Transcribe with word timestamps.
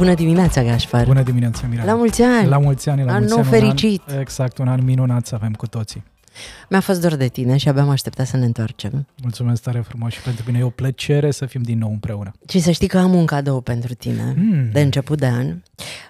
Bună 0.00 0.14
dimineața, 0.14 0.62
Gaspar! 0.62 1.04
Bună 1.06 1.22
dimineața, 1.22 1.66
Mirela! 1.66 1.92
La 1.92 1.96
mulți 1.98 2.22
ani! 2.22 2.48
La 2.48 2.58
mulți 2.58 2.88
ani, 2.88 3.04
la 3.04 3.12
An 3.12 3.18
mulți 3.18 3.34
nou 3.34 3.42
ani. 3.42 3.50
fericit! 3.52 4.02
Un 4.08 4.14
an, 4.14 4.20
exact, 4.20 4.58
un 4.58 4.68
an 4.68 4.84
minunat 4.84 5.26
să 5.26 5.34
avem 5.34 5.52
cu 5.52 5.66
toții. 5.66 6.02
Mi-a 6.68 6.80
fost 6.80 7.00
dor 7.00 7.14
de 7.14 7.28
tine 7.28 7.56
și 7.56 7.68
abia 7.68 7.82
am 7.82 7.88
așteptat 7.88 8.26
să 8.26 8.36
ne 8.36 8.44
întoarcem. 8.44 9.06
Mulțumesc 9.22 9.62
tare 9.62 9.80
frumos 9.80 10.12
și 10.12 10.20
pentru 10.20 10.42
mine 10.46 10.58
e 10.58 10.62
o 10.62 10.68
plăcere 10.68 11.30
să 11.30 11.46
fim 11.46 11.62
din 11.62 11.78
nou 11.78 11.90
împreună. 11.90 12.30
Și 12.48 12.60
să 12.60 12.70
știi 12.70 12.88
că 12.88 12.98
am 12.98 13.14
un 13.14 13.26
cadou 13.26 13.60
pentru 13.60 13.94
tine, 13.94 14.34
Mm. 14.36 14.68
de 14.72 14.80
început 14.80 15.18
de 15.18 15.26
an. 15.26 15.46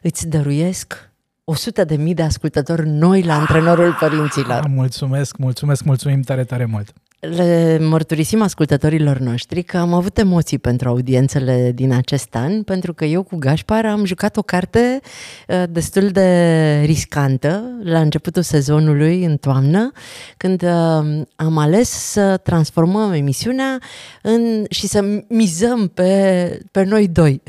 Îți 0.03 0.29
dăruiesc 0.29 1.11
100 1.45 1.85
de 1.85 1.97
mii 1.97 2.15
de 2.15 2.23
ascultători 2.23 2.89
noi 2.89 3.23
la 3.23 3.35
Antrenorul 3.35 3.97
Părinților. 4.01 4.61
Ah, 4.65 4.65
mulțumesc, 4.69 5.37
mulțumesc, 5.37 5.85
mulțumim 5.85 6.21
tare, 6.21 6.45
tare 6.45 6.65
mult. 6.65 6.93
Le 7.21 7.79
mărturisim 7.81 8.43
ascultătorilor 8.43 9.19
noștri 9.19 9.63
că 9.63 9.77
am 9.77 9.93
avut 9.95 10.19
emoții 10.19 10.59
pentru 10.59 10.89
audiențele 10.89 11.73
din 11.75 11.93
acest 11.93 12.35
an, 12.35 12.63
pentru 12.63 12.95
că 12.95 13.05
eu 13.05 13.23
cu 13.23 13.37
Gașpar 13.37 13.87
am 13.87 14.05
jucat 14.05 14.37
o 14.37 14.43
carte 14.43 15.01
uh, 15.49 15.63
destul 15.71 16.09
de 16.09 16.81
riscantă 16.85 17.63
la 17.83 18.01
începutul 18.01 18.43
sezonului, 18.43 19.25
în 19.25 19.37
toamnă, 19.37 19.93
când 20.37 20.63
uh, 20.63 21.23
am 21.37 21.59
ales 21.59 21.89
să 21.89 22.37
transformăm 22.37 23.13
emisiunea 23.13 23.79
în, 24.23 24.65
și 24.71 24.87
să 24.87 25.23
mizăm 25.29 25.89
pe, 25.89 26.61
pe 26.71 26.83
noi 26.83 27.09
doi. 27.09 27.43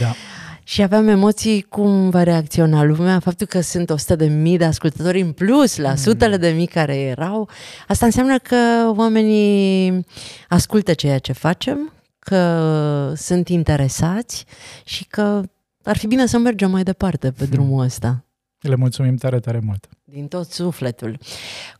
Da. 0.00 0.14
Și 0.68 0.82
aveam 0.82 1.08
emoții 1.08 1.62
cum 1.62 2.10
va 2.10 2.22
reacționa 2.22 2.82
lumea, 2.82 3.18
faptul 3.18 3.46
că 3.46 3.60
sunt 3.60 3.90
100 3.90 4.16
de 4.16 4.26
mii 4.26 4.56
de 4.58 4.64
ascultători 4.64 5.20
în 5.20 5.32
plus 5.32 5.76
la 5.76 5.94
sutele 5.94 6.36
de 6.36 6.48
mii 6.48 6.66
care 6.66 6.96
erau. 6.96 7.48
Asta 7.86 8.04
înseamnă 8.06 8.38
că 8.38 8.56
oamenii 8.96 10.06
ascultă 10.48 10.94
ceea 10.94 11.18
ce 11.18 11.32
facem, 11.32 11.92
că 12.18 13.12
sunt 13.16 13.48
interesați 13.48 14.44
și 14.84 15.04
că 15.04 15.42
ar 15.82 15.96
fi 15.96 16.06
bine 16.06 16.26
să 16.26 16.38
mergem 16.38 16.70
mai 16.70 16.82
departe 16.82 17.30
pe 17.30 17.44
drumul 17.44 17.84
ăsta, 17.84 18.24
Le 18.60 18.74
mulțumim 18.74 19.16
tare, 19.16 19.40
tare 19.40 19.60
mult. 19.64 19.88
din 20.04 20.28
tot 20.28 20.50
sufletul. 20.50 21.18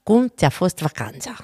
Cum 0.03 0.33
ți-a 0.37 0.49
fost 0.49 0.79
vacanța? 0.79 1.37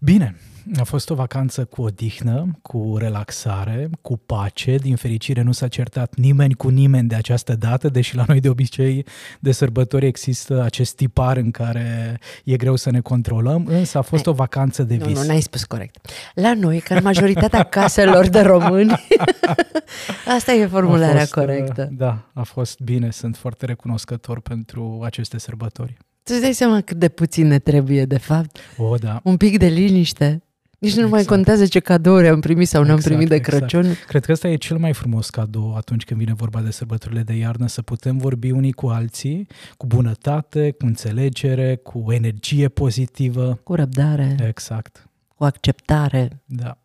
Bine, 0.00 0.36
a 0.78 0.84
fost 0.84 1.10
o 1.10 1.14
vacanță 1.14 1.64
cu 1.64 1.82
odihnă, 1.82 2.58
cu 2.62 2.96
relaxare, 2.98 3.90
cu 4.02 4.16
pace. 4.16 4.76
Din 4.76 4.96
fericire 4.96 5.42
nu 5.42 5.52
s-a 5.52 5.68
certat 5.68 6.14
nimeni 6.14 6.54
cu 6.54 6.68
nimeni 6.68 7.08
de 7.08 7.14
această 7.14 7.54
dată, 7.54 7.88
deși 7.88 8.16
la 8.16 8.24
noi 8.26 8.40
de 8.40 8.48
obicei 8.48 9.06
de 9.40 9.52
sărbători 9.52 10.06
există 10.06 10.62
acest 10.62 10.96
tipar 10.96 11.36
în 11.36 11.50
care 11.50 12.18
e 12.44 12.56
greu 12.56 12.76
să 12.76 12.90
ne 12.90 13.00
controlăm, 13.00 13.66
însă 13.66 13.98
a 13.98 14.02
fost 14.02 14.26
o 14.26 14.32
vacanță 14.32 14.82
de 14.82 14.96
Nu, 14.96 15.04
vis. 15.06 15.18
nu, 15.20 15.26
n-ai 15.26 15.40
spus 15.40 15.64
corect. 15.64 16.08
La 16.34 16.54
noi, 16.54 16.78
ca 16.80 16.94
în 16.94 17.02
majoritatea 17.02 17.62
caselor 17.78 18.28
de 18.28 18.40
români, 18.40 18.92
asta 20.36 20.52
e 20.52 20.64
A 20.64 20.68
formularea 20.68 21.18
fost, 21.18 21.36
uh, 21.36 21.44
corectă. 21.44 21.88
Da, 21.92 22.30
a 22.32 22.42
fost 22.42 22.80
bine, 22.80 23.10
sunt 23.10 23.36
foarte 23.36 23.66
recunoscător 23.66 24.40
pentru 24.40 25.00
aceste 25.04 25.38
sărbători. 25.38 25.96
Tu 26.22 26.32
îți 26.32 26.40
dai 26.40 26.52
seama 26.52 26.80
cât 26.80 26.96
de 26.96 27.08
puțin 27.08 27.46
ne 27.46 27.58
trebuie, 27.58 28.04
de 28.04 28.18
fapt? 28.18 28.56
O, 28.76 28.94
da. 28.96 29.20
Un 29.22 29.36
pic 29.36 29.58
de 29.58 29.66
liniște. 29.66 30.40
Nici 30.78 30.94
nu 30.94 31.00
mai 31.00 31.20
Exact. 31.20 31.28
contează 31.28 31.66
ce 31.66 31.80
cadouri 31.80 32.28
am 32.28 32.40
primit 32.40 32.68
sau 32.68 32.82
nu 32.84 32.90
am 32.90 32.94
Exact, 32.96 33.12
primit 33.14 33.28
de 33.28 33.34
exact. 33.34 33.56
Crăciun. 33.58 33.92
Cred 34.06 34.24
că 34.24 34.32
ăsta 34.32 34.48
e 34.48 34.56
cel 34.56 34.78
mai 34.78 34.92
frumos 34.92 35.30
cadou 35.30 35.74
atunci 35.76 36.04
când 36.04 36.20
vine 36.20 36.34
vorba 36.34 36.60
de 36.60 36.70
sărbătorile 36.70 37.22
de 37.22 37.32
iarnă, 37.32 37.66
să 37.66 37.82
putem 37.82 38.16
vorbi 38.18 38.50
unii 38.50 38.72
cu 38.72 38.86
alții, 38.86 39.46
cu 39.76 39.86
bunătate, 39.86 40.70
cu 40.70 40.86
înțelegere, 40.86 41.76
cu 41.76 42.04
energie 42.12 42.68
pozitivă. 42.68 43.60
Cu 43.62 43.74
răbdare, 43.74 44.36
Exact, 44.48 45.08
cu 45.36 45.44
acceptare. 45.44 46.42
da. 46.44 46.78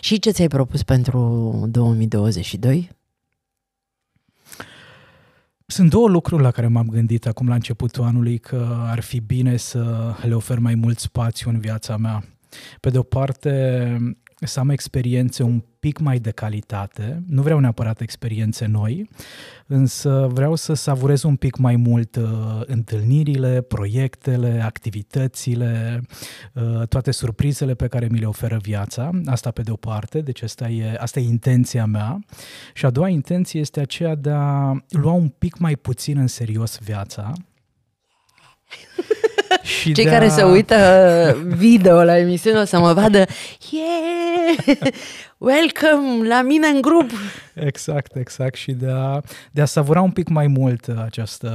Și 0.00 0.18
ce 0.18 0.30
ți-ai 0.30 0.48
propus 0.48 0.82
pentru 0.82 1.18
2022? 1.70 2.90
Sunt 5.66 5.90
două 5.90 6.08
lucruri 6.08 6.42
la 6.42 6.50
care 6.50 6.66
m-am 6.66 6.88
gândit 6.88 7.26
acum 7.26 7.48
la 7.48 7.54
începutul 7.54 8.04
anului 8.04 8.38
că 8.38 8.76
ar 8.86 9.00
fi 9.00 9.20
bine 9.20 9.56
să 9.56 10.14
le 10.22 10.34
ofer 10.34 10.58
mai 10.58 10.74
mult 10.74 10.98
spațiu 10.98 11.50
în 11.50 11.58
viața 11.60 11.96
mea. 11.96 12.24
Pe 12.80 12.90
de 12.90 12.98
o 12.98 13.02
parte, 13.02 13.98
să 14.46 14.60
am 14.60 14.68
experiențe 14.68 15.42
un 15.42 15.62
pic 15.78 15.98
mai 15.98 16.18
de 16.18 16.30
calitate. 16.30 17.22
Nu 17.26 17.42
vreau 17.42 17.58
neapărat 17.58 18.00
experiențe 18.00 18.66
noi, 18.66 19.10
însă 19.66 20.28
vreau 20.32 20.54
să 20.54 20.74
savurez 20.74 21.22
un 21.22 21.36
pic 21.36 21.56
mai 21.56 21.76
mult 21.76 22.16
uh, 22.16 22.60
întâlnirile, 22.66 23.60
proiectele, 23.60 24.60
activitățile, 24.64 26.02
uh, 26.52 26.88
toate 26.88 27.10
surprizele 27.10 27.74
pe 27.74 27.86
care 27.86 28.08
mi 28.10 28.18
le 28.18 28.26
oferă 28.26 28.58
viața. 28.62 29.10
Asta 29.26 29.50
pe 29.50 29.62
de 29.62 29.70
o 29.70 29.76
parte, 29.76 30.20
deci 30.20 30.42
asta 30.42 30.68
e, 30.68 30.96
asta 30.98 31.20
e 31.20 31.22
intenția 31.22 31.86
mea. 31.86 32.18
Și 32.74 32.86
a 32.86 32.90
doua 32.90 33.08
intenție 33.08 33.60
este 33.60 33.80
aceea 33.80 34.14
de 34.14 34.30
a 34.30 34.76
lua 34.88 35.12
un 35.12 35.28
pic 35.28 35.58
mai 35.58 35.76
puțin 35.76 36.18
în 36.18 36.26
serios 36.26 36.78
viața. 36.78 37.32
și 39.64 39.92
Cei 39.92 40.04
de 40.04 40.10
care 40.10 40.24
a... 40.24 40.28
se 40.28 40.42
uită 40.42 40.76
video 41.46 42.02
la 42.02 42.18
emisiune 42.18 42.58
o 42.58 42.64
să 42.64 42.78
mă 42.78 42.92
vadă 42.92 43.24
Yeah! 43.70 44.76
Welcome 45.38 46.28
la 46.28 46.42
mine 46.42 46.66
în 46.66 46.80
grup! 46.80 47.10
Exact, 47.54 48.16
exact. 48.16 48.54
Și 48.54 48.72
de 48.72 48.86
a, 48.94 49.20
de 49.52 49.60
a 49.60 49.64
savura 49.64 50.00
un 50.00 50.10
pic 50.10 50.28
mai 50.28 50.46
mult 50.46 50.86
această 51.04 51.50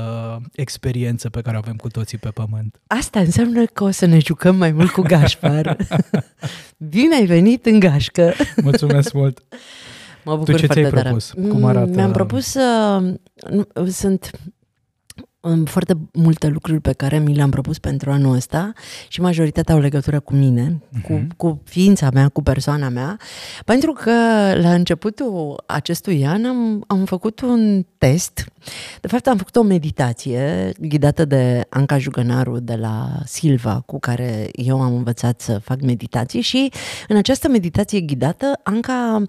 experiență 0.53 1.29
pe 1.29 1.41
care 1.41 1.55
o 1.55 1.59
avem 1.63 1.75
cu 1.75 1.87
toții 1.87 2.17
pe 2.17 2.29
pământ. 2.29 2.79
Asta 2.87 3.19
înseamnă 3.19 3.65
că 3.65 3.83
o 3.83 3.89
să 3.91 4.05
ne 4.05 4.19
jucăm 4.19 4.55
mai 4.55 4.71
mult 4.71 4.89
cu 4.91 5.01
Gașpar. 5.01 5.77
Bine 6.89 7.15
ai 7.15 7.25
venit 7.25 7.65
în 7.65 7.79
gașcă! 7.79 8.33
Mulțumesc 8.63 9.13
mult! 9.13 9.39
Mă 10.23 10.35
bucur 10.35 10.59
ce 10.59 10.65
foarte 10.65 10.81
ți-ai 10.81 10.91
tare. 10.91 11.01
propus? 11.03 11.31
Cum 11.31 11.57
Mm, 11.59 11.63
arată- 11.65 11.89
Mi-am 11.95 12.11
propus 12.11 12.45
să... 12.45 12.97
nu, 13.49 13.67
Sunt 13.87 14.29
um, 14.33 14.53
foarte 15.65 15.93
multe 16.13 16.47
lucruri 16.47 16.79
pe 16.79 16.93
care 16.93 17.19
mi 17.19 17.35
le-am 17.35 17.49
propus 17.49 17.77
pentru 17.79 18.11
anul 18.11 18.35
ăsta 18.35 18.71
și 19.07 19.21
majoritatea 19.21 19.73
au 19.73 19.79
legătură 19.79 20.19
cu 20.19 20.33
mine, 20.33 20.81
cu, 21.03 21.13
Mhm. 21.13 21.27
cu 21.37 21.61
ființa 21.63 22.09
mea, 22.13 22.27
cu 22.29 22.41
persoana 22.43 22.89
mea, 22.89 23.17
pentru 23.65 23.91
că 23.91 24.11
la 24.61 24.73
începutul 24.73 25.63
acestui 25.65 26.25
an 26.27 26.45
am, 26.45 26.83
am 26.87 27.05
făcut 27.05 27.41
un 27.41 27.85
test. 27.97 28.45
De 29.01 29.07
fapt, 29.07 29.27
am 29.27 29.37
făcut 29.37 29.55
o 29.55 29.61
meditație 29.63 30.71
ghidată 30.79 31.25
de 31.25 31.65
Anca 31.69 31.97
Jugănaru 31.97 32.59
de 32.59 32.75
la 32.75 33.09
Silva, 33.25 33.83
cu 33.85 33.99
care 33.99 34.49
eu 34.51 34.81
am 34.81 34.95
învățat 34.95 35.41
să 35.41 35.59
fac 35.63 35.81
meditații 35.81 36.41
și 36.41 36.71
în 37.07 37.15
această 37.17 37.47
meditație 37.49 37.99
ghidată, 37.99 38.59
Anca 38.63 39.21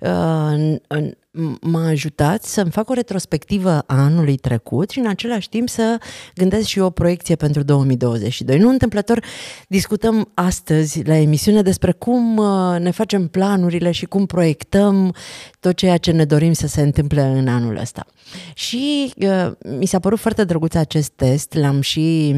uh, 0.00 0.08
în- 0.52 0.78
în- 0.86 1.12
m-a 1.60 1.86
ajutat 1.86 2.44
să-mi 2.44 2.70
fac 2.70 2.90
o 2.90 2.92
retrospectivă 2.92 3.70
a 3.70 4.02
anului 4.02 4.36
trecut 4.36 4.90
și 4.90 4.98
în 4.98 5.06
același 5.06 5.48
timp 5.48 5.68
să 5.68 5.98
gândesc 6.34 6.66
și 6.66 6.78
eu 6.78 6.84
o 6.84 6.90
proiecție 6.90 7.36
pentru 7.36 7.62
2022. 7.62 8.58
Nu 8.58 8.68
întâmplător 8.68 9.24
discutăm 9.68 10.30
astăzi 10.34 11.02
la 11.02 11.16
emisiune 11.16 11.62
despre 11.62 11.92
cum 11.92 12.36
uh, 12.36 12.76
ne 12.78 12.90
facem 12.90 13.28
planurile 13.28 13.90
și 13.90 14.06
cum 14.06 14.26
proiectăm 14.26 15.14
tot 15.60 15.76
ceea 15.76 15.96
ce 15.96 16.10
ne 16.10 16.24
dorim 16.24 16.52
să 16.52 16.66
se 16.66 16.80
întâmple 16.80 17.22
în 17.22 17.48
anul 17.48 17.76
ăsta. 17.76 18.06
Și 18.54 19.12
uh, 19.16 19.50
mi 19.78 19.86
s-a 19.86 19.98
părut 19.98 20.18
foarte 20.18 20.44
drăguț 20.44 20.74
acest 20.74 21.10
test, 21.10 21.54
l-am 21.54 21.80
și 21.80 22.34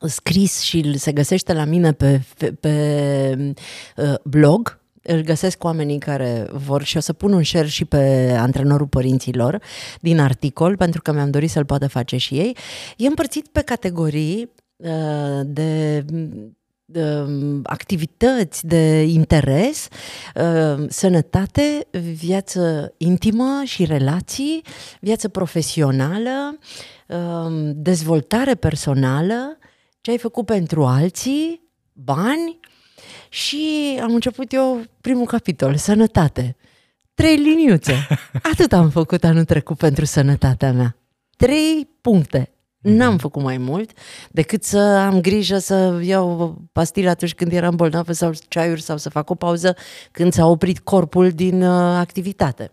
scris 0.00 0.60
și 0.60 0.98
se 0.98 1.12
găsește 1.12 1.52
la 1.52 1.64
mine 1.64 1.92
pe, 1.92 2.20
pe, 2.38 2.52
pe 2.52 3.54
uh, 3.96 4.14
blog, 4.24 4.82
îl 5.06 5.20
găsesc 5.20 5.64
oamenii 5.64 5.98
care 5.98 6.46
vor 6.52 6.82
și 6.82 6.96
o 6.96 7.00
să 7.00 7.12
pun 7.12 7.32
un 7.32 7.42
share 7.42 7.66
și 7.66 7.84
pe 7.84 8.34
antrenorul 8.38 8.86
părinților 8.86 9.62
din 10.00 10.20
articol, 10.20 10.76
pentru 10.76 11.02
că 11.02 11.12
mi-am 11.12 11.30
dorit 11.30 11.50
să-l 11.50 11.64
poată 11.64 11.88
face 11.88 12.16
și 12.16 12.34
ei. 12.34 12.56
E 12.96 13.06
împărțit 13.06 13.48
pe 13.48 13.60
categorii 13.60 14.50
uh, 14.76 15.40
de 15.44 16.04
de 16.86 17.26
activități 17.62 18.66
de 18.66 19.02
interes, 19.02 19.88
uh, 20.34 20.84
sănătate, 20.88 21.86
viață 22.14 22.94
intimă 22.96 23.62
și 23.64 23.84
relații, 23.84 24.64
viață 25.00 25.28
profesională, 25.28 26.58
uh, 27.08 27.70
dezvoltare 27.74 28.54
personală, 28.54 29.58
ce 30.00 30.10
ai 30.10 30.18
făcut 30.18 30.46
pentru 30.46 30.84
alții, 30.84 31.60
bani 31.92 32.58
și 33.34 33.98
am 34.02 34.14
început 34.14 34.52
eu 34.52 34.82
primul 35.00 35.26
capitol, 35.26 35.76
sănătate. 35.76 36.56
Trei 37.14 37.36
liniuțe. 37.36 38.06
Atât 38.52 38.72
am 38.72 38.90
făcut 38.90 39.24
anul 39.24 39.44
trecut 39.44 39.76
pentru 39.76 40.04
sănătatea 40.04 40.72
mea. 40.72 40.96
Trei 41.36 41.88
puncte. 42.00 42.48
N-am 42.78 43.18
făcut 43.18 43.42
mai 43.42 43.58
mult 43.58 43.90
decât 44.30 44.64
să 44.64 44.78
am 44.78 45.20
grijă 45.20 45.58
să 45.58 46.00
iau 46.02 46.56
pastile 46.72 47.08
atunci 47.08 47.34
când 47.34 47.52
eram 47.52 47.76
bolnavă 47.76 48.12
sau 48.12 48.32
ceaiuri 48.48 48.82
sau 48.82 48.96
să 48.96 49.08
fac 49.08 49.30
o 49.30 49.34
pauză 49.34 49.76
când 50.10 50.32
s-a 50.32 50.46
oprit 50.46 50.78
corpul 50.78 51.30
din 51.30 51.62
uh, 51.62 51.96
activitate. 51.98 52.70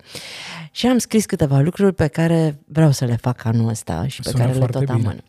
Și 0.71 0.87
am 0.87 0.97
scris 0.97 1.25
câteva 1.25 1.59
lucruri 1.59 1.93
pe 1.93 2.07
care 2.07 2.59
vreau 2.65 2.91
să 2.91 3.05
le 3.05 3.15
fac 3.15 3.45
anul 3.45 3.69
ăsta 3.69 4.07
și 4.07 4.21
pe 4.21 4.29
Sună 4.29 4.43
care 4.43 4.53
le 4.53 4.59
foarte 4.59 4.77
tot 4.77 4.95
bine. 4.95 5.07
amân. 5.07 5.23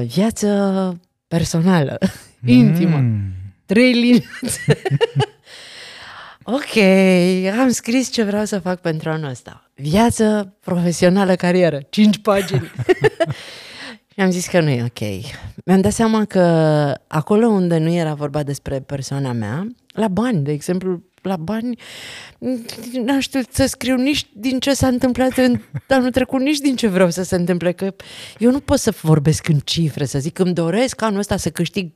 Uh, 0.00 0.06
viață 0.06 1.00
personală, 1.28 1.98
intimă. 2.44 2.96
Mm. 2.96 3.39
Trei 3.70 3.92
linii. 3.92 4.26
ok, 6.56 6.76
am 7.60 7.68
scris 7.68 8.10
ce 8.10 8.22
vreau 8.22 8.44
să 8.44 8.58
fac 8.58 8.80
pentru 8.80 9.10
anul 9.10 9.30
ăsta. 9.30 9.70
Viață 9.74 10.54
profesională, 10.60 11.34
carieră. 11.34 11.80
Cinci 11.90 12.18
pagini. 12.18 12.70
Și 14.14 14.20
am 14.20 14.30
zis 14.30 14.46
că 14.46 14.60
nu 14.60 14.68
e 14.68 14.82
ok. 14.82 15.24
Mi-am 15.64 15.80
dat 15.80 15.92
seama 15.92 16.24
că 16.24 16.40
acolo 17.06 17.46
unde 17.46 17.78
nu 17.78 17.92
era 17.92 18.14
vorba 18.14 18.42
despre 18.42 18.80
persoana 18.80 19.32
mea, 19.32 19.66
la 19.92 20.08
bani, 20.08 20.44
de 20.44 20.52
exemplu, 20.52 21.02
la 21.22 21.36
bani, 21.36 21.78
n-am 23.04 23.18
știut 23.18 23.52
să 23.52 23.66
scriu 23.66 23.96
nici 23.96 24.26
din 24.32 24.58
ce 24.58 24.74
s-a 24.74 24.86
întâmplat 24.86 25.36
în 25.36 25.60
anul 25.88 26.10
trecut, 26.10 26.40
nici 26.40 26.58
din 26.58 26.76
ce 26.76 26.88
vreau 26.88 27.10
să 27.10 27.22
se 27.22 27.36
întâmple, 27.36 27.72
că 27.72 27.94
eu 28.38 28.50
nu 28.50 28.60
pot 28.60 28.78
să 28.78 28.94
vorbesc 29.02 29.48
în 29.48 29.58
cifre, 29.58 30.04
să 30.04 30.18
zic 30.18 30.32
că 30.32 30.42
îmi 30.42 30.54
doresc 30.54 31.02
anul 31.02 31.18
ăsta 31.18 31.36
să 31.36 31.50
câștig. 31.50 31.92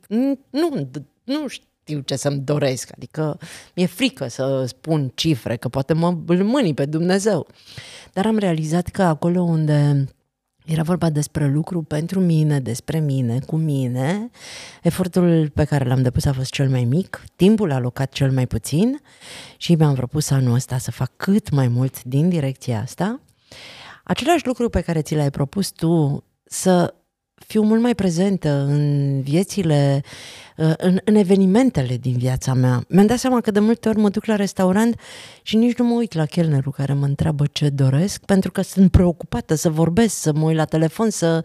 Nu, 0.50 0.88
nu 1.24 1.46
știu 1.48 2.00
ce 2.00 2.16
să-mi 2.16 2.38
doresc, 2.38 2.90
adică 2.94 3.38
mi-e 3.74 3.86
frică 3.86 4.28
să 4.28 4.64
spun 4.66 5.12
cifre, 5.14 5.56
că 5.56 5.68
poate 5.68 5.92
mă 5.92 6.16
îl 6.26 6.44
mâni 6.44 6.74
pe 6.74 6.84
Dumnezeu. 6.84 7.46
Dar 8.12 8.26
am 8.26 8.38
realizat 8.38 8.88
că 8.88 9.02
acolo 9.02 9.42
unde 9.42 10.06
era 10.64 10.82
vorba 10.82 11.10
despre 11.10 11.48
lucru 11.48 11.82
pentru 11.82 12.20
mine, 12.20 12.60
despre 12.60 12.98
mine, 12.98 13.38
cu 13.46 13.56
mine. 13.56 14.30
Efortul 14.82 15.50
pe 15.54 15.64
care 15.64 15.84
l-am 15.84 16.02
depus 16.02 16.24
a 16.24 16.32
fost 16.32 16.50
cel 16.50 16.68
mai 16.68 16.84
mic, 16.84 17.24
timpul 17.36 17.72
alocat 17.72 18.12
cel 18.12 18.30
mai 18.30 18.46
puțin 18.46 19.00
și 19.56 19.74
mi-am 19.74 19.94
propus 19.94 20.30
anul 20.30 20.54
ăsta 20.54 20.78
să 20.78 20.90
fac 20.90 21.10
cât 21.16 21.50
mai 21.50 21.68
mult 21.68 22.02
din 22.02 22.28
direcția 22.28 22.80
asta. 22.80 23.20
Același 24.04 24.46
lucru 24.46 24.68
pe 24.68 24.80
care 24.80 25.02
ți 25.02 25.14
l-ai 25.14 25.30
propus 25.30 25.70
tu, 25.70 26.24
să 26.44 26.94
fiu 27.46 27.62
mult 27.62 27.80
mai 27.80 27.94
prezentă 27.94 28.48
în 28.68 29.20
viețile, 29.20 30.02
în, 30.76 30.98
în 31.04 31.14
evenimentele 31.14 31.96
din 31.96 32.16
viața 32.16 32.54
mea. 32.54 32.84
Mi-am 32.88 33.06
dat 33.06 33.18
seama 33.18 33.40
că 33.40 33.50
de 33.50 33.60
multe 33.60 33.88
ori 33.88 33.98
mă 33.98 34.08
duc 34.08 34.24
la 34.24 34.36
restaurant 34.36 35.00
și 35.42 35.56
nici 35.56 35.76
nu 35.78 35.84
mă 35.84 35.94
uit 35.94 36.14
la 36.14 36.24
chelnerul 36.24 36.72
care 36.72 36.92
mă 36.92 37.04
întreabă 37.04 37.44
ce 37.52 37.68
doresc, 37.68 38.24
pentru 38.24 38.50
că 38.50 38.62
sunt 38.62 38.90
preocupată 38.90 39.54
să 39.54 39.70
vorbesc, 39.70 40.14
să 40.14 40.32
mă 40.32 40.44
uit 40.44 40.56
la 40.56 40.64
telefon 40.64 41.10
să... 41.10 41.44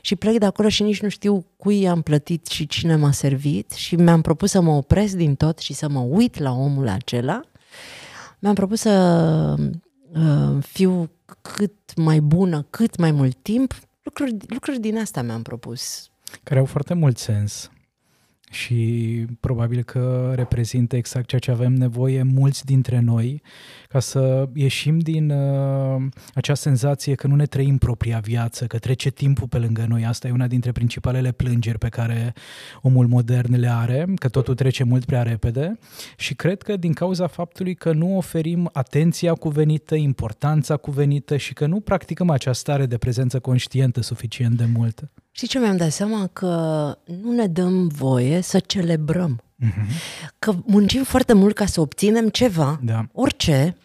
și 0.00 0.16
plec 0.16 0.38
de 0.38 0.46
acolo 0.46 0.68
și 0.68 0.82
nici 0.82 1.02
nu 1.02 1.08
știu 1.08 1.44
cui 1.56 1.88
am 1.88 2.02
plătit 2.02 2.46
și 2.46 2.66
cine 2.66 2.96
m-a 2.96 3.12
servit 3.12 3.72
și 3.72 3.96
mi-am 3.96 4.20
propus 4.20 4.50
să 4.50 4.60
mă 4.60 4.70
opresc 4.70 5.14
din 5.14 5.34
tot 5.34 5.58
și 5.58 5.72
să 5.72 5.88
mă 5.88 6.00
uit 6.00 6.38
la 6.38 6.52
omul 6.52 6.88
acela. 6.88 7.40
Mi-am 8.38 8.54
propus 8.54 8.80
să 8.80 9.54
uh, 10.14 10.62
fiu 10.62 11.10
cât 11.42 11.96
mai 11.96 12.20
bună, 12.20 12.66
cât 12.70 12.96
mai 12.96 13.10
mult 13.10 13.36
timp, 13.42 13.74
lucruri, 14.18 14.52
lucruri 14.52 14.80
din 14.80 14.98
asta 14.98 15.22
mi-am 15.22 15.42
propus. 15.42 16.10
Care 16.42 16.60
au 16.60 16.64
foarte 16.64 16.94
mult 16.94 17.18
sens 17.18 17.70
și 18.50 19.24
probabil 19.40 19.82
că 19.82 20.32
reprezintă 20.34 20.96
exact 20.96 21.26
ceea 21.26 21.40
ce 21.40 21.50
avem 21.50 21.72
nevoie 21.72 22.22
mulți 22.22 22.64
dintre 22.64 23.00
noi 23.00 23.42
ca 23.88 24.00
să 24.00 24.48
ieșim 24.54 24.98
din 24.98 25.30
uh, 25.30 26.02
acea 26.34 26.54
senzație 26.54 27.14
că 27.14 27.26
nu 27.26 27.34
ne 27.34 27.46
trăim 27.46 27.78
propria 27.78 28.18
viață, 28.18 28.66
că 28.66 28.78
trece 28.78 29.10
timpul 29.10 29.48
pe 29.48 29.58
lângă 29.58 29.84
noi. 29.88 30.04
Asta 30.04 30.28
e 30.28 30.30
una 30.30 30.46
dintre 30.46 30.72
principalele 30.72 31.32
plângeri 31.32 31.78
pe 31.78 31.88
care 31.88 32.32
omul 32.82 33.06
modern 33.06 33.56
le 33.56 33.68
are, 33.68 34.06
că 34.14 34.28
totul 34.28 34.54
trece 34.54 34.84
mult 34.84 35.04
prea 35.04 35.22
repede 35.22 35.78
și 36.16 36.34
cred 36.34 36.62
că 36.62 36.76
din 36.76 36.92
cauza 36.92 37.26
faptului 37.26 37.74
că 37.74 37.92
nu 37.92 38.16
oferim 38.16 38.70
atenția 38.72 39.32
cuvenită, 39.32 39.94
importanța 39.94 40.76
cuvenită 40.76 41.36
și 41.36 41.52
că 41.52 41.66
nu 41.66 41.80
practicăm 41.80 42.30
această 42.30 42.60
stare 42.60 42.86
de 42.86 42.96
prezență 42.98 43.40
conștientă 43.40 44.00
suficient 44.00 44.56
de 44.56 44.64
multă. 44.74 45.10
Știi 45.36 45.48
ce 45.48 45.58
mi-am 45.58 45.76
dat 45.76 45.92
seama? 45.92 46.26
Că 46.32 46.46
nu 47.04 47.32
ne 47.32 47.46
dăm 47.46 47.88
voie 47.88 48.40
să 48.40 48.58
celebrăm. 48.58 49.42
Mhm. 49.56 49.86
Că 50.38 50.54
muncim 50.64 51.04
foarte 51.04 51.32
mult 51.32 51.54
ca 51.54 51.66
să 51.66 51.80
obținem 51.80 52.28
ceva, 52.28 52.80
Da. 52.82 53.06
orice, 53.12 53.76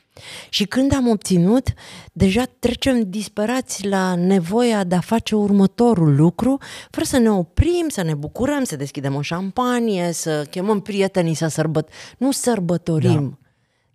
și 0.50 0.65
când 0.65 0.94
am 0.94 1.07
obținut, 1.07 1.74
deja 2.13 2.44
trecem 2.59 3.09
disperați 3.09 3.88
la 3.88 4.15
nevoia 4.15 4.83
de 4.83 4.95
a 4.95 5.00
face 5.00 5.36
următorul 5.36 6.15
lucru, 6.15 6.57
fără 6.89 7.06
să 7.06 7.18
ne 7.18 7.31
oprim, 7.31 7.86
să 7.88 8.04
ne 8.04 8.13
bucurăm, 8.13 8.63
să 8.63 8.75
deschidem 8.75 9.15
o 9.15 9.21
șampanie, 9.21 10.12
să 10.12 10.45
chemăm 10.50 10.80
prietenii 10.80 11.33
să 11.33 11.47
sărbăt... 11.47 11.89
Nu 12.18 12.31
sărbătorim 12.31 13.39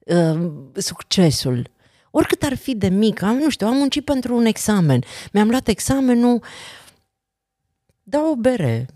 da. 0.04 0.30
uh, 0.32 0.50
succesul. 0.74 1.70
Oricât 2.10 2.42
ar 2.42 2.54
fi 2.54 2.74
de 2.74 2.88
mic, 2.88 3.22
am, 3.22 3.36
nu 3.36 3.50
știu, 3.50 3.66
am 3.66 3.76
muncit 3.76 4.04
pentru 4.04 4.36
un 4.36 4.44
examen, 4.44 5.02
mi-am 5.32 5.48
luat 5.48 5.68
examenul, 5.68 6.42
dau 8.08 8.30
o 8.30 8.36
bere, 8.36 8.86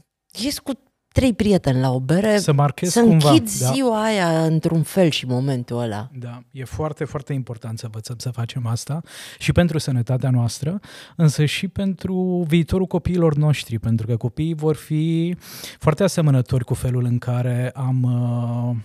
ies 0.45 0.59
cu 0.59 0.73
trei 1.13 1.35
prieteni 1.35 1.81
la 1.81 1.91
o 1.91 2.01
bere, 2.01 2.39
Să 2.39 2.53
marchezi 2.53 2.93
să 2.93 3.01
cumva, 3.01 3.31
închid 3.31 3.51
da. 3.61 3.73
ziua 3.73 4.03
aia 4.03 4.45
într-un 4.45 4.83
fel 4.83 5.11
și 5.11 5.27
momentul 5.27 5.79
ăla. 5.79 6.09
Da, 6.13 6.43
e 6.51 6.65
foarte, 6.65 7.05
foarte 7.05 7.33
important 7.33 7.79
să 7.79 7.85
învățăm 7.85 8.19
să 8.19 8.31
facem 8.31 8.67
asta 8.67 9.01
și 9.39 9.53
pentru 9.53 9.79
sănătatea 9.79 10.31
noastră, 10.31 10.81
însă 11.17 11.45
și 11.45 11.69
pentru 11.69 12.45
viitorul 12.49 12.87
copiilor 12.87 13.35
noștri, 13.35 13.79
pentru 13.79 14.07
că 14.07 14.17
copiii 14.17 14.55
vor 14.55 14.77
fi 14.77 15.37
foarte 15.79 16.03
asemănători 16.03 16.65
cu 16.65 16.75
felul 16.75 17.05
în 17.05 17.19
care 17.19 17.71
am 17.75 18.03
uh, 18.03 18.77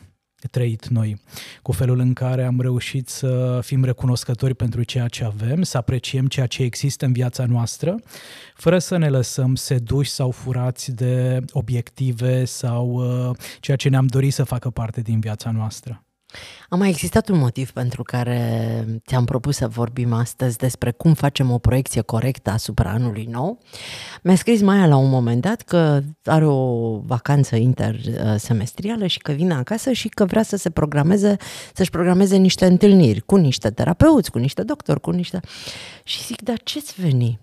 trăit 0.47 0.88
noi, 0.88 1.21
cu 1.62 1.71
felul 1.71 2.00
în 2.00 2.13
care 2.13 2.44
am 2.44 2.62
reușit 2.62 3.09
să 3.09 3.59
fim 3.63 3.83
recunoscători 3.83 4.53
pentru 4.53 4.83
ceea 4.83 5.07
ce 5.07 5.24
avem, 5.24 5.63
să 5.63 5.77
apreciem 5.77 6.27
ceea 6.27 6.45
ce 6.45 6.63
există 6.63 7.06
în 7.06 7.12
viața 7.12 7.45
noastră, 7.45 7.95
fără 8.56 8.80
să 8.80 8.97
ne 8.97 9.09
lăsăm 9.09 9.56
seduși 9.56 10.09
sau 10.09 10.31
furați 10.31 10.92
de 10.92 11.39
obiective 11.51 12.45
sau 12.45 12.88
uh, 12.88 13.36
ceea 13.59 13.77
ce 13.77 13.89
ne-am 13.89 14.06
dorit 14.06 14.33
să 14.33 14.44
facă 14.44 14.69
parte 14.69 15.01
din 15.01 15.19
viața 15.19 15.51
noastră. 15.51 16.05
A 16.69 16.75
mai 16.75 16.89
existat 16.89 17.29
un 17.29 17.37
motiv 17.37 17.71
pentru 17.71 18.03
care 18.03 18.85
ți-am 19.07 19.25
propus 19.25 19.55
să 19.55 19.67
vorbim 19.67 20.13
astăzi 20.13 20.57
despre 20.57 20.91
cum 20.91 21.13
facem 21.13 21.51
o 21.51 21.57
proiecție 21.57 22.01
corectă 22.01 22.49
asupra 22.49 22.89
anului 22.89 23.27
nou. 23.31 23.59
Mi-a 24.23 24.35
scris 24.35 24.61
Maia 24.61 24.87
la 24.87 24.95
un 24.95 25.09
moment 25.09 25.41
dat 25.41 25.61
că 25.61 26.01
are 26.23 26.45
o 26.45 26.97
vacanță 26.99 27.56
intersemestrială 27.56 29.07
și 29.07 29.19
că 29.19 29.31
vine 29.31 29.54
acasă 29.54 29.92
și 29.92 30.07
că 30.07 30.25
vrea 30.25 30.44
să 30.44 30.56
se 30.56 30.69
programeze, 30.69 31.35
să-și 31.73 31.89
programeze 31.89 32.35
niște 32.35 32.65
întâlniri 32.65 33.21
cu 33.21 33.35
niște 33.35 33.69
terapeuți, 33.69 34.31
cu 34.31 34.37
niște 34.37 34.63
doctori, 34.63 35.01
cu 35.01 35.11
niște... 35.11 35.39
Și 36.04 36.23
zic, 36.23 36.42
dar 36.42 36.57
ce-ți 36.63 37.01
veni? 37.01 37.39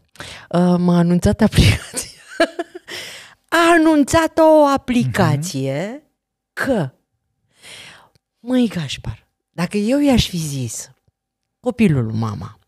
Uh, 0.48 0.74
m-a 0.78 0.98
anunțat 0.98 1.40
aplicația. 1.40 2.20
A 3.48 3.72
anunțat 3.78 4.38
o 4.38 4.66
aplicație 4.66 6.02
că 6.52 6.90
Măi, 8.44 8.68
Gașpar, 8.68 9.26
dacă 9.50 9.76
eu 9.76 10.00
i-aș 10.00 10.28
fi 10.28 10.36
zis 10.36 10.90
copilul 11.60 12.04
lui 12.04 12.18
mama, 12.18 12.58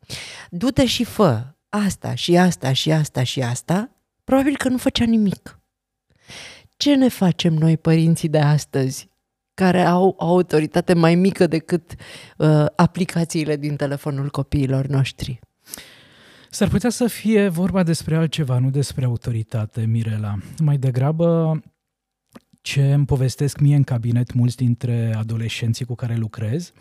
du-te 0.51 0.87
și 0.87 1.05
fă 1.05 1.55
asta 1.69 2.15
și 2.15 2.37
asta 2.37 2.73
și 2.73 2.93
asta 2.93 3.23
și 3.23 3.43
asta, 3.43 3.91
probabil 4.25 4.57
că 4.57 4.69
nu 4.69 4.79
făcea 4.79 5.05
nimic. 5.05 5.59
Ce 6.77 6.95
ne 6.95 7.09
facem 7.09 7.55
noi, 7.55 7.77
părinții 7.77 8.29
de 8.29 8.39
astăzi, 8.39 9.09
care 9.55 9.83
au 9.83 10.15
o 10.19 10.25
autoritate 10.25 10.95
mai 10.95 11.15
mică 11.15 11.47
decât 11.47 11.95
uh, 12.39 12.67
aplicațiile 12.77 13.57
din 13.57 13.77
telefonul 13.77 14.31
copiilor 14.31 14.87
noștri? 14.87 15.41
S-ar 16.51 16.69
putea 16.69 16.91
să 16.91 17.07
fie 17.07 17.49
vorba 17.49 17.83
despre 17.83 18.17
altceva, 18.17 18.59
nu 18.59 18.71
despre 18.71 19.05
autoritate, 19.05 19.85
Mirela. 19.85 20.35
Mai 20.59 20.77
degrabă 20.77 21.61
ce 22.65 22.93
îmi 22.93 23.05
povestesc 23.05 23.59
mie 23.59 23.77
în 23.77 23.83
cabinet 23.83 24.33
mulți 24.33 24.57
dintre 24.57 25.15
adolescenții 25.17 25.85
cu 25.85 25.95
care 25.95 26.17
lucrez 26.17 26.73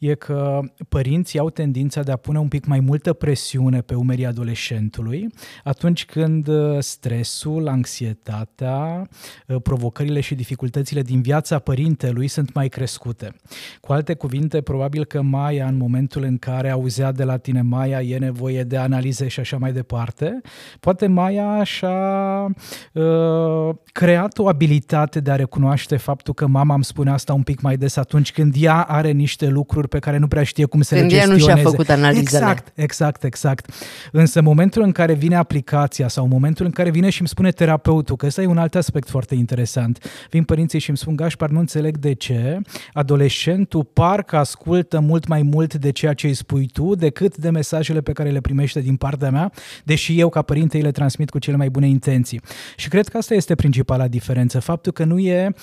e 0.00 0.14
că 0.14 0.60
părinții 0.88 1.38
au 1.38 1.50
tendința 1.50 2.02
de 2.02 2.12
a 2.12 2.16
pune 2.16 2.38
un 2.38 2.48
pic 2.48 2.66
mai 2.66 2.80
multă 2.80 3.12
presiune 3.12 3.80
pe 3.80 3.94
umerii 3.94 4.26
adolescentului 4.26 5.26
atunci 5.64 6.04
când 6.04 6.48
uh, 6.48 6.76
stresul, 6.78 7.68
anxietatea, 7.68 9.08
uh, 9.46 9.56
provocările 9.62 10.20
și 10.20 10.34
dificultățile 10.34 11.02
din 11.02 11.22
viața 11.22 11.58
părintelui 11.58 12.28
sunt 12.28 12.52
mai 12.52 12.68
crescute. 12.68 13.34
Cu 13.80 13.92
alte 13.92 14.14
cuvinte, 14.14 14.60
probabil 14.60 15.04
că 15.04 15.22
Maia, 15.22 15.66
în 15.66 15.76
momentul 15.76 16.22
în 16.22 16.38
care 16.38 16.70
auzea 16.70 17.12
de 17.12 17.24
la 17.24 17.36
tine 17.36 17.62
Maia, 17.62 18.02
e 18.02 18.18
nevoie 18.18 18.62
de 18.62 18.76
analize 18.76 19.28
și 19.28 19.40
așa 19.40 19.56
mai 19.56 19.72
departe, 19.72 20.40
poate 20.80 21.06
Maia 21.06 21.64
și-a 21.64 22.44
uh, 22.92 23.74
creat 23.92 24.38
o 24.38 24.48
abilitate 24.48 24.88
libertate 24.90 25.20
de 25.20 25.30
a 25.30 25.36
recunoaște 25.36 25.96
faptul 25.96 26.34
că 26.34 26.46
mama 26.46 26.74
îmi 26.74 26.84
spune 26.84 27.10
asta 27.10 27.32
un 27.32 27.42
pic 27.42 27.60
mai 27.60 27.76
des 27.76 27.96
atunci 27.96 28.32
când 28.32 28.54
ea 28.58 28.82
are 28.82 29.10
niște 29.10 29.46
lucruri 29.46 29.88
pe 29.90 29.98
care 29.98 30.18
nu 30.18 30.28
prea 30.28 30.42
știe 30.42 30.64
cum 30.64 30.82
să 30.82 30.94
când 30.94 31.10
le 31.10 31.16
gestioneze. 31.16 31.38
Când 31.38 31.48
ea 31.48 31.54
nu 31.54 31.60
și-a 31.60 31.70
făcut 31.70 31.88
analizele. 31.88 32.38
Exact, 32.38 32.72
exact, 32.74 33.24
exact. 33.24 33.72
Însă 34.12 34.38
în 34.38 34.44
momentul 34.44 34.82
în 34.82 34.92
care 34.92 35.12
vine 35.12 35.36
aplicația 35.36 36.08
sau 36.08 36.24
în 36.24 36.30
momentul 36.30 36.64
în 36.64 36.70
care 36.70 36.90
vine 36.90 37.10
și 37.10 37.20
îmi 37.20 37.28
spune 37.28 37.50
terapeutul, 37.50 38.16
că 38.16 38.26
ăsta 38.26 38.42
e 38.42 38.46
un 38.46 38.58
alt 38.58 38.74
aspect 38.74 39.08
foarte 39.08 39.34
interesant, 39.34 39.98
vin 40.30 40.44
părinții 40.44 40.78
și 40.78 40.88
îmi 40.88 40.98
spun, 40.98 41.16
Gașpar, 41.16 41.50
nu 41.50 41.58
înțeleg 41.58 41.96
de 41.96 42.12
ce 42.12 42.60
adolescentul 42.92 43.84
parcă 43.84 44.36
ascultă 44.36 45.00
mult 45.00 45.26
mai 45.26 45.42
mult 45.42 45.74
de 45.74 45.90
ceea 45.90 46.12
ce 46.12 46.26
îi 46.26 46.34
spui 46.34 46.66
tu 46.66 46.94
decât 46.94 47.36
de 47.36 47.50
mesajele 47.50 48.00
pe 48.00 48.12
care 48.12 48.30
le 48.30 48.40
primește 48.40 48.80
din 48.80 48.96
partea 48.96 49.30
mea, 49.30 49.52
deși 49.84 50.20
eu 50.20 50.28
ca 50.28 50.42
părinte 50.42 50.76
îi 50.76 50.82
le 50.82 50.90
transmit 50.90 51.30
cu 51.30 51.38
cele 51.38 51.56
mai 51.56 51.68
bune 51.68 51.88
intenții. 51.88 52.40
Și 52.76 52.88
cred 52.88 53.08
că 53.08 53.16
asta 53.16 53.34
este 53.34 53.54
principala 53.54 54.08
diferență, 54.08 54.60
faptul 54.60 54.92
că 54.92 55.04
nu 55.04 55.18
e 55.18 55.54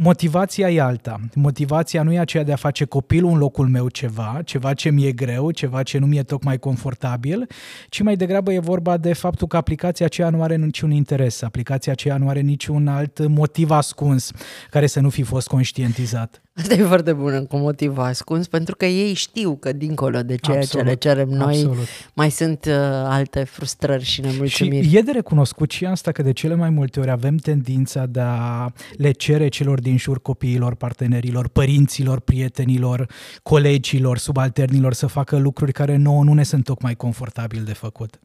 Motivația 0.00 0.70
e 0.70 0.80
alta. 0.80 1.20
Motivația 1.34 2.02
nu 2.02 2.12
e 2.12 2.18
aceea 2.18 2.44
de 2.44 2.52
a 2.52 2.56
face 2.56 2.84
copilul 2.84 3.30
în 3.30 3.38
locul 3.38 3.68
meu 3.68 3.88
ceva, 3.88 4.40
ceva 4.44 4.74
ce 4.74 4.90
mi-e 4.90 5.12
greu, 5.12 5.50
ceva 5.50 5.82
ce 5.82 5.98
nu 5.98 6.06
mi-e 6.06 6.22
tocmai 6.22 6.58
confortabil, 6.58 7.46
ci 7.88 8.00
mai 8.00 8.16
degrabă 8.16 8.52
e 8.52 8.58
vorba 8.58 8.96
de 8.96 9.12
faptul 9.12 9.46
că 9.46 9.56
aplicația 9.56 10.06
aceea 10.06 10.30
nu 10.30 10.42
are 10.42 10.56
niciun 10.56 10.90
interes, 10.90 11.42
aplicația 11.42 11.92
aceea 11.92 12.16
nu 12.16 12.28
are 12.28 12.40
niciun 12.40 12.88
alt 12.88 13.28
motiv 13.28 13.70
ascuns 13.70 14.30
care 14.70 14.86
să 14.86 15.00
nu 15.00 15.08
fi 15.08 15.22
fost 15.22 15.48
conștientizat. 15.48 16.42
Asta 16.58 16.74
e 16.74 16.82
foarte 16.82 17.12
bună 17.12 17.42
cu 17.42 17.56
motiv 17.56 17.98
ascuns, 17.98 18.46
pentru 18.46 18.76
că 18.76 18.86
ei 18.86 19.14
știu 19.14 19.56
că 19.56 19.72
dincolo 19.72 20.22
de 20.22 20.36
ceea 20.36 20.56
absolut, 20.56 20.84
ce 20.84 20.90
le 20.90 20.96
cerem 20.96 21.28
noi, 21.28 21.54
absolut. 21.54 21.86
mai 22.14 22.30
sunt 22.30 22.64
uh, 22.64 22.74
alte 23.04 23.44
frustrări 23.44 24.04
și 24.04 24.20
nemulțumiri. 24.20 24.88
Și 24.88 24.96
e 24.96 25.00
de 25.00 25.10
recunoscut 25.10 25.70
și 25.70 25.84
asta 25.84 26.12
că 26.12 26.22
de 26.22 26.32
cele 26.32 26.54
mai 26.54 26.70
multe 26.70 27.00
ori 27.00 27.10
avem 27.10 27.36
tendința 27.36 28.06
de 28.06 28.20
a 28.20 28.72
le 28.96 29.10
cere 29.10 29.48
celor 29.48 29.80
din 29.88 29.96
jur 29.96 30.22
copiilor, 30.22 30.74
partenerilor, 30.74 31.48
părinților, 31.48 32.20
prietenilor, 32.20 33.06
colegilor, 33.42 34.18
subalternilor 34.18 34.92
să 34.92 35.06
facă 35.06 35.36
lucruri 35.36 35.72
care 35.72 35.96
nouă 35.96 36.24
nu 36.24 36.32
ne 36.32 36.42
sunt 36.42 36.64
tocmai 36.64 36.94
confortabil 36.94 37.62
de 37.64 37.72
făcut. 37.72 38.20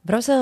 Vreau 0.00 0.20
să 0.20 0.32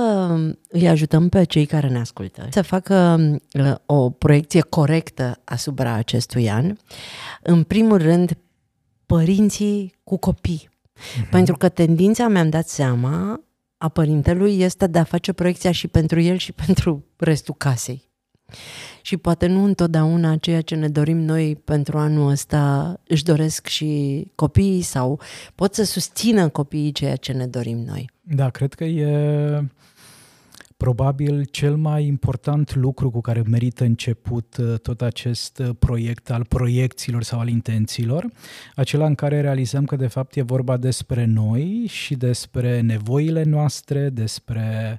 îi 0.68 0.88
ajutăm 0.88 1.28
pe 1.28 1.44
cei 1.44 1.66
care 1.66 1.88
ne 1.88 1.98
ascultă 1.98 2.48
să 2.50 2.62
facă 2.62 3.18
uh, 3.52 3.74
o 3.86 4.10
proiecție 4.10 4.60
corectă 4.60 5.40
asupra 5.44 5.92
acestui 5.92 6.50
an. 6.50 6.76
În 7.42 7.62
primul 7.62 7.98
rând, 7.98 8.38
părinții 9.06 9.94
cu 10.04 10.16
copii. 10.16 10.68
Uh-huh. 10.68 11.30
Pentru 11.30 11.56
că 11.56 11.68
tendința, 11.68 12.28
mi-am 12.28 12.50
dat 12.50 12.68
seama, 12.68 13.40
a 13.78 13.88
părintelui 13.88 14.60
este 14.60 14.86
de 14.86 14.98
a 14.98 15.04
face 15.04 15.32
proiecția 15.32 15.72
și 15.72 15.88
pentru 15.88 16.20
el 16.20 16.36
și 16.36 16.52
pentru 16.52 17.04
restul 17.16 17.54
casei. 17.54 18.10
Și 19.06 19.16
poate 19.16 19.46
nu 19.46 19.64
întotdeauna 19.64 20.36
ceea 20.36 20.60
ce 20.60 20.74
ne 20.74 20.88
dorim 20.88 21.18
noi 21.18 21.56
pentru 21.64 21.98
anul 21.98 22.30
ăsta 22.30 22.96
își 23.06 23.24
doresc 23.24 23.66
și 23.66 24.24
copiii 24.34 24.82
sau 24.82 25.20
pot 25.54 25.74
să 25.74 25.84
susțină 25.84 26.48
copiii 26.48 26.92
ceea 26.92 27.16
ce 27.16 27.32
ne 27.32 27.46
dorim 27.46 27.78
noi. 27.78 28.10
Da, 28.20 28.50
cred 28.50 28.74
că 28.74 28.84
e 28.84 29.68
probabil 30.76 31.44
cel 31.44 31.76
mai 31.76 32.06
important 32.06 32.74
lucru 32.74 33.10
cu 33.10 33.20
care 33.20 33.42
merită 33.46 33.84
început 33.84 34.56
uh, 34.56 34.78
tot 34.78 35.02
acest 35.02 35.58
uh, 35.58 35.70
proiect 35.78 36.30
al 36.30 36.44
proiecțiilor 36.44 37.22
sau 37.22 37.38
al 37.38 37.48
intențiilor, 37.48 38.26
acela 38.74 39.06
în 39.06 39.14
care 39.14 39.40
realizăm 39.40 39.84
că 39.84 39.96
de 39.96 40.06
fapt 40.06 40.36
e 40.36 40.42
vorba 40.42 40.76
despre 40.76 41.24
noi 41.24 41.84
și 41.86 42.14
despre 42.14 42.80
nevoile 42.80 43.42
noastre, 43.42 44.08
despre 44.08 44.98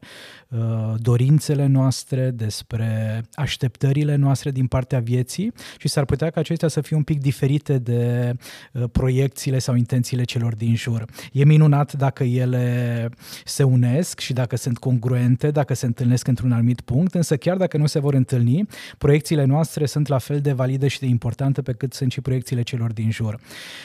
uh, 0.49 0.93
dorințele 0.97 1.65
noastre, 1.65 2.31
despre 2.31 3.21
așteptările 3.33 4.15
noastre 4.15 4.51
din 4.51 4.67
partea 4.67 4.99
vieții 4.99 5.53
și 5.77 5.87
s-ar 5.87 6.05
putea 6.05 6.29
ca 6.29 6.39
acestea 6.39 6.67
să 6.67 6.81
fie 6.81 6.95
un 6.95 7.03
pic 7.03 7.19
diferite 7.19 7.77
de 7.77 8.33
uh, 8.73 8.83
proiecțiile 8.91 9.59
sau 9.59 9.75
intențiile 9.75 10.23
celor 10.23 10.55
din 10.55 10.75
jur. 10.75 11.05
E 11.31 11.45
minunat 11.45 11.93
dacă 11.93 12.23
ele 12.23 13.09
se 13.45 13.63
unesc 13.63 14.19
și 14.19 14.33
dacă 14.33 14.55
sunt 14.55 14.77
congruente, 14.77 15.51
dacă 15.51 15.73
se 15.75 15.85
întâlnesc 15.85 16.27
într-un 16.27 16.51
anumit 16.51 16.81
punct, 16.81 17.13
însă 17.13 17.37
chiar 17.37 17.57
dacă 17.57 17.77
nu 17.77 17.85
se 17.85 17.99
vor 17.99 18.13
întâlni, 18.13 18.67
proiecțiile 18.97 19.43
noastre 19.43 19.85
sunt 19.85 20.07
la 20.07 20.17
fel 20.17 20.41
de 20.41 20.51
valide 20.51 20.87
și 20.87 20.99
de 20.99 21.05
importante 21.05 21.61
pe 21.61 21.73
cât 21.73 21.93
sunt 21.93 22.11
și 22.11 22.21
proiecțiile 22.21 22.61
celor 22.61 22.93
din 22.93 23.11
jur. 23.11 23.39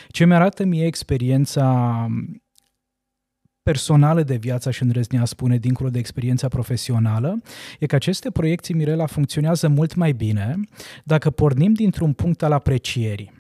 Ce 0.09 0.25
mi-arată 0.25 0.65
mie 0.65 0.87
experiența 0.87 2.07
personală 3.63 4.23
de 4.23 4.37
viață 4.37 4.71
și 4.71 4.83
îndrăznea 4.83 5.25
spune, 5.25 5.57
dincolo 5.57 5.91
de 5.91 5.99
experiența 5.99 6.49
profesională, 6.49 7.43
e 7.79 7.87
că 7.87 7.95
aceste 7.95 8.31
proiecții 8.31 8.75
Mirela 8.75 9.07
funcționează 9.07 9.69
mult 9.69 9.95
mai 9.95 10.13
bine 10.13 10.61
dacă 11.05 11.31
pornim 11.31 11.73
dintr-un 11.73 12.13
punct 12.13 12.43
al 12.43 12.53
aprecierii. 12.53 13.40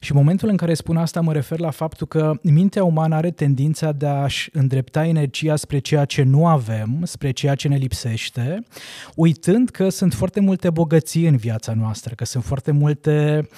Și 0.00 0.12
în 0.12 0.16
momentul 0.16 0.48
în 0.48 0.56
care 0.56 0.74
spun 0.74 0.96
asta 0.96 1.20
mă 1.20 1.32
refer 1.32 1.58
la 1.58 1.70
faptul 1.70 2.06
că 2.06 2.32
mintea 2.42 2.84
umană 2.84 3.14
are 3.14 3.30
tendința 3.30 3.92
de 3.92 4.06
a-și 4.06 4.50
îndrepta 4.52 5.06
energia 5.06 5.56
spre 5.56 5.78
ceea 5.78 6.04
ce 6.04 6.22
nu 6.22 6.46
avem, 6.46 7.00
spre 7.04 7.30
ceea 7.30 7.54
ce 7.54 7.68
ne 7.68 7.76
lipsește, 7.76 8.62
uitând 9.14 9.68
că 9.68 9.88
sunt 9.88 10.14
foarte 10.14 10.40
multe 10.40 10.70
bogății 10.70 11.26
în 11.26 11.36
viața 11.36 11.72
noastră, 11.74 12.14
că 12.14 12.24
sunt 12.24 12.44
foarte 12.44 12.70
multe 12.70 13.48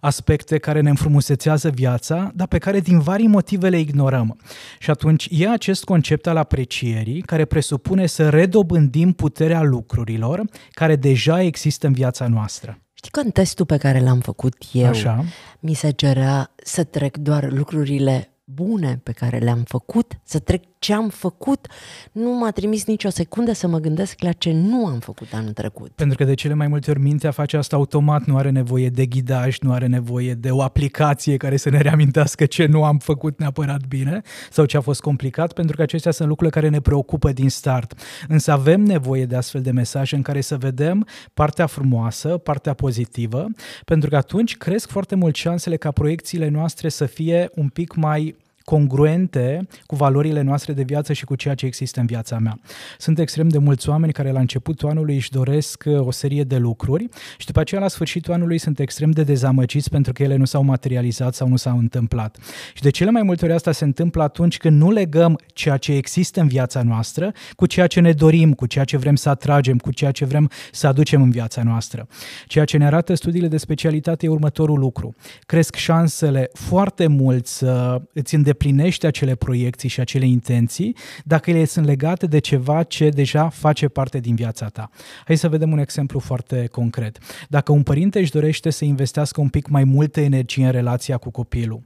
aspecte 0.00 0.58
care 0.58 0.80
ne 0.80 0.88
înfrumusețează 0.88 1.70
viața, 1.70 2.30
dar 2.34 2.46
pe 2.46 2.58
care 2.58 2.80
din 2.80 3.00
vari 3.00 3.26
motive 3.26 3.68
le 3.68 3.78
ignorăm. 3.78 4.38
Și 4.78 4.90
atunci 4.90 5.28
e 5.30 5.48
acest 5.48 5.84
concept 5.84 6.26
al 6.26 6.36
aprecierii 6.36 7.20
care 7.20 7.44
presupune 7.44 8.06
să 8.06 8.28
redobândim 8.28 9.12
puterea 9.12 9.62
lucrurilor 9.62 10.44
care 10.70 10.96
deja 10.96 11.42
există 11.42 11.86
în 11.86 11.92
viața 11.92 12.26
noastră. 12.26 12.85
Știi 13.06 13.20
că 13.20 13.26
în 13.26 13.32
testul 13.32 13.66
pe 13.66 13.76
care 13.76 14.00
l-am 14.00 14.20
făcut 14.20 14.54
eu, 14.72 14.88
Așa. 14.88 15.24
mi 15.60 15.74
se 15.74 15.90
cerea 15.90 16.50
să 16.56 16.84
trec 16.84 17.16
doar 17.16 17.52
lucrurile 17.52 18.30
bune 18.44 19.00
pe 19.02 19.12
care 19.12 19.38
le-am 19.38 19.62
făcut, 19.62 20.12
să 20.24 20.38
trec 20.38 20.62
ce 20.78 20.92
am 20.92 21.08
făcut, 21.08 21.66
nu 22.12 22.38
m-a 22.38 22.50
trimis 22.50 22.86
nicio 22.86 23.08
secundă 23.08 23.52
să 23.52 23.66
mă 23.66 23.78
gândesc 23.78 24.20
la 24.20 24.32
ce 24.32 24.52
nu 24.52 24.86
am 24.86 24.98
făcut 24.98 25.28
anul 25.32 25.52
trecut. 25.52 25.90
Pentru 25.94 26.16
că 26.16 26.24
de 26.24 26.34
cele 26.34 26.54
mai 26.54 26.66
multe 26.66 26.90
ori 26.90 27.00
mintea 27.00 27.30
face 27.30 27.56
asta 27.56 27.76
automat, 27.76 28.24
nu 28.24 28.36
are 28.36 28.50
nevoie 28.50 28.88
de 28.88 29.06
ghidaj, 29.06 29.58
nu 29.58 29.72
are 29.72 29.86
nevoie 29.86 30.34
de 30.34 30.50
o 30.50 30.62
aplicație 30.62 31.36
care 31.36 31.56
să 31.56 31.70
ne 31.70 31.80
reamintească 31.80 32.46
ce 32.46 32.66
nu 32.66 32.84
am 32.84 32.98
făcut 32.98 33.38
neapărat 33.38 33.86
bine 33.88 34.20
sau 34.50 34.64
ce 34.64 34.76
a 34.76 34.80
fost 34.80 35.00
complicat, 35.00 35.52
pentru 35.52 35.76
că 35.76 35.82
acestea 35.82 36.12
sunt 36.12 36.28
lucrurile 36.28 36.60
care 36.60 36.72
ne 36.72 36.80
preocupă 36.80 37.32
din 37.32 37.48
start. 37.48 38.00
Însă 38.28 38.52
avem 38.52 38.80
nevoie 38.80 39.26
de 39.26 39.36
astfel 39.36 39.62
de 39.62 39.70
mesaje 39.70 40.16
în 40.16 40.22
care 40.22 40.40
să 40.40 40.56
vedem 40.56 41.06
partea 41.34 41.66
frumoasă, 41.66 42.28
partea 42.28 42.74
pozitivă, 42.74 43.46
pentru 43.84 44.10
că 44.10 44.16
atunci 44.16 44.56
cresc 44.56 44.88
foarte 44.88 45.14
mult 45.14 45.34
șansele 45.34 45.76
ca 45.76 45.90
proiecțiile 45.90 46.48
noastre 46.48 46.88
să 46.88 47.06
fie 47.06 47.50
un 47.54 47.68
pic 47.68 47.94
mai 47.94 48.36
congruente 48.66 49.66
cu 49.86 49.96
valorile 49.96 50.42
noastre 50.42 50.72
de 50.72 50.82
viață 50.82 51.12
și 51.12 51.24
cu 51.24 51.34
ceea 51.34 51.54
ce 51.54 51.66
există 51.66 52.00
în 52.00 52.06
viața 52.06 52.38
mea. 52.38 52.58
Sunt 52.98 53.18
extrem 53.18 53.48
de 53.48 53.58
mulți 53.58 53.88
oameni 53.88 54.12
care 54.12 54.30
la 54.30 54.40
începutul 54.40 54.88
anului 54.88 55.14
își 55.14 55.30
doresc 55.30 55.84
uh, 55.86 56.06
o 56.06 56.10
serie 56.10 56.42
de 56.42 56.56
lucruri 56.56 57.08
și 57.38 57.46
după 57.46 57.60
aceea 57.60 57.80
la 57.80 57.88
sfârșitul 57.88 58.32
anului 58.32 58.58
sunt 58.58 58.78
extrem 58.78 59.10
de 59.10 59.22
dezamăgiți 59.22 59.90
pentru 59.90 60.12
că 60.12 60.22
ele 60.22 60.36
nu 60.36 60.44
s-au 60.44 60.62
materializat 60.62 61.34
sau 61.34 61.48
nu 61.48 61.56
s-au 61.56 61.78
întâmplat. 61.78 62.38
Și 62.74 62.82
de 62.82 62.90
cele 62.90 63.10
mai 63.10 63.22
multe 63.22 63.44
ori 63.44 63.54
asta 63.54 63.72
se 63.72 63.84
întâmplă 63.84 64.22
atunci 64.22 64.56
când 64.56 64.80
nu 64.80 64.90
legăm 64.90 65.38
ceea 65.52 65.76
ce 65.76 65.92
există 65.92 66.40
în 66.40 66.48
viața 66.48 66.82
noastră 66.82 67.32
cu 67.56 67.66
ceea 67.66 67.86
ce 67.86 68.00
ne 68.00 68.12
dorim, 68.12 68.52
cu 68.52 68.66
ceea 68.66 68.84
ce 68.84 68.96
vrem 68.96 69.16
să 69.16 69.28
atragem, 69.28 69.78
cu 69.78 69.92
ceea 69.92 70.10
ce 70.10 70.24
vrem 70.24 70.50
să 70.72 70.86
aducem 70.86 71.22
în 71.22 71.30
viața 71.30 71.62
noastră. 71.62 72.06
Ceea 72.46 72.64
ce 72.64 72.76
ne 72.76 72.86
arată 72.86 73.14
studiile 73.14 73.48
de 73.48 73.56
specialitate 73.56 74.26
e 74.26 74.28
următorul 74.28 74.78
lucru. 74.78 75.14
Cresc 75.40 75.74
șansele 75.74 76.48
foarte 76.52 77.06
mult 77.06 77.46
să 77.46 78.00
îți 78.12 78.34
îndeplinești 78.34 78.54
îndeplinește 78.56 79.06
acele 79.06 79.34
proiecții 79.34 79.88
și 79.88 80.00
acele 80.00 80.26
intenții 80.26 80.96
dacă 81.24 81.50
ele 81.50 81.64
sunt 81.64 81.86
legate 81.86 82.26
de 82.26 82.38
ceva 82.38 82.82
ce 82.82 83.08
deja 83.08 83.48
face 83.48 83.88
parte 83.88 84.18
din 84.18 84.34
viața 84.34 84.66
ta. 84.66 84.90
Hai 85.24 85.36
să 85.36 85.48
vedem 85.48 85.72
un 85.72 85.78
exemplu 85.78 86.18
foarte 86.18 86.66
concret. 86.66 87.18
Dacă 87.48 87.72
un 87.72 87.82
părinte 87.82 88.18
își 88.18 88.30
dorește 88.30 88.70
să 88.70 88.84
investească 88.84 89.40
un 89.40 89.48
pic 89.48 89.68
mai 89.68 89.84
multă 89.84 90.20
energie 90.20 90.64
în 90.64 90.70
relația 90.70 91.16
cu 91.16 91.30
copilul, 91.30 91.82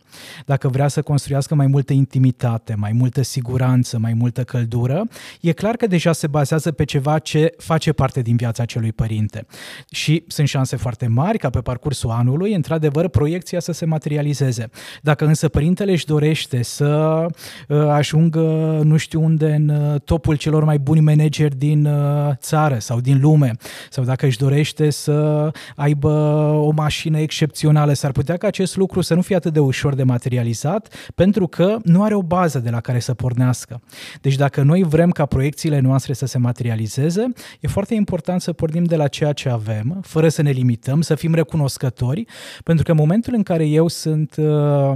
dacă 0.46 0.68
vrea 0.68 0.88
să 0.88 1.02
construiască 1.02 1.54
mai 1.54 1.66
multă 1.66 1.92
intimitate, 1.92 2.74
mai 2.74 2.92
multă 2.92 3.22
siguranță, 3.22 3.98
mai 3.98 4.14
multă 4.14 4.44
căldură, 4.44 5.08
e 5.40 5.52
clar 5.52 5.76
că 5.76 5.86
deja 5.86 6.12
se 6.12 6.26
bazează 6.26 6.70
pe 6.72 6.84
ceva 6.84 7.18
ce 7.18 7.54
face 7.56 7.92
parte 7.92 8.20
din 8.20 8.36
viața 8.36 8.62
acelui 8.62 8.92
părinte. 8.92 9.46
Și 9.90 10.24
sunt 10.26 10.48
șanse 10.48 10.76
foarte 10.76 11.06
mari 11.06 11.38
ca 11.38 11.50
pe 11.50 11.60
parcursul 11.60 12.10
anului, 12.10 12.54
într-adevăr, 12.54 13.08
proiecția 13.08 13.60
să 13.60 13.72
se 13.72 13.84
materializeze. 13.84 14.70
Dacă 15.02 15.24
însă 15.24 15.48
părintele 15.48 15.92
își 15.92 16.06
dorește 16.06 16.59
dorește 16.60 16.62
să 16.62 17.26
uh, 17.68 17.88
ajungă 17.88 18.40
nu 18.84 18.96
știu 18.96 19.22
unde 19.22 19.52
în 19.52 19.68
uh, 19.68 20.00
topul 20.00 20.36
celor 20.36 20.64
mai 20.64 20.78
buni 20.78 21.00
manageri 21.00 21.56
din 21.56 21.86
uh, 21.86 22.30
țară 22.36 22.78
sau 22.78 23.00
din 23.00 23.20
lume, 23.20 23.52
sau 23.90 24.04
dacă 24.04 24.26
își 24.26 24.38
dorește 24.38 24.90
să 24.90 25.50
aibă 25.76 26.10
o 26.54 26.70
mașină 26.70 27.18
excepțională, 27.18 27.92
s-ar 27.92 28.12
putea 28.12 28.36
ca 28.36 28.46
acest 28.46 28.76
lucru 28.76 29.00
să 29.00 29.14
nu 29.14 29.22
fie 29.22 29.36
atât 29.36 29.52
de 29.52 29.58
ușor 29.58 29.94
de 29.94 30.02
materializat, 30.02 30.94
pentru 31.14 31.46
că 31.46 31.76
nu 31.84 32.02
are 32.02 32.14
o 32.14 32.22
bază 32.22 32.58
de 32.58 32.70
la 32.70 32.80
care 32.80 32.98
să 32.98 33.14
pornească. 33.14 33.80
Deci 34.20 34.36
dacă 34.36 34.62
noi 34.62 34.82
vrem 34.82 35.10
ca 35.10 35.26
proiecțiile 35.26 35.80
noastre 35.80 36.12
să 36.12 36.26
se 36.26 36.38
materializeze, 36.38 37.32
e 37.60 37.68
foarte 37.68 37.94
important 37.94 38.40
să 38.40 38.52
pornim 38.52 38.84
de 38.84 38.96
la 38.96 39.08
ceea 39.08 39.32
ce 39.32 39.48
avem, 39.48 39.98
fără 40.02 40.28
să 40.28 40.42
ne 40.42 40.50
limităm, 40.50 41.00
să 41.00 41.14
fim 41.14 41.34
recunoscători, 41.34 42.24
pentru 42.64 42.84
că 42.84 42.90
în 42.90 42.96
momentul 42.96 43.34
în 43.34 43.42
care 43.42 43.64
eu 43.64 43.88
sunt 43.88 44.34
uh, 44.36 44.92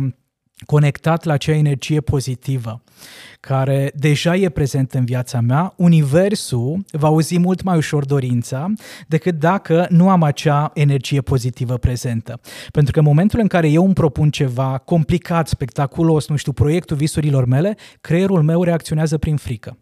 conectat 0.66 1.24
la 1.24 1.32
acea 1.32 1.52
energie 1.52 2.00
pozitivă 2.00 2.82
care 3.40 3.92
deja 3.94 4.36
e 4.36 4.48
prezent 4.48 4.92
în 4.92 5.04
viața 5.04 5.40
mea, 5.40 5.72
universul 5.76 6.84
va 6.90 7.06
auzi 7.06 7.38
mult 7.38 7.62
mai 7.62 7.76
ușor 7.76 8.04
dorința 8.04 8.72
decât 9.08 9.38
dacă 9.38 9.86
nu 9.90 10.08
am 10.08 10.22
acea 10.22 10.70
energie 10.74 11.20
pozitivă 11.20 11.76
prezentă. 11.76 12.40
Pentru 12.70 12.92
că 12.92 12.98
în 12.98 13.04
momentul 13.04 13.40
în 13.40 13.46
care 13.46 13.68
eu 13.68 13.84
îmi 13.84 13.94
propun 13.94 14.30
ceva 14.30 14.78
complicat, 14.78 15.48
spectaculos, 15.48 16.28
nu 16.28 16.36
știu, 16.36 16.52
proiectul 16.52 16.96
visurilor 16.96 17.44
mele, 17.44 17.76
creierul 18.00 18.42
meu 18.42 18.62
reacționează 18.62 19.18
prin 19.18 19.36
frică. 19.36 19.78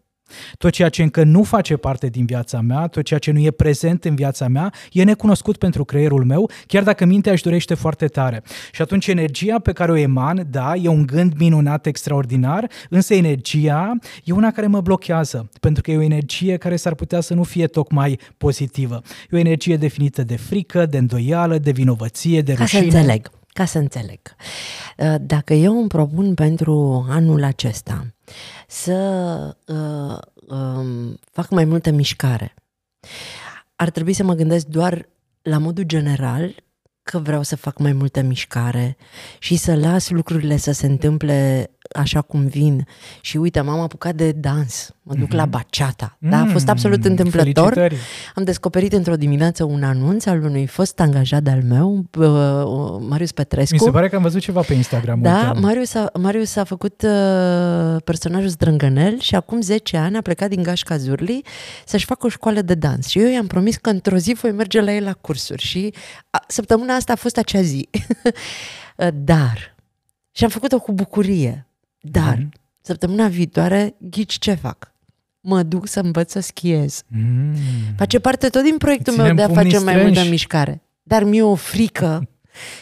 Tot 0.57 0.71
ceea 0.71 0.89
ce 0.89 1.01
încă 1.01 1.23
nu 1.23 1.43
face 1.43 1.75
parte 1.75 2.07
din 2.07 2.25
viața 2.25 2.61
mea, 2.61 2.87
tot 2.87 3.03
ceea 3.03 3.19
ce 3.19 3.31
nu 3.31 3.39
e 3.39 3.51
prezent 3.51 4.05
în 4.05 4.15
viața 4.15 4.47
mea, 4.47 4.73
e 4.91 5.03
necunoscut 5.03 5.57
pentru 5.57 5.85
creierul 5.85 6.23
meu, 6.23 6.49
chiar 6.67 6.83
dacă 6.83 7.05
mintea 7.05 7.31
își 7.31 7.43
dorește 7.43 7.73
foarte 7.73 8.07
tare. 8.07 8.43
Și 8.71 8.81
atunci 8.81 9.07
energia 9.07 9.59
pe 9.59 9.71
care 9.71 9.91
o 9.91 9.95
eman, 9.95 10.47
da, 10.49 10.73
e 10.75 10.87
un 10.87 11.05
gând 11.05 11.33
minunat, 11.37 11.85
extraordinar, 11.85 12.69
însă 12.89 13.13
energia 13.13 13.93
e 14.23 14.33
una 14.33 14.51
care 14.51 14.67
mă 14.67 14.81
blochează, 14.81 15.49
pentru 15.59 15.81
că 15.81 15.91
e 15.91 15.97
o 15.97 16.01
energie 16.01 16.57
care 16.57 16.75
s-ar 16.75 16.93
putea 16.93 17.19
să 17.19 17.33
nu 17.33 17.43
fie 17.43 17.67
tocmai 17.67 18.19
pozitivă. 18.37 19.01
E 19.31 19.35
o 19.35 19.39
energie 19.39 19.77
definită 19.77 20.23
de 20.23 20.35
frică, 20.37 20.85
de 20.85 20.97
îndoială, 20.97 21.57
de 21.57 21.71
vinovăție, 21.71 22.41
de 22.41 22.53
rușine. 22.53 22.81
Ca 22.81 22.89
să 22.89 22.97
înțeleg 22.97 23.31
ca 23.53 23.65
să 23.65 23.77
înțeleg. 23.77 24.19
Uh, 24.97 25.15
dacă 25.21 25.53
eu 25.53 25.79
îmi 25.79 25.87
propun 25.87 26.33
pentru 26.33 27.05
anul 27.09 27.43
acesta 27.43 28.05
să 28.67 29.57
uh, 29.67 30.17
uh, 30.47 31.13
fac 31.31 31.49
mai 31.49 31.65
multă 31.65 31.91
mișcare, 31.91 32.53
ar 33.75 33.89
trebui 33.89 34.13
să 34.13 34.23
mă 34.23 34.33
gândesc 34.33 34.65
doar 34.65 35.09
la 35.41 35.57
modul 35.57 35.83
general 35.83 36.55
că 37.03 37.19
vreau 37.19 37.41
să 37.41 37.55
fac 37.55 37.77
mai 37.77 37.93
multă 37.93 38.21
mișcare 38.21 38.97
și 39.39 39.55
să 39.55 39.75
las 39.75 40.09
lucrurile 40.09 40.57
să 40.57 40.71
se 40.71 40.85
întâmple 40.85 41.71
așa 41.95 42.21
cum 42.21 42.47
vin. 42.47 42.87
Și 43.21 43.37
uite, 43.37 43.61
m-am 43.61 43.79
apucat 43.79 44.15
de 44.15 44.31
dans, 44.31 44.95
mă 45.01 45.13
duc 45.13 45.27
mm-hmm. 45.27 45.35
la 45.35 45.45
bachata. 45.45 46.17
Mm, 46.19 46.29
da, 46.29 46.39
a 46.39 46.45
fost 46.45 46.69
absolut 46.69 47.05
întâmplător. 47.05 47.73
Felicitări. 47.73 47.95
Am 48.35 48.43
descoperit 48.43 48.93
într-o 48.93 49.15
dimineață 49.15 49.63
un 49.63 49.83
anunț 49.83 50.25
al 50.25 50.43
unui 50.43 50.67
fost 50.67 50.99
angajat 50.99 51.47
al 51.47 51.61
meu, 51.63 52.05
Marius 53.07 53.31
Petrescu. 53.31 53.73
Mi 53.73 53.79
se 53.79 53.89
pare 53.89 54.09
că 54.09 54.15
am 54.15 54.21
văzut 54.21 54.41
ceva 54.41 54.61
pe 54.61 54.73
Instagram. 54.73 55.21
Da, 55.21 55.53
Marius 55.59 55.93
a, 55.93 56.11
Marius 56.19 56.55
a 56.55 56.63
făcut 56.63 57.01
uh, 57.01 58.01
personajul 58.03 58.49
Zdrângănel 58.49 59.19
și 59.19 59.35
acum 59.35 59.61
10 59.61 59.97
ani 59.97 60.17
a 60.17 60.21
plecat 60.21 60.49
din 60.49 60.63
Gașca 60.63 60.97
Zurli 60.97 61.41
să-și 61.85 62.05
facă 62.05 62.25
o 62.25 62.29
școală 62.29 62.61
de 62.61 62.73
dans. 62.73 63.07
Și 63.07 63.19
eu 63.19 63.27
i-am 63.27 63.47
promis 63.47 63.75
că 63.77 63.89
într-o 63.89 64.17
zi 64.17 64.33
voi 64.33 64.51
merge 64.51 64.81
la 64.81 64.93
el 64.93 65.03
la 65.03 65.13
cursuri. 65.13 65.61
Și 65.61 65.93
a, 66.29 66.43
săptămâna 66.47 66.95
asta 66.95 67.13
a 67.13 67.15
fost 67.15 67.37
acea 67.37 67.61
zi. 67.61 67.89
Dar, 69.13 69.75
și 70.31 70.43
am 70.43 70.49
făcut-o 70.49 70.79
cu 70.79 70.91
bucurie. 70.91 71.67
Dar, 72.05 72.37
mm-hmm. 72.37 72.49
săptămâna 72.81 73.27
viitoare, 73.27 73.95
ghici 73.99 74.39
ce 74.39 74.53
fac? 74.53 74.93
Mă 75.39 75.63
duc 75.63 75.87
să 75.87 75.99
învăț 75.99 76.31
să 76.31 76.39
schiez. 76.39 77.03
Mm. 77.07 77.55
Face 77.97 78.19
parte 78.19 78.49
tot 78.49 78.63
din 78.63 78.77
proiectul 78.77 79.13
Ținem 79.13 79.25
meu 79.25 79.35
de 79.35 79.41
a 79.41 79.55
face 79.55 79.67
strânși. 79.67 79.85
mai 79.85 80.03
multă 80.03 80.23
mișcare. 80.29 80.81
Dar 81.03 81.23
mi-e 81.23 81.43
o 81.43 81.55
frică 81.55 82.29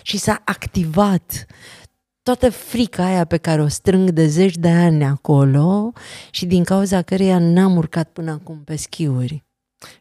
și 0.02 0.18
s-a 0.18 0.42
activat 0.46 1.46
toată 2.24 2.50
frica 2.50 3.06
aia 3.06 3.26
pe 3.26 3.38
care 3.38 3.62
o 3.62 3.68
strâng 3.68 4.10
de 4.10 4.28
zeci 4.28 4.58
de 4.58 4.70
ani 4.70 5.04
acolo 5.04 5.92
și 6.32 6.46
din 6.46 6.64
cauza 6.64 7.02
căreia 7.02 7.40
n-am 7.40 7.78
urcat 7.78 8.10
până 8.10 8.32
acum 8.32 8.64
pe 8.64 8.76
schiuri. 8.76 9.44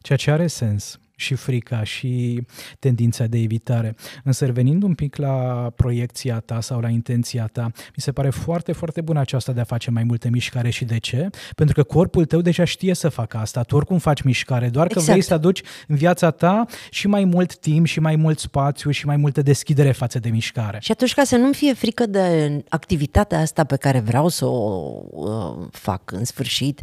Ceea 0.00 0.18
ce 0.18 0.30
are 0.30 0.46
sens 0.46 0.98
și 1.20 1.34
frica 1.34 1.82
și 1.82 2.42
tendința 2.78 3.26
de 3.26 3.38
evitare. 3.38 3.94
Însă 4.24 4.44
revenind 4.44 4.82
un 4.82 4.94
pic 4.94 5.16
la 5.16 5.32
proiecția 5.76 6.40
ta 6.40 6.60
sau 6.60 6.80
la 6.80 6.88
intenția 6.88 7.46
ta, 7.52 7.62
mi 7.64 8.02
se 8.02 8.12
pare 8.12 8.30
foarte, 8.30 8.72
foarte 8.72 9.00
bună 9.00 9.20
aceasta 9.20 9.52
de 9.52 9.60
a 9.60 9.64
face 9.64 9.90
mai 9.90 10.04
multe 10.04 10.28
mișcare 10.28 10.70
și 10.70 10.84
de 10.84 10.98
ce? 10.98 11.28
Pentru 11.56 11.74
că 11.74 11.82
corpul 11.82 12.24
tău 12.24 12.40
deja 12.40 12.64
știe 12.64 12.94
să 12.94 13.08
facă 13.08 13.36
asta. 13.36 13.62
Tu 13.62 13.76
oricum 13.76 13.98
faci 13.98 14.22
mișcare, 14.22 14.68
doar 14.68 14.86
că 14.86 14.92
exact. 14.92 15.10
vrei 15.10 15.22
să 15.22 15.34
aduci 15.34 15.62
în 15.86 15.96
viața 15.96 16.30
ta 16.30 16.64
și 16.90 17.06
mai 17.06 17.24
mult 17.24 17.56
timp 17.56 17.86
și 17.86 18.00
mai 18.00 18.16
mult 18.16 18.38
spațiu 18.38 18.90
și 18.90 19.06
mai 19.06 19.16
multă 19.16 19.42
deschidere 19.42 19.92
față 19.92 20.18
de 20.18 20.28
mișcare. 20.28 20.78
Și 20.80 20.92
atunci 20.92 21.14
ca 21.14 21.24
să 21.24 21.36
nu 21.36 21.52
fie 21.52 21.74
frică 21.74 22.06
de 22.06 22.64
activitatea 22.68 23.40
asta 23.40 23.64
pe 23.64 23.76
care 23.76 24.00
vreau 24.00 24.28
să 24.28 24.44
o 24.44 25.00
uh, 25.10 25.66
fac 25.70 26.12
în 26.12 26.24
sfârșit, 26.24 26.80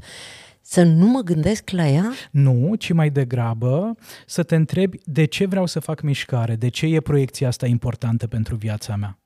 să 0.70 0.84
nu 0.84 1.08
mă 1.08 1.22
gândesc 1.22 1.70
la 1.70 1.88
ea? 1.88 2.12
Nu, 2.32 2.76
ci 2.76 2.92
mai 2.92 3.10
degrabă 3.10 3.96
să 4.26 4.44
te 4.44 4.56
întrebi 4.56 5.00
de 5.04 5.26
ce 5.26 5.46
vreau 5.46 5.66
să 5.66 5.80
fac 5.80 6.02
mișcare, 6.02 6.56
de 6.56 6.70
ce 6.70 6.86
e 6.86 7.00
proiecția 7.00 7.48
asta 7.48 7.66
importantă 7.66 8.28
pentru 8.28 8.56
viața 8.56 8.96
mea. 8.96 9.20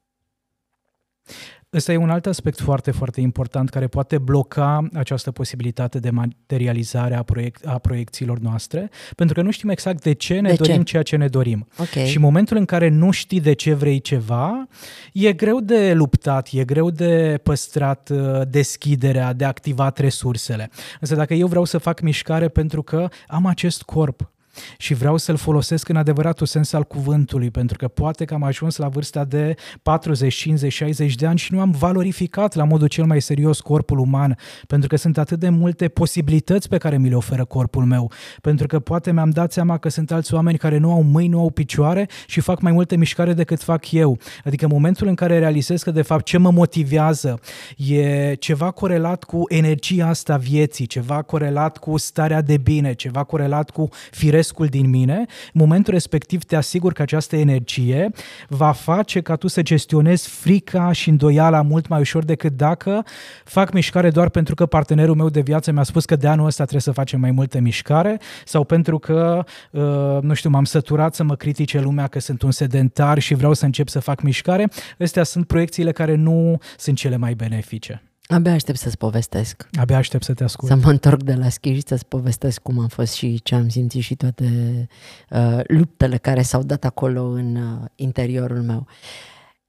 Ăsta 1.74 1.92
e 1.92 1.98
un 1.98 2.10
alt 2.10 2.26
aspect 2.26 2.60
foarte, 2.60 2.92
foarte 2.92 3.22
important 3.22 3.70
care 3.70 3.88
poate 3.88 4.18
bloca 4.18 4.88
această 4.94 5.32
posibilitate 5.32 6.00
de 6.00 6.10
materializare 6.10 7.16
a, 7.16 7.24
proiect, 7.24 7.68
a 7.68 7.78
proiecțiilor 7.78 8.40
noastre, 8.40 8.90
pentru 9.16 9.36
că 9.36 9.42
nu 9.42 9.52
știm 9.52 9.70
exact 9.70 10.04
de 10.04 10.14
ce 10.14 10.40
ne 10.40 10.50
de 10.50 10.56
dorim 10.56 10.76
ce? 10.76 10.84
ceea 10.84 11.04
ce 11.04 11.16
ne 11.16 11.28
dorim. 11.28 11.68
Okay. 11.78 12.06
Și 12.06 12.16
în 12.16 12.22
momentul 12.22 12.58
în 12.58 12.66
care 12.66 12.90
nu 12.90 13.12
știi 13.12 13.40
de 13.40 13.54
ce 13.54 13.74
vrei 13.74 14.00
ceva, 14.00 14.68
e 15.14 15.34
greu 15.34 15.60
de 15.60 15.94
luptat, 15.94 16.50
e 16.52 16.64
greu 16.64 16.90
de 16.90 17.40
păstrat 17.44 18.10
uh, 18.10 18.42
deschiderea, 18.50 19.34
de 19.34 19.46
activat 19.46 19.98
resursele. 19.98 20.70
Însă 21.00 21.16
dacă 21.16 21.34
eu 21.34 21.48
vreau 21.48 21.66
să 21.66 21.78
fac 21.78 22.02
mișcare 22.02 22.48
pentru 22.48 22.82
că 22.82 23.08
am 23.28 23.46
acest 23.46 23.82
corp, 23.82 24.32
și 24.78 24.94
vreau 24.94 25.18
să-l 25.18 25.38
folosesc 25.38 25.90
în 25.90 25.96
adevăratul 25.96 26.46
sens 26.46 26.74
al 26.74 26.84
cuvântului, 26.84 27.52
pentru 27.52 27.78
că 27.78 27.88
poate 27.88 28.26
că 28.26 28.34
am 28.34 28.44
ajuns 28.44 28.76
la 28.76 28.88
vârsta 28.88 29.26
de 29.26 29.56
40, 29.82 30.36
50, 30.36 30.74
60 30.74 31.16
de 31.16 31.26
ani 31.26 31.38
și 31.38 31.54
nu 31.54 31.60
am 31.60 31.72
valorificat 31.72 32.56
la 32.56 32.64
modul 32.64 32.88
cel 32.88 33.06
mai 33.06 33.22
serios 33.22 33.60
corpul 33.60 33.98
uman, 33.98 34.38
pentru 34.68 34.90
că 34.90 34.96
sunt 34.96 35.18
atât 35.18 35.40
de 35.40 35.50
multe 35.50 35.88
posibilități 35.88 36.70
pe 36.70 36.78
care 36.78 36.98
mi 36.98 37.10
le 37.10 37.16
oferă 37.16 37.46
corpul 37.46 37.86
meu, 37.86 38.12
pentru 38.42 38.68
că 38.68 38.80
poate 38.80 39.12
mi-am 39.12 39.30
dat 39.30 39.52
seama 39.52 39.78
că 39.78 39.90
sunt 39.90 40.12
alți 40.12 40.34
oameni 40.34 40.58
care 40.58 40.78
nu 40.78 40.92
au 40.92 41.02
mâini, 41.02 41.30
nu 41.30 41.40
au 41.40 41.50
picioare 41.50 42.10
și 42.28 42.40
fac 42.40 42.62
mai 42.62 42.72
multe 42.72 42.96
mișcare 42.96 43.34
decât 43.34 43.62
fac 43.62 43.92
eu. 43.92 44.18
Adică 44.46 44.66
în 44.66 44.72
momentul 44.74 45.08
în 45.08 45.16
care 45.16 45.40
realizez 45.40 45.84
că 45.84 45.92
de 45.92 46.02
fapt 46.02 46.26
ce 46.26 46.38
mă 46.38 46.52
motivează 46.52 47.40
e 47.78 48.34
ceva 48.34 48.72
corelat 48.72 49.24
cu 49.24 49.44
energia 49.48 50.08
asta 50.08 50.38
vieții, 50.38 50.86
ceva 50.86 51.22
corelat 51.22 51.78
cu 51.78 51.98
starea 51.98 52.42
de 52.42 52.58
bine, 52.58 52.94
ceva 52.94 53.24
corelat 53.24 53.70
cu 53.70 53.90
fire 54.12 54.42
firescul 54.52 54.82
din 54.82 54.90
mine, 54.90 55.16
în 55.18 55.26
momentul 55.54 55.94
respectiv 55.94 56.44
te 56.44 56.56
asigur 56.56 56.94
că 56.94 57.02
această 57.02 57.36
energie 57.36 58.12
va 58.48 58.72
face 58.72 59.22
ca 59.22 59.36
tu 59.36 59.48
să 59.48 59.62
gestionezi 59.62 60.30
frica 60.30 60.92
și 60.92 61.10
îndoiala 61.10 61.62
mult 61.62 61.88
mai 61.88 62.00
ușor 62.00 62.24
decât 62.24 62.58
dacă 62.58 63.04
fac 63.44 63.74
mișcare 63.74 64.10
doar 64.10 64.30
pentru 64.30 64.56
că 64.56 64.66
partenerul 64.66 65.16
meu 65.16 65.30
de 65.30 65.42
viață 65.42 65.72
mi-a 65.72 65.84
spus 65.84 66.06
că 66.06 66.16
de 66.16 66.28
anul 66.28 66.46
ăsta 66.46 66.64
trebuie 66.64 66.82
să 66.82 66.92
facem 66.92 67.20
mai 67.20 67.32
multă 67.32 67.60
mișcare 67.60 68.20
sau 68.46 68.64
pentru 68.64 69.00
că, 69.00 69.44
uh, 69.72 69.82
nu 70.22 70.34
știu, 70.34 70.50
m-am 70.50 70.64
săturat 70.66 71.16
să 71.16 71.24
mă 71.24 71.36
critique 71.36 71.80
lumea 71.80 72.08
că 72.08 72.20
sunt 72.20 72.42
un 72.42 72.52
sedentar 72.52 73.20
și 73.20 73.34
vreau 73.34 73.54
să 73.54 73.66
încep 73.66 73.88
să 73.88 74.00
fac 74.00 74.22
mișcare. 74.22 74.70
Astea 75.00 75.24
sunt 75.24 75.48
proiecțiile 75.48 75.92
care 75.92 76.16
nu 76.16 76.58
sunt 76.78 76.98
cele 76.98 77.18
mai 77.18 77.34
benefice. 77.34 78.11
Abia 78.28 78.52
aștept 78.52 78.78
să-ți 78.78 78.98
povestesc. 78.98 79.70
Abia 79.80 79.98
aștept 79.98 80.24
să 80.24 80.34
te 80.34 80.44
ascult. 80.44 80.72
Să 80.72 80.78
mă 80.84 80.90
întorc 80.90 81.24
de 81.24 81.34
la 81.34 81.50
schi 81.50 81.74
și 81.74 81.84
să-ți 81.86 82.06
povestesc 82.06 82.62
cum 82.62 82.80
am 82.80 82.88
fost 82.88 83.14
și 83.14 83.42
ce 83.42 83.56
am 83.56 83.70
simțit 83.70 84.02
și 84.02 84.16
toate 84.16 84.88
uh, 85.30 85.60
luptele 85.64 86.18
care 86.18 86.42
s-au 86.42 86.64
dat 86.64 86.86
acolo 86.86 87.24
în 87.24 87.56
uh, 87.56 87.86
interiorul 87.96 88.62
meu. 88.62 88.88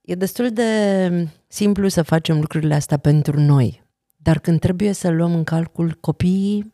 E 0.01 0.15
destul 0.15 0.49
de 0.49 1.29
simplu 1.47 1.87
să 1.87 2.01
facem 2.01 2.39
lucrurile 2.39 2.73
astea 2.75 2.97
pentru 2.97 3.39
noi, 3.39 3.83
dar 4.15 4.39
când 4.39 4.59
trebuie 4.59 4.93
să 4.93 5.09
luăm 5.09 5.33
în 5.33 5.43
calcul 5.43 5.97
copiii 5.99 6.73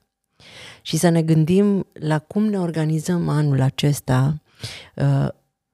și 0.81 0.97
să 0.97 1.09
ne 1.09 1.21
gândim 1.21 1.87
la 1.93 2.19
cum 2.19 2.43
ne 2.43 2.59
organizăm 2.59 3.29
anul 3.29 3.61
acesta 3.61 4.41
uh, 4.95 5.27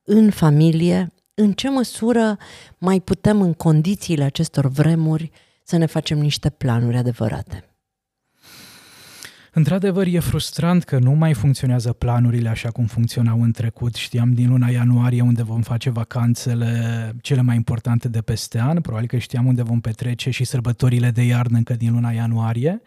în 0.03 0.29
familie, 0.29 1.13
în 1.33 1.53
ce 1.53 1.69
măsură 1.69 2.37
mai 2.77 2.99
putem 2.99 3.41
în 3.41 3.53
condițiile 3.53 4.23
acestor 4.23 4.67
vremuri 4.67 5.31
să 5.67 5.77
ne 5.77 5.85
facem 5.85 6.17
niște 6.17 6.49
planuri 6.49 6.97
adevărate. 6.97 7.74
Într-adevăr, 9.57 10.07
e 10.07 10.19
frustrant 10.19 10.83
că 10.83 10.99
nu 10.99 11.11
mai 11.11 11.33
funcționează 11.33 11.93
planurile 11.93 12.49
așa 12.49 12.69
cum 12.69 12.85
funcționau 12.85 13.41
în 13.41 13.51
trecut. 13.51 13.95
Știam 13.95 14.33
din 14.33 14.49
luna 14.49 14.67
ianuarie 14.67 15.21
unde 15.21 15.43
vom 15.43 15.61
face 15.61 15.89
vacanțele 15.89 16.69
cele 17.21 17.41
mai 17.41 17.55
importante 17.55 18.07
de 18.07 18.21
peste 18.21 18.59
an, 18.59 18.81
probabil 18.81 19.07
că 19.07 19.17
știam 19.17 19.45
unde 19.45 19.63
vom 19.63 19.79
petrece 19.79 20.29
și 20.29 20.43
sărbătorile 20.43 21.09
de 21.09 21.21
iarnă 21.21 21.57
încă 21.57 21.73
din 21.73 21.93
luna 21.93 22.11
ianuarie. 22.11 22.81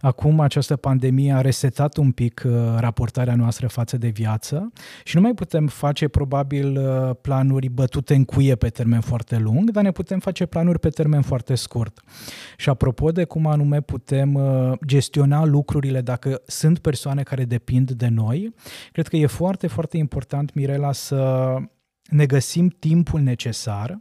Acum 0.00 0.40
această 0.40 0.76
pandemie 0.76 1.32
a 1.32 1.40
resetat 1.40 1.96
un 1.96 2.10
pic 2.10 2.42
uh, 2.46 2.52
raportarea 2.78 3.34
noastră 3.34 3.66
față 3.66 3.96
de 3.96 4.08
viață 4.08 4.72
și 5.04 5.16
nu 5.16 5.22
mai 5.22 5.34
putem 5.34 5.66
face 5.66 6.08
probabil 6.08 6.76
uh, 6.76 7.10
planuri 7.20 7.68
bătute 7.68 8.14
în 8.14 8.24
cuie 8.24 8.54
pe 8.54 8.68
termen 8.68 9.00
foarte 9.00 9.38
lung, 9.38 9.70
dar 9.70 9.82
ne 9.82 9.90
putem 9.90 10.18
face 10.18 10.46
planuri 10.46 10.78
pe 10.78 10.88
termen 10.88 11.22
foarte 11.22 11.54
scurt. 11.54 12.02
Și 12.56 12.68
apropo 12.68 13.10
de 13.10 13.24
cum 13.24 13.46
anume 13.46 13.80
putem 13.80 14.34
uh, 14.34 14.72
gestiona 14.86 15.44
lucrurile 15.44 16.00
dacă 16.02 16.42
sunt 16.46 16.78
persoane 16.78 17.22
care 17.22 17.44
depind 17.44 17.90
de 17.90 18.08
noi, 18.08 18.54
cred 18.92 19.08
că 19.08 19.16
e 19.16 19.26
foarte, 19.26 19.66
foarte 19.66 19.96
important, 19.96 20.54
Mirela, 20.54 20.92
să 20.92 21.54
ne 22.10 22.26
găsim 22.26 22.68
timpul 22.68 23.20
necesar 23.20 24.00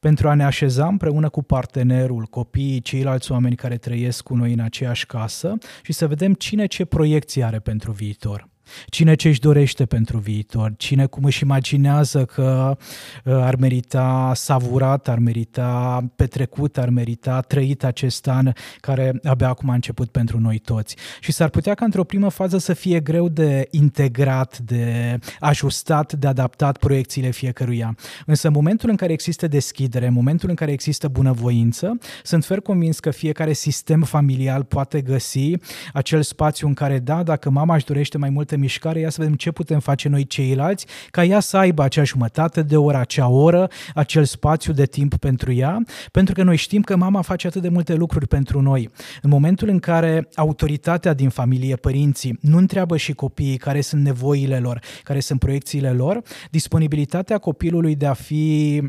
pentru 0.00 0.28
a 0.28 0.34
ne 0.34 0.44
așeza 0.44 0.86
împreună 0.86 1.28
cu 1.28 1.42
partenerul, 1.42 2.24
copiii, 2.24 2.80
ceilalți 2.80 3.32
oameni 3.32 3.56
care 3.56 3.76
trăiesc 3.76 4.22
cu 4.22 4.34
noi 4.34 4.52
în 4.52 4.60
aceeași 4.60 5.06
casă 5.06 5.54
și 5.82 5.92
să 5.92 6.06
vedem 6.06 6.34
cine 6.34 6.66
ce 6.66 6.84
proiecții 6.84 7.42
are 7.42 7.58
pentru 7.58 7.92
viitor. 7.92 8.48
Cine 8.86 9.14
ce 9.14 9.28
își 9.28 9.40
dorește 9.40 9.86
pentru 9.86 10.18
viitor, 10.18 10.72
cine 10.76 11.06
cum 11.06 11.24
își 11.24 11.42
imaginează 11.42 12.24
că 12.24 12.76
uh, 13.24 13.34
ar 13.34 13.56
merita 13.56 14.32
savurat, 14.34 15.08
ar 15.08 15.18
merita 15.18 16.00
petrecut, 16.16 16.78
ar 16.78 16.88
merita 16.88 17.40
trăit 17.40 17.84
acest 17.84 18.28
an 18.28 18.52
care 18.80 19.20
abia 19.22 19.48
acum 19.48 19.70
a 19.70 19.74
început 19.74 20.10
pentru 20.10 20.40
noi 20.40 20.58
toți. 20.58 20.96
Și 21.20 21.32
s-ar 21.32 21.48
putea 21.48 21.74
ca 21.74 21.84
într-o 21.84 22.04
primă 22.04 22.28
fază 22.28 22.58
să 22.58 22.72
fie 22.72 23.00
greu 23.00 23.28
de 23.28 23.68
integrat, 23.70 24.58
de 24.58 25.18
ajustat, 25.40 26.12
de 26.12 26.26
adaptat 26.26 26.78
proiecțiile 26.78 27.30
fiecăruia. 27.30 27.96
Însă 28.26 28.46
în 28.46 28.52
momentul 28.52 28.90
în 28.90 28.96
care 28.96 29.12
există 29.12 29.46
deschidere, 29.46 30.06
în 30.06 30.12
momentul 30.12 30.48
în 30.48 30.54
care 30.54 30.72
există 30.72 31.08
bunăvoință, 31.08 31.98
sunt 32.22 32.44
fer 32.44 32.60
convins 32.60 33.00
că 33.00 33.10
fiecare 33.10 33.52
sistem 33.52 34.02
familial 34.02 34.64
poate 34.64 35.00
găsi 35.00 35.52
acel 35.92 36.22
spațiu 36.22 36.66
în 36.66 36.74
care, 36.74 36.98
da, 36.98 37.22
dacă 37.22 37.50
mama 37.50 37.74
își 37.74 37.84
dorește 37.84 38.18
mai 38.18 38.30
multe 38.30 38.56
mișcare, 38.64 38.98
ia 39.00 39.10
să 39.10 39.20
vedem 39.20 39.34
ce 39.34 39.50
putem 39.50 39.80
face 39.80 40.08
noi 40.08 40.26
ceilalți, 40.26 40.86
ca 41.10 41.24
ea 41.24 41.40
să 41.40 41.56
aibă 41.56 41.82
acea 41.82 42.04
jumătate 42.04 42.62
de 42.62 42.76
oră, 42.76 42.96
acea 42.96 43.28
oră, 43.28 43.68
acel 43.94 44.24
spațiu 44.24 44.72
de 44.72 44.86
timp 44.86 45.16
pentru 45.16 45.52
ea, 45.52 45.78
pentru 46.10 46.34
că 46.34 46.42
noi 46.42 46.56
știm 46.56 46.82
că 46.82 46.96
mama 46.96 47.22
face 47.22 47.46
atât 47.46 47.62
de 47.62 47.68
multe 47.68 47.94
lucruri 47.94 48.26
pentru 48.26 48.60
noi. 48.60 48.90
În 49.22 49.30
momentul 49.30 49.68
în 49.68 49.78
care 49.78 50.28
autoritatea 50.34 51.14
din 51.14 51.28
familie, 51.28 51.76
părinții, 51.76 52.38
nu 52.40 52.56
întreabă 52.56 52.96
și 52.96 53.12
copiii 53.12 53.56
care 53.56 53.80
sunt 53.80 54.02
nevoile 54.02 54.58
lor, 54.58 54.80
care 55.02 55.20
sunt 55.20 55.38
proiecțiile 55.38 55.90
lor, 55.90 56.22
disponibilitatea 56.50 57.38
copilului 57.38 57.94
de 57.94 58.06
a 58.06 58.14
fi 58.14 58.82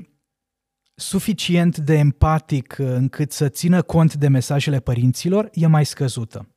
suficient 0.95 1.77
de 1.77 1.93
empatic 1.93 2.77
încât 2.77 3.31
să 3.31 3.49
țină 3.49 3.81
cont 3.81 4.13
de 4.13 4.27
mesajele 4.27 4.79
părinților 4.79 5.49
e 5.53 5.67
mai 5.67 5.85
scăzută. 5.85 6.54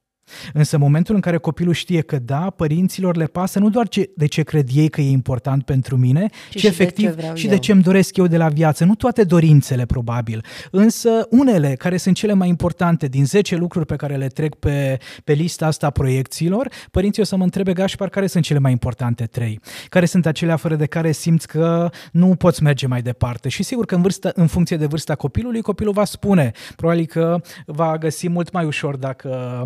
Însă 0.52 0.76
în 0.76 0.82
momentul 0.82 1.14
în 1.14 1.20
care 1.20 1.36
copilul 1.36 1.72
știe 1.72 2.00
că 2.00 2.18
da, 2.18 2.52
părinților 2.56 3.16
le 3.16 3.24
pasă 3.24 3.58
nu 3.58 3.70
doar 3.70 3.88
ce, 3.88 4.10
de 4.16 4.26
ce 4.26 4.42
cred 4.42 4.68
ei 4.72 4.88
că 4.88 5.00
e 5.00 5.10
important 5.10 5.64
pentru 5.64 5.96
mine, 5.96 6.28
ci, 6.50 6.58
ci 6.58 6.62
efectiv 6.62 7.14
de 7.14 7.32
și 7.34 7.46
eu. 7.46 7.52
de 7.52 7.58
ce 7.58 7.72
îmi 7.72 7.82
doresc 7.82 8.16
eu 8.16 8.26
de 8.26 8.36
la 8.36 8.48
viață. 8.48 8.84
Nu 8.84 8.94
toate 8.94 9.24
dorințele, 9.24 9.86
probabil, 9.86 10.44
însă 10.70 11.26
unele 11.30 11.74
care 11.74 11.96
sunt 11.96 12.16
cele 12.16 12.32
mai 12.32 12.48
importante 12.48 13.06
din 13.06 13.26
10 13.26 13.56
lucruri 13.56 13.86
pe 13.86 13.96
care 13.96 14.16
le 14.16 14.26
trec 14.26 14.54
pe, 14.54 14.98
pe 15.24 15.32
lista 15.32 15.66
asta 15.66 15.86
a 15.86 15.90
proiecțiilor, 15.90 16.70
părinții 16.90 17.22
o 17.22 17.24
să 17.24 17.36
mă 17.36 17.44
întrebe, 17.44 17.72
Gașpar, 17.72 18.08
care 18.08 18.26
sunt 18.26 18.44
cele 18.44 18.58
mai 18.58 18.72
importante 18.72 19.24
trei? 19.24 19.60
Care 19.88 20.06
sunt 20.06 20.26
acelea 20.26 20.56
fără 20.56 20.74
de 20.74 20.86
care 20.86 21.12
simți 21.12 21.46
că 21.46 21.90
nu 22.12 22.34
poți 22.34 22.62
merge 22.62 22.86
mai 22.86 23.02
departe? 23.02 23.48
Și 23.48 23.62
sigur 23.62 23.86
că 23.86 23.94
în, 23.94 24.02
vârstă, 24.02 24.32
în 24.34 24.46
funcție 24.46 24.76
de 24.76 24.86
vârsta 24.86 25.14
copilului, 25.14 25.60
copilul 25.60 25.92
va 25.92 26.04
spune, 26.04 26.50
probabil 26.76 27.06
că 27.06 27.40
va 27.66 27.98
găsi 27.98 28.28
mult 28.28 28.52
mai 28.52 28.64
ușor 28.64 28.96
dacă 28.96 29.62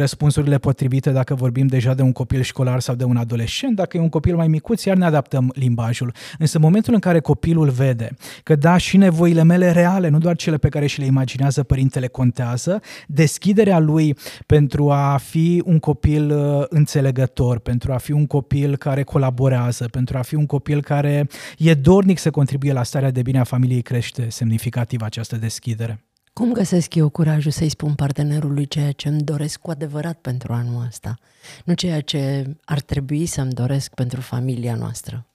răspunsurile 0.00 0.58
potrivite 0.58 1.10
dacă 1.10 1.34
vorbim 1.34 1.66
deja 1.66 1.94
de 1.94 2.02
un 2.02 2.12
copil 2.12 2.42
școlar 2.42 2.80
sau 2.80 2.94
de 2.94 3.04
un 3.04 3.16
adolescent. 3.16 3.76
Dacă 3.76 3.96
e 3.96 4.00
un 4.00 4.08
copil 4.08 4.36
mai 4.36 4.48
micuț, 4.48 4.84
iar 4.84 4.96
ne 4.96 5.04
adaptăm 5.04 5.52
limbajul. 5.54 6.12
Însă 6.38 6.56
în 6.56 6.62
momentul 6.62 6.94
în 6.94 7.00
care 7.00 7.20
copilul 7.20 7.68
vede 7.68 8.16
că 8.42 8.54
da, 8.56 8.76
și 8.76 8.96
nevoile 8.96 9.42
mele 9.42 9.70
reale, 9.70 10.08
nu 10.08 10.18
doar 10.18 10.36
cele 10.36 10.56
pe 10.56 10.68
care 10.68 10.86
și 10.86 11.00
le 11.00 11.04
imaginează 11.04 11.62
părintele 11.62 12.06
contează, 12.06 12.80
deschiderea 13.06 13.78
lui 13.78 14.16
pentru 14.46 14.90
a 14.90 15.16
fi 15.22 15.62
un 15.64 15.78
copil 15.78 16.30
uh, 16.30 16.64
înțelegător, 16.68 17.58
pentru 17.58 17.92
a 17.92 17.96
fi 17.96 18.12
un 18.12 18.26
copil 18.26 18.76
care 18.76 19.02
colaborează, 19.02 19.88
pentru 19.90 20.18
a 20.18 20.22
fi 20.22 20.34
un 20.34 20.46
copil 20.46 20.82
care 20.82 21.28
e 21.58 21.74
dornic 21.74 22.18
să 22.18 22.30
contribuie 22.30 22.72
la 22.72 22.82
starea 22.82 23.10
de 23.10 23.22
bine 23.22 23.38
a 23.38 23.44
familiei, 23.44 23.82
crește 23.82 24.26
semnificativ 24.28 25.02
această 25.02 25.36
deschidere. 25.36 26.04
Cum 26.32 26.52
găsesc 26.52 26.94
eu 26.94 27.08
curajul 27.08 27.50
să-i 27.50 27.68
spun 27.68 27.94
partenerului 27.94 28.66
ceea 28.66 28.92
ce 28.92 29.08
îmi 29.08 29.22
doresc 29.22 29.60
cu 29.60 29.70
adevărat 29.70 30.20
pentru 30.20 30.52
anul 30.52 30.84
ăsta? 30.86 31.18
Nu 31.64 31.74
ceea 31.74 32.00
ce 32.00 32.56
ar 32.64 32.80
trebui 32.80 33.26
să-mi 33.26 33.52
doresc 33.52 33.94
pentru 33.94 34.20
familia 34.20 34.74
noastră. 34.74 35.29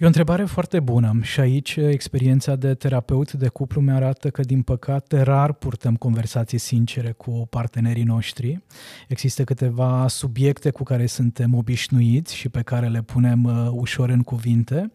E 0.00 0.04
o 0.04 0.06
întrebare 0.06 0.44
foarte 0.44 0.80
bună 0.80 1.18
și 1.22 1.40
aici 1.40 1.76
experiența 1.76 2.56
de 2.56 2.74
terapeut 2.74 3.32
de 3.32 3.48
cuplu 3.48 3.80
mi 3.80 3.90
arată 3.90 4.30
că, 4.30 4.42
din 4.42 4.62
păcate, 4.62 5.20
rar 5.22 5.52
purtăm 5.52 5.96
conversații 5.96 6.58
sincere 6.58 7.12
cu 7.12 7.46
partenerii 7.50 8.02
noștri. 8.02 8.62
Există 9.08 9.44
câteva 9.44 10.08
subiecte 10.08 10.70
cu 10.70 10.82
care 10.82 11.06
suntem 11.06 11.54
obișnuiți 11.54 12.34
și 12.34 12.48
pe 12.48 12.62
care 12.62 12.88
le 12.88 13.02
punem 13.02 13.44
uh, 13.44 13.68
ușor 13.70 14.08
în 14.08 14.22
cuvinte, 14.22 14.92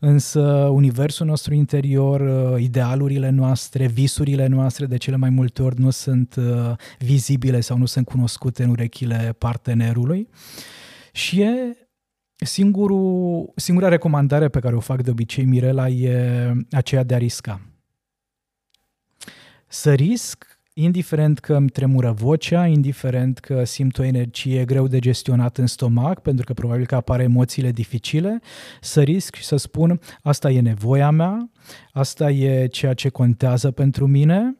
însă 0.00 0.40
universul 0.72 1.26
nostru 1.26 1.54
interior, 1.54 2.20
uh, 2.20 2.62
idealurile 2.62 3.30
noastre, 3.30 3.86
visurile 3.86 4.46
noastre, 4.46 4.86
de 4.86 4.96
cele 4.96 5.16
mai 5.16 5.30
multe 5.30 5.62
ori 5.62 5.80
nu 5.80 5.90
sunt 5.90 6.34
uh, 6.34 6.72
vizibile 6.98 7.60
sau 7.60 7.78
nu 7.78 7.86
sunt 7.86 8.06
cunoscute 8.06 8.62
în 8.62 8.70
urechile 8.70 9.34
partenerului. 9.38 10.28
Și 11.12 11.40
e 11.40 11.83
Singurul, 12.36 13.52
singura 13.56 13.88
recomandare 13.88 14.48
pe 14.48 14.60
care 14.60 14.76
o 14.76 14.80
fac 14.80 15.02
de 15.02 15.10
obicei, 15.10 15.44
Mirela, 15.44 15.88
e 15.88 16.52
aceea 16.70 17.02
de 17.02 17.14
a 17.14 17.18
risca. 17.18 17.60
Să 19.66 19.92
risc, 19.92 20.54
indiferent 20.74 21.38
că 21.38 21.54
îmi 21.54 21.68
tremură 21.68 22.12
vocea, 22.12 22.66
indiferent 22.66 23.38
că 23.38 23.64
simt 23.64 23.98
o 23.98 24.04
energie 24.04 24.64
greu 24.64 24.86
de 24.88 24.98
gestionat 24.98 25.58
în 25.58 25.66
stomac, 25.66 26.20
pentru 26.20 26.44
că 26.44 26.52
probabil 26.52 26.86
că 26.86 26.94
apar 26.94 27.20
emoțiile 27.20 27.70
dificile, 27.70 28.40
să 28.80 29.02
risc 29.02 29.34
și 29.34 29.44
să 29.44 29.56
spun 29.56 30.00
asta 30.22 30.50
e 30.50 30.60
nevoia 30.60 31.10
mea, 31.10 31.50
asta 31.92 32.30
e 32.30 32.66
ceea 32.66 32.94
ce 32.94 33.08
contează 33.08 33.70
pentru 33.70 34.06
mine 34.06 34.56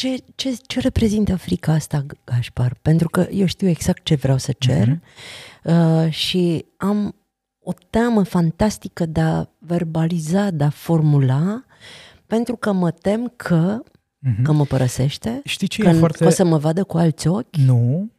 ce, 0.00 0.24
ce, 0.34 0.56
ce 0.66 0.80
reprezintă 0.80 1.36
frica 1.36 1.72
asta, 1.72 2.06
Gașpar? 2.24 2.78
Pentru 2.82 3.08
că 3.08 3.26
eu 3.30 3.46
știu 3.46 3.68
exact 3.68 4.04
ce 4.04 4.14
vreau 4.14 4.38
să 4.38 4.52
cer 4.58 4.88
uh-huh. 4.88 6.04
uh, 6.04 6.12
și 6.12 6.64
am 6.76 7.14
o 7.58 7.72
teamă 7.90 8.22
fantastică 8.22 9.06
de 9.06 9.20
a 9.20 9.44
verbaliza, 9.58 10.50
de 10.50 10.64
a 10.64 10.70
formula, 10.70 11.64
pentru 12.26 12.56
că 12.56 12.72
mă 12.72 12.90
tem 12.90 13.32
că, 13.36 13.82
uh-huh. 13.82 14.42
că 14.42 14.52
mă 14.52 14.64
părăsește, 14.64 15.40
Știi 15.44 15.68
ce 15.68 15.82
că, 15.82 15.88
e 15.88 15.92
foarte... 15.92 16.18
că 16.18 16.26
o 16.26 16.30
să 16.30 16.44
mă 16.44 16.56
vadă 16.56 16.84
cu 16.84 16.96
alți 16.96 17.28
ochi. 17.28 17.56
Nu, 17.56 18.10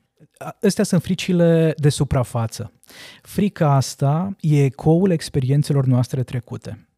Astea 0.62 0.84
sunt 0.84 1.02
fricile 1.02 1.74
de 1.78 1.90
suprafață. 1.90 2.74
Frica 3.22 3.76
asta 3.76 4.36
e 4.40 4.64
ecoul 4.64 5.12
experiențelor 5.12 5.86
noastre 5.86 6.24
trecute. 6.24 6.91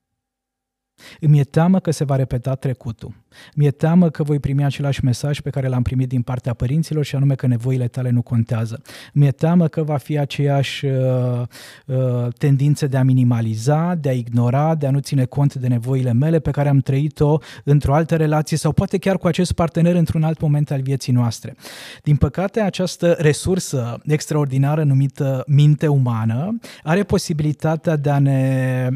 Îmi 1.20 1.40
e 1.40 1.44
teamă 1.44 1.80
că 1.80 1.92
se 1.92 2.04
va 2.04 2.16
repeta 2.16 2.56
trecutul. 2.56 3.14
Mi-e 3.56 3.72
teamă 3.72 4.10
că 4.10 4.24
voi 4.24 4.40
primi 4.40 4.64
același 4.64 5.04
mesaj 5.04 5.40
pe 5.40 5.50
care 5.50 5.68
l-am 5.68 5.82
primit 5.82 6.08
din 6.08 6.22
partea 6.22 6.54
părinților 6.54 7.06
și 7.06 7.16
anume 7.16 7.36
că 7.36 7.48
nevoile 7.48 7.88
tale 7.88 8.10
nu 8.10 8.22
contează. 8.22 8.82
Mi-e 9.14 9.32
teamă 9.32 9.68
că 9.68 9.84
va 9.84 9.98
fi 9.98 10.18
aceeași 10.18 10.86
uh, 10.86 11.42
uh, 11.86 12.28
tendință 12.38 12.88
de 12.88 12.98
a 12.98 13.04
minimaliza, 13.04 13.96
de 13.96 14.10
a 14.10 14.14
ignora, 14.14 14.76
de 14.76 14.88
a 14.88 14.92
nu 14.92 15.00
ține 15.00 15.26
cont 15.26 15.54
de 15.56 15.68
nevoile 15.68 16.14
mele 16.14 16.40
pe 16.40 16.52
care 16.52 16.70
am 16.70 16.80
trăit-o 16.80 17.38
într-o 17.64 17.94
altă 17.94 18.16
relație 18.16 18.58
sau 18.58 18.72
poate 18.72 18.98
chiar 18.98 19.18
cu 19.18 19.28
acest 19.28 19.52
partener 19.52 19.96
într-un 19.96 20.24
alt 20.24 20.42
moment 20.42 20.72
al 20.72 20.82
vieții 20.82 21.14
noastre. 21.14 21.56
Din 22.04 22.16
păcate, 22.16 22.60
această 22.60 23.16
resursă 23.20 24.02
extraordinară 24.06 24.84
numită 24.84 25.44
minte 25.48 25.88
umană 25.88 26.60
are 26.84 27.04
posibilitatea 27.04 27.96
de 27.96 28.10
a 28.10 28.20
ne 28.20 28.90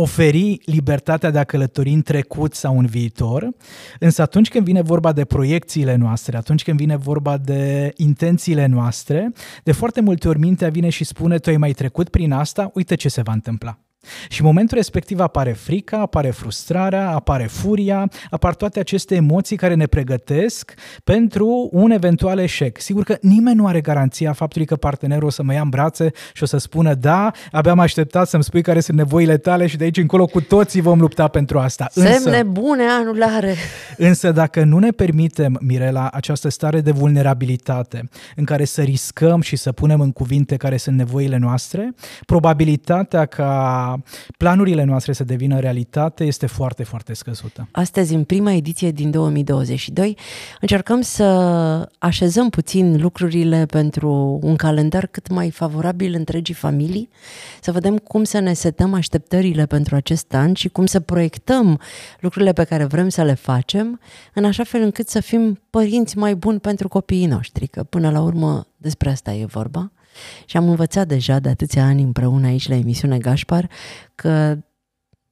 oferi 0.00 0.60
libertatea 0.64 1.30
de 1.30 1.38
a 1.38 1.44
călători 1.44 1.90
în 1.90 2.02
trecut 2.02 2.54
sau 2.54 2.78
în 2.78 2.86
viitor, 2.86 3.48
însă 3.98 4.22
atunci 4.22 4.48
când 4.48 4.64
vine 4.64 4.82
vorba 4.82 5.12
de 5.12 5.24
proiecțiile 5.24 5.94
noastre, 5.94 6.36
atunci 6.36 6.62
când 6.62 6.78
vine 6.78 6.96
vorba 6.96 7.36
de 7.36 7.92
intențiile 7.96 8.66
noastre, 8.66 9.32
de 9.64 9.72
foarte 9.72 10.00
multe 10.00 10.28
ori 10.28 10.38
mintea 10.38 10.68
vine 10.68 10.88
și 10.88 11.04
spune, 11.04 11.38
tu 11.38 11.50
ai 11.50 11.56
mai 11.56 11.72
trecut 11.72 12.08
prin 12.08 12.32
asta, 12.32 12.70
uite 12.74 12.94
ce 12.94 13.08
se 13.08 13.22
va 13.22 13.32
întâmpla. 13.32 13.78
Și 14.28 14.40
în 14.40 14.46
momentul 14.46 14.76
respectiv 14.76 15.20
apare 15.20 15.52
frica, 15.52 15.98
apare 15.98 16.30
frustrarea, 16.30 17.10
apare 17.10 17.44
furia, 17.44 18.10
apar 18.30 18.54
toate 18.54 18.78
aceste 18.78 19.14
emoții 19.14 19.56
care 19.56 19.74
ne 19.74 19.86
pregătesc 19.86 20.74
pentru 21.04 21.68
un 21.72 21.90
eventual 21.90 22.38
eșec. 22.38 22.80
Sigur 22.80 23.02
că 23.02 23.16
nimeni 23.20 23.56
nu 23.56 23.66
are 23.66 23.80
garanția 23.80 24.32
faptului 24.32 24.66
că 24.66 24.76
partenerul 24.76 25.26
o 25.26 25.30
să 25.30 25.42
mă 25.42 25.52
ia 25.52 25.60
în 25.60 25.68
brațe 25.68 26.10
și 26.32 26.42
o 26.42 26.46
să 26.46 26.58
spună 26.58 26.94
da, 26.94 27.30
abia 27.52 27.70
am 27.70 27.78
așteptat 27.78 28.28
să-mi 28.28 28.42
spui 28.42 28.62
care 28.62 28.80
sunt 28.80 28.96
nevoile 28.96 29.36
tale 29.36 29.66
și 29.66 29.76
de 29.76 29.84
aici 29.84 29.96
încolo 29.96 30.26
cu 30.26 30.40
toții 30.40 30.80
vom 30.80 31.00
lupta 31.00 31.28
pentru 31.28 31.58
asta. 31.58 31.86
Semne 31.90 32.42
bune 32.42 32.82
anulare! 32.82 33.54
Însă 33.96 34.32
dacă 34.32 34.64
nu 34.64 34.78
ne 34.78 34.90
permitem, 34.90 35.58
Mirela, 35.60 36.08
această 36.12 36.48
stare 36.48 36.80
de 36.80 36.90
vulnerabilitate 36.90 38.08
în 38.36 38.44
care 38.44 38.64
să 38.64 38.82
riscăm 38.82 39.40
și 39.40 39.56
să 39.56 39.72
punem 39.72 40.00
în 40.00 40.12
cuvinte 40.12 40.56
care 40.56 40.76
sunt 40.76 40.96
nevoile 40.96 41.36
noastre, 41.36 41.94
probabilitatea 42.26 43.26
ca 43.26 43.97
planurile 44.36 44.84
noastre 44.84 45.12
să 45.12 45.24
devină 45.24 45.58
realitate 45.58 46.24
este 46.24 46.46
foarte, 46.46 46.82
foarte 46.82 47.14
scăzută. 47.14 47.68
Astăzi, 47.70 48.14
în 48.14 48.24
prima 48.24 48.52
ediție 48.52 48.90
din 48.90 49.10
2022, 49.10 50.16
încercăm 50.60 51.00
să 51.00 51.24
așezăm 51.98 52.50
puțin 52.50 53.00
lucrurile 53.00 53.66
pentru 53.66 54.38
un 54.42 54.56
calendar 54.56 55.06
cât 55.06 55.28
mai 55.28 55.50
favorabil 55.50 56.14
întregii 56.14 56.54
familii, 56.54 57.08
să 57.60 57.72
vedem 57.72 57.96
cum 57.96 58.24
să 58.24 58.38
ne 58.38 58.52
setăm 58.52 58.94
așteptările 58.94 59.66
pentru 59.66 59.94
acest 59.94 60.34
an 60.34 60.54
și 60.54 60.68
cum 60.68 60.86
să 60.86 61.00
proiectăm 61.00 61.80
lucrurile 62.20 62.52
pe 62.52 62.64
care 62.64 62.84
vrem 62.84 63.08
să 63.08 63.22
le 63.22 63.34
facem, 63.34 64.00
în 64.34 64.44
așa 64.44 64.64
fel 64.64 64.82
încât 64.82 65.08
să 65.08 65.20
fim 65.20 65.60
părinți 65.70 66.18
mai 66.18 66.34
buni 66.34 66.60
pentru 66.60 66.88
copiii 66.88 67.26
noștri, 67.26 67.66
că 67.66 67.82
până 67.82 68.10
la 68.10 68.20
urmă 68.20 68.66
despre 68.76 69.10
asta 69.10 69.32
e 69.32 69.44
vorba. 69.44 69.92
Și 70.44 70.56
am 70.56 70.68
învățat 70.68 71.06
deja 71.06 71.38
de 71.38 71.48
atâția 71.48 71.84
ani 71.84 72.02
împreună 72.02 72.46
aici 72.46 72.68
la 72.68 72.74
emisiune 72.74 73.18
Gașpar 73.18 73.68
că 74.14 74.58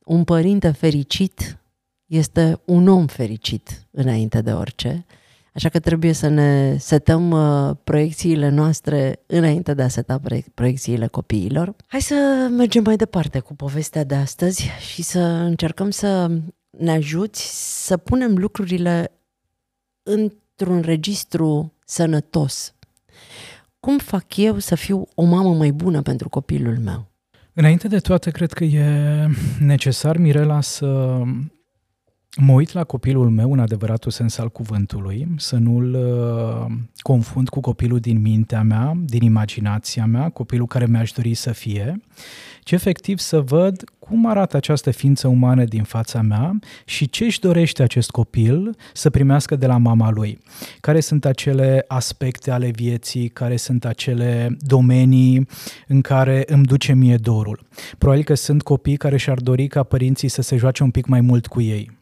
un 0.05 0.25
părinte 0.25 0.71
fericit 0.71 1.59
este 2.07 2.61
un 2.65 2.89
om 2.89 3.07
fericit 3.07 3.87
înainte 3.91 4.41
de 4.41 4.53
orice. 4.53 5.07
Așa 5.55 5.69
că 5.69 5.79
trebuie 5.79 6.13
să 6.13 6.29
ne 6.29 6.77
setăm 6.79 7.31
uh, 7.31 7.77
proiecțiile 7.85 8.49
noastre 8.49 9.23
înainte 9.27 9.75
de 9.75 9.83
a 9.83 9.89
seta 9.89 10.21
proiecțiile 10.55 11.07
copiilor. 11.07 11.75
Hai 11.87 12.01
să 12.01 12.49
mergem 12.51 12.83
mai 12.83 12.97
departe 12.97 13.39
cu 13.39 13.55
povestea 13.55 14.05
de 14.05 14.15
astăzi 14.15 14.69
și 14.93 15.03
să 15.03 15.19
încercăm 15.21 15.91
să 15.91 16.31
ne 16.71 16.91
ajuți 16.91 17.43
să 17.87 17.97
punem 17.97 18.37
lucrurile 18.37 19.13
într-un 20.03 20.81
registru 20.81 21.73
sănătos 21.85 22.75
cum 23.87 23.99
fac 23.99 24.37
eu 24.37 24.59
să 24.59 24.75
fiu 24.75 25.09
o 25.15 25.25
mamă 25.25 25.55
mai 25.55 25.71
bună 25.71 26.03
pentru 26.03 26.29
copilul 26.29 26.79
meu? 26.79 27.11
Înainte 27.53 27.89
de 27.89 27.99
toate, 27.99 28.31
cred 28.31 28.53
că 28.53 28.65
e 28.65 29.27
necesar, 29.61 30.17
Mirela, 30.17 30.61
să 30.61 31.23
mă 32.37 32.53
uit 32.53 32.73
la 32.73 32.85
copilul 32.85 33.31
meu 33.31 33.53
în 33.53 33.59
adevăratul 33.59 34.11
sens 34.11 34.39
al 34.39 34.49
cuvântului, 34.49 35.29
să 35.37 35.57
nu-l 35.57 35.95
uh, 35.95 36.73
confund 36.99 37.49
cu 37.49 37.61
copilul 37.61 37.99
din 37.99 38.21
mintea 38.21 38.63
mea, 38.63 38.93
din 39.05 39.23
imaginația 39.23 40.07
mea, 40.07 40.29
copilul 40.29 40.67
care 40.67 40.87
mi-aș 40.87 41.13
dori 41.13 41.35
să 41.35 41.53
fie, 41.53 42.01
ci 42.63 42.73
efectiv 42.73 43.19
să 43.19 43.41
văd 43.41 43.85
cum 43.99 44.27
arată 44.27 44.57
această 44.57 44.91
ființă 44.91 45.29
umană 45.29 45.65
din 45.65 45.83
fața 45.83 46.23
mea 46.23 46.59
și 46.85 47.09
ce 47.09 47.25
își 47.25 47.41
dorește 47.41 47.83
acest 47.83 48.11
copil 48.11 48.77
să 48.93 49.11
primească 49.11 49.57
de 49.57 49.67
la 49.67 49.77
mama 49.77 50.11
lui. 50.11 50.39
Care 50.81 51.01
sunt 51.01 51.25
acele 51.25 51.85
aspecte 51.89 52.51
ale 52.51 52.71
vieții, 52.71 53.29
care 53.29 53.57
sunt 53.57 53.85
acele 53.85 54.57
domenii 54.59 55.49
în 55.87 56.01
care 56.01 56.45
îmi 56.47 56.65
duce 56.65 56.93
mie 56.93 57.17
dorul. 57.17 57.67
Probabil 57.99 58.25
că 58.25 58.35
sunt 58.35 58.63
copii 58.63 58.97
care 58.97 59.17
și-ar 59.17 59.39
dori 59.39 59.67
ca 59.67 59.83
părinții 59.83 60.29
să 60.29 60.43
se 60.43 60.57
joace 60.57 60.83
un 60.83 60.91
pic 60.91 61.07
mai 61.07 61.21
mult 61.21 61.47
cu 61.47 61.61
ei 61.61 61.96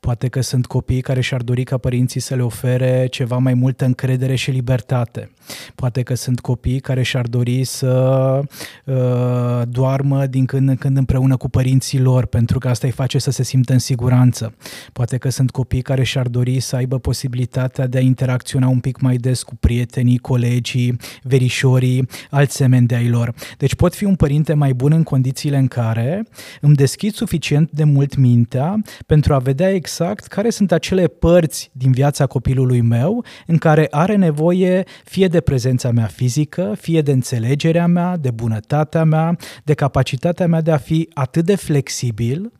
Poate 0.00 0.28
că 0.28 0.40
sunt 0.40 0.66
copii 0.66 1.00
care 1.00 1.20
și-ar 1.20 1.42
dori 1.42 1.64
ca 1.64 1.78
părinții 1.78 2.20
să 2.20 2.34
le 2.34 2.42
ofere 2.42 3.06
ceva 3.10 3.36
mai 3.36 3.54
multă 3.54 3.84
încredere 3.84 4.34
și 4.34 4.50
libertate. 4.50 5.30
Poate 5.74 6.02
că 6.02 6.14
sunt 6.14 6.40
copii 6.40 6.80
care 6.80 7.02
și-ar 7.02 7.26
dori 7.26 7.64
să 7.64 8.40
uh, 8.84 9.62
doarmă 9.68 10.26
din 10.26 10.44
când 10.44 10.68
în 10.68 10.76
când 10.76 10.96
împreună 10.96 11.36
cu 11.36 11.48
părinții 11.48 12.00
lor, 12.00 12.26
pentru 12.26 12.58
că 12.58 12.68
asta 12.68 12.86
îi 12.86 12.92
face 12.92 13.18
să 13.18 13.30
se 13.30 13.42
simtă 13.42 13.72
în 13.72 13.78
siguranță. 13.78 14.54
Poate 14.92 15.16
că 15.16 15.30
sunt 15.30 15.50
copii 15.50 15.82
care 15.82 16.02
și-ar 16.02 16.28
dori 16.28 16.60
să 16.60 16.76
aibă 16.76 16.98
posibilitatea 16.98 17.86
de 17.86 17.98
a 17.98 18.00
interacționa 18.00 18.68
un 18.68 18.80
pic 18.80 19.00
mai 19.00 19.16
des 19.16 19.42
cu 19.42 19.56
prietenii, 19.56 20.18
colegii, 20.18 20.96
verișorii, 21.22 22.08
alți 22.30 22.56
semeni 22.56 22.86
de 22.86 22.94
ai 22.94 23.08
lor. 23.08 23.34
Deci 23.58 23.74
pot 23.74 23.94
fi 23.94 24.04
un 24.04 24.14
părinte 24.14 24.54
mai 24.54 24.72
bun 24.72 24.92
în 24.92 25.02
condițiile 25.02 25.56
în 25.56 25.68
care 25.68 26.26
îmi 26.60 26.74
deschid 26.74 27.12
suficient 27.14 27.70
de 27.70 27.84
mult 27.84 28.16
mintea 28.16 28.80
pentru 29.06 29.34
a 29.34 29.38
vedea 29.38 29.57
vedea 29.58 29.74
exact 29.74 30.26
care 30.26 30.50
sunt 30.50 30.72
acele 30.72 31.06
părți 31.06 31.70
din 31.72 31.90
viața 31.90 32.26
copilului 32.26 32.80
meu 32.80 33.24
în 33.46 33.56
care 33.56 33.86
are 33.90 34.16
nevoie 34.16 34.84
fie 35.04 35.26
de 35.26 35.40
prezența 35.40 35.90
mea 35.90 36.06
fizică, 36.06 36.74
fie 36.80 37.02
de 37.02 37.12
înțelegerea 37.12 37.86
mea, 37.86 38.16
de 38.16 38.30
bunătatea 38.30 39.04
mea, 39.04 39.36
de 39.64 39.74
capacitatea 39.74 40.46
mea 40.46 40.60
de 40.60 40.70
a 40.70 40.76
fi 40.76 41.08
atât 41.14 41.44
de 41.44 41.54
flexibil 41.54 42.52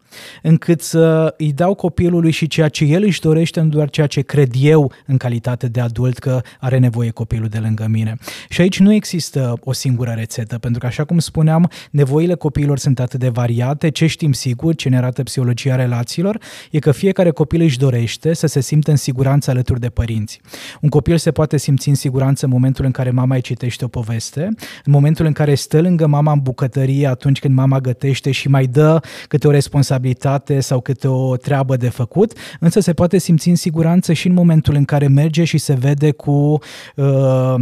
încât 0.42 0.80
să 0.80 1.34
îi 1.36 1.52
dau 1.52 1.74
copilului 1.74 2.30
și 2.30 2.46
ceea 2.46 2.68
ce 2.68 2.84
el 2.84 3.02
își 3.02 3.20
dorește, 3.20 3.60
nu 3.60 3.68
doar 3.68 3.90
ceea 3.90 4.06
ce 4.06 4.20
cred 4.20 4.52
eu 4.58 4.92
în 5.06 5.16
calitate 5.16 5.68
de 5.68 5.80
adult 5.80 6.18
că 6.18 6.40
are 6.60 6.78
nevoie 6.78 7.10
copilul 7.10 7.48
de 7.48 7.58
lângă 7.58 7.86
mine. 7.88 8.16
Și 8.48 8.60
aici 8.60 8.78
nu 8.78 8.92
există 8.92 9.54
o 9.60 9.72
singură 9.72 10.10
rețetă, 10.16 10.58
pentru 10.58 10.80
că, 10.80 10.86
așa 10.86 11.04
cum 11.04 11.18
spuneam, 11.18 11.70
nevoile 11.90 12.34
copiilor 12.34 12.78
sunt 12.78 13.00
atât 13.00 13.20
de 13.20 13.28
variate. 13.28 13.90
Ce 13.90 14.06
știm 14.06 14.32
sigur, 14.32 14.74
ce 14.74 14.88
ne 14.88 14.96
arată 14.96 15.22
psihologia 15.22 15.76
relațiilor, 15.76 16.40
e 16.70 16.78
că 16.78 16.92
fiecare 16.92 17.30
copil 17.30 17.60
își 17.60 17.78
dorește 17.78 18.34
să 18.34 18.46
se 18.46 18.60
simtă 18.60 18.90
în 18.90 18.96
siguranță 18.96 19.50
alături 19.50 19.80
de 19.80 19.88
părinți. 19.88 20.40
Un 20.80 20.88
copil 20.88 21.16
se 21.18 21.30
poate 21.30 21.56
simți 21.56 21.88
în 21.88 21.94
siguranță 21.94 22.44
în 22.44 22.50
momentul 22.50 22.84
în 22.84 22.90
care 22.90 23.10
mama 23.10 23.34
îi 23.34 23.40
citește 23.40 23.84
o 23.84 23.88
poveste, 23.88 24.48
în 24.84 24.92
momentul 24.92 25.26
în 25.26 25.32
care 25.32 25.54
stă 25.54 25.80
lângă 25.80 26.06
mama 26.06 26.32
în 26.32 26.40
bucătărie 26.42 27.06
atunci 27.06 27.38
când 27.38 27.54
mama 27.54 27.80
gătește 27.80 28.30
și 28.30 28.48
mai 28.48 28.66
dă 28.66 29.00
câte 29.28 29.46
o 29.46 29.50
responsabilitate 29.50 29.96
responsabilitate 29.98 30.60
sau 30.60 30.80
câte 30.80 31.08
o 31.08 31.36
treabă 31.36 31.76
de 31.76 31.88
făcut, 31.88 32.32
însă 32.60 32.80
se 32.80 32.92
poate 32.92 33.18
simți 33.18 33.48
în 33.48 33.54
siguranță 33.54 34.12
și 34.12 34.26
în 34.26 34.32
momentul 34.32 34.74
în 34.74 34.84
care 34.84 35.08
merge 35.08 35.44
și 35.44 35.58
se 35.58 35.74
vede 35.74 36.10
cu 36.10 36.58
uh, 36.96 37.54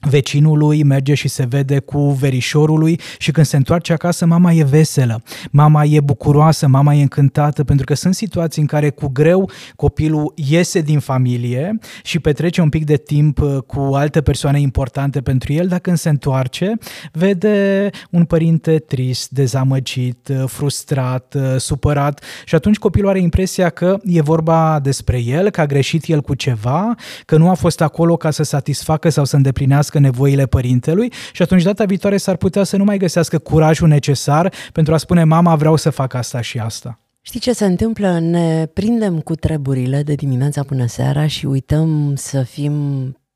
vecinului, 0.00 0.82
merge 0.82 1.14
și 1.14 1.28
se 1.28 1.44
vede 1.48 1.78
cu 1.78 2.10
verișorului 2.10 3.00
și 3.18 3.30
când 3.30 3.46
se 3.46 3.56
întoarce 3.56 3.92
acasă, 3.92 4.26
mama 4.26 4.52
e 4.52 4.64
veselă, 4.64 5.22
mama 5.50 5.84
e 5.84 6.00
bucuroasă, 6.00 6.66
mama 6.66 6.94
e 6.94 7.00
încântată, 7.00 7.64
pentru 7.64 7.84
că 7.84 7.94
sunt 7.94 8.14
situații 8.14 8.60
în 8.60 8.66
care 8.66 8.90
cu 8.90 9.08
greu 9.08 9.50
copilul 9.76 10.32
iese 10.36 10.80
din 10.80 10.98
familie 10.98 11.78
și 12.02 12.18
petrece 12.18 12.60
un 12.60 12.68
pic 12.68 12.84
de 12.84 12.96
timp 12.96 13.40
uh, 13.40 13.58
cu 13.66 13.80
alte 13.80 14.20
persoane 14.20 14.60
importante 14.60 15.20
pentru 15.20 15.52
el, 15.52 15.66
dacă 15.66 15.80
când 15.90 16.02
se 16.02 16.08
întoarce, 16.08 16.78
vede 17.12 17.90
un 18.10 18.24
părinte 18.24 18.78
trist, 18.78 19.30
dezamăgit, 19.30 20.28
uh, 20.28 20.44
frustrat, 20.46 21.34
uh, 21.34 21.56
supărat 21.56 22.24
și 22.44 22.54
atunci 22.54 22.76
copilul 22.78 23.08
are 23.08 23.20
impresia 23.20 23.68
că 23.68 23.98
e 24.04 24.20
vorba 24.20 24.80
despre 24.82 25.22
el, 25.22 25.50
că 25.50 25.60
a 25.60 25.66
greșit 25.66 26.04
el 26.06 26.20
cu 26.20 26.34
ceva, 26.34 26.94
că 27.24 27.36
nu 27.36 27.50
a 27.50 27.54
fost 27.54 27.80
acolo 27.80 28.16
ca 28.16 28.30
să 28.30 28.42
satisfacă 28.42 29.08
sau 29.08 29.24
să 29.24 29.36
îndeplinească 29.36 29.89
îndeplinească 29.90 29.98
nevoile 29.98 30.46
părintelui 30.46 31.12
și 31.32 31.42
atunci 31.42 31.62
data 31.62 31.84
viitoare 31.84 32.16
s-ar 32.16 32.36
putea 32.36 32.64
să 32.64 32.76
nu 32.76 32.84
mai 32.84 32.98
găsească 32.98 33.38
curajul 33.38 33.88
necesar 33.88 34.52
pentru 34.72 34.94
a 34.94 34.96
spune 34.96 35.24
mama 35.24 35.56
vreau 35.56 35.76
să 35.76 35.90
fac 35.90 36.14
asta 36.14 36.40
și 36.40 36.58
asta. 36.58 36.98
Știi 37.22 37.40
ce 37.40 37.52
se 37.52 37.64
întâmplă? 37.64 38.18
Ne 38.18 38.66
prindem 38.66 39.20
cu 39.20 39.34
treburile 39.34 40.02
de 40.02 40.14
dimineața 40.14 40.62
până 40.62 40.86
seara 40.86 41.26
și 41.26 41.46
uităm 41.46 42.12
să 42.16 42.42
fim 42.42 42.72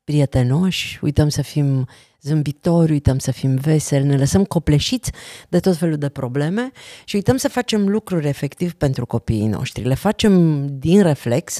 prietenoși, 0.05 0.99
uităm 1.01 1.29
să 1.29 1.41
fim 1.41 1.87
zâmbitori, 2.21 2.91
uităm 2.91 3.17
să 3.17 3.31
fim 3.31 3.55
veseli, 3.55 4.05
ne 4.05 4.17
lăsăm 4.17 4.43
copleșiți 4.43 5.11
de 5.49 5.59
tot 5.59 5.77
felul 5.77 5.97
de 5.97 6.09
probleme 6.09 6.71
și 7.05 7.15
uităm 7.15 7.37
să 7.37 7.49
facem 7.49 7.87
lucruri 7.87 8.27
efectiv 8.27 8.73
pentru 8.73 9.05
copiii 9.05 9.47
noștri. 9.47 9.83
Le 9.83 9.93
facem 9.93 10.65
din 10.67 11.01
reflex, 11.01 11.59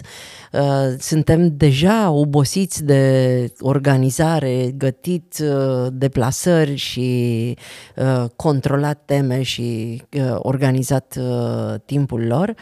uh, 0.52 0.62
suntem 1.00 1.58
deja 1.58 2.10
obosiți 2.10 2.84
de 2.84 3.54
organizare, 3.60 4.72
gătit 4.78 5.38
uh, 5.42 5.88
deplasări 5.92 6.76
și 6.76 7.58
uh, 7.96 8.26
controlat 8.36 9.02
teme 9.06 9.42
și 9.42 10.02
organizat 10.38 11.18
timpul 11.86 12.26
lor, 12.26 12.54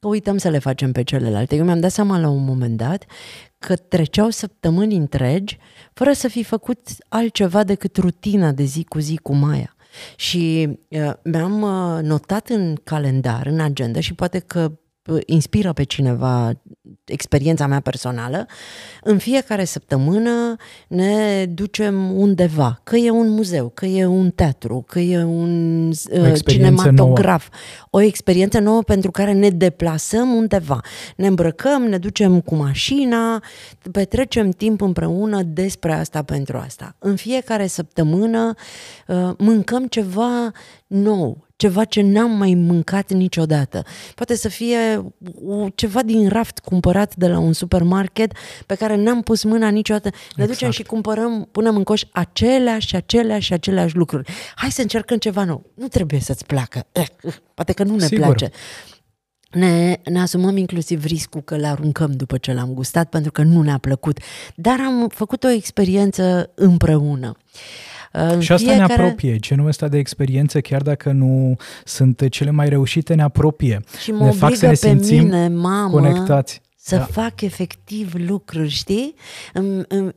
că 0.00 0.08
uităm 0.08 0.38
să 0.38 0.48
le 0.48 0.58
facem 0.58 0.92
pe 0.92 1.02
celelalte. 1.02 1.56
Eu 1.56 1.64
mi-am 1.64 1.80
dat 1.80 1.90
seama 1.90 2.18
la 2.18 2.28
un 2.28 2.44
moment 2.44 2.76
dat 2.76 3.04
că 3.66 3.76
treceau 3.76 4.30
săptămâni 4.30 4.96
întregi 4.96 5.58
fără 5.92 6.12
să 6.12 6.28
fi 6.28 6.42
făcut 6.42 6.78
altceva 7.08 7.64
decât 7.64 7.96
rutina 7.96 8.52
de 8.52 8.62
zi 8.62 8.84
cu 8.84 8.98
zi 8.98 9.16
cu 9.16 9.34
Maia. 9.34 9.76
Și 10.16 10.68
uh, 10.88 11.12
mi-am 11.24 11.62
uh, 11.62 12.02
notat 12.02 12.48
în 12.48 12.74
calendar, 12.84 13.46
în 13.46 13.60
agenda 13.60 14.00
și 14.00 14.14
poate 14.14 14.38
că 14.38 14.72
inspiră 15.26 15.72
pe 15.72 15.82
cineva 15.82 16.52
experiența 17.04 17.66
mea 17.66 17.80
personală, 17.80 18.46
în 19.02 19.18
fiecare 19.18 19.64
săptămână 19.64 20.56
ne 20.88 21.44
ducem 21.44 22.18
undeva, 22.18 22.80
că 22.82 22.96
e 22.96 23.10
un 23.10 23.28
muzeu, 23.28 23.68
că 23.68 23.86
e 23.86 24.06
un 24.06 24.30
teatru, 24.30 24.84
că 24.86 24.98
e 24.98 25.22
un 25.22 25.88
uh, 25.88 26.32
cinematograf, 26.46 27.48
nouă. 27.50 28.04
o 28.04 28.06
experiență 28.06 28.58
nouă 28.58 28.82
pentru 28.82 29.10
care 29.10 29.32
ne 29.32 29.50
deplasăm 29.50 30.34
undeva. 30.34 30.80
Ne 31.16 31.26
îmbrăcăm, 31.26 31.82
ne 31.82 31.98
ducem 31.98 32.40
cu 32.40 32.54
mașina, 32.54 33.42
petrecem 33.92 34.50
timp 34.50 34.80
împreună 34.80 35.42
despre 35.42 35.92
asta 35.92 36.22
pentru 36.22 36.56
asta. 36.56 36.96
În 36.98 37.16
fiecare 37.16 37.66
săptămână 37.66 38.54
uh, 39.06 39.30
mâncăm 39.38 39.86
ceva 39.86 40.52
nou, 40.92 41.46
ceva 41.56 41.84
ce 41.84 42.00
n-am 42.02 42.30
mai 42.30 42.54
mâncat 42.54 43.12
niciodată. 43.12 43.84
Poate 44.14 44.34
să 44.34 44.48
fie 44.48 45.12
ceva 45.74 46.02
din 46.02 46.28
raft 46.28 46.58
cumpărat 46.58 47.16
de 47.16 47.28
la 47.28 47.38
un 47.38 47.52
supermarket 47.52 48.32
pe 48.66 48.74
care 48.74 48.96
n-am 48.96 49.22
pus 49.22 49.42
mâna 49.44 49.68
niciodată. 49.68 50.08
Ne 50.08 50.18
exact. 50.30 50.50
ducem 50.50 50.70
și 50.70 50.82
cumpărăm, 50.82 51.48
punem 51.52 51.76
în 51.76 51.82
coș 51.82 52.02
aceleași 52.12 52.86
și 52.86 52.96
aceleași 52.96 53.46
și 53.46 53.52
aceleași 53.52 53.96
lucruri. 53.96 54.32
Hai 54.54 54.70
să 54.70 54.80
încercăm 54.80 55.16
ceva 55.16 55.44
nou. 55.44 55.70
Nu 55.74 55.88
trebuie 55.88 56.20
să-ți 56.20 56.46
placă. 56.46 56.86
Eh, 56.92 57.02
eh, 57.22 57.34
poate 57.54 57.72
că 57.72 57.82
nu 57.82 57.96
ne 57.96 58.06
Sigur. 58.06 58.24
place. 58.24 58.50
Ne, 59.50 60.00
ne 60.04 60.20
asumăm 60.20 60.56
inclusiv 60.56 61.04
riscul 61.04 61.40
că 61.40 61.56
le 61.56 61.66
aruncăm 61.66 62.12
după 62.12 62.36
ce 62.36 62.52
l-am 62.52 62.74
gustat 62.74 63.08
pentru 63.08 63.32
că 63.32 63.42
nu 63.42 63.62
ne-a 63.62 63.78
plăcut. 63.78 64.18
Dar 64.54 64.80
am 64.80 65.08
făcut 65.08 65.44
o 65.44 65.48
experiență 65.48 66.50
împreună. 66.54 67.36
Uh, 67.36 67.91
și 68.38 68.52
asta 68.52 68.70
fiecare... 68.70 68.94
ne 68.96 69.02
apropie. 69.02 69.36
Genul 69.36 69.66
ăsta 69.66 69.88
de 69.88 69.98
experiențe, 69.98 70.60
chiar 70.60 70.82
dacă 70.82 71.10
nu 71.10 71.56
sunt 71.84 72.28
cele 72.28 72.50
mai 72.50 72.68
reușite, 72.68 73.14
ne 73.14 73.22
apropie. 73.22 73.80
Și 74.02 74.10
mă 74.10 74.24
ne 74.24 74.30
fac 74.30 74.54
să 74.54 74.66
ne 74.66 74.74
simțim 74.74 75.22
mine, 75.22 75.48
mamă, 75.48 75.90
conectați 75.90 76.60
să 76.76 76.96
da. 76.96 77.02
fac 77.02 77.40
efectiv 77.40 78.12
lucruri, 78.26 78.68
știi? 78.68 79.14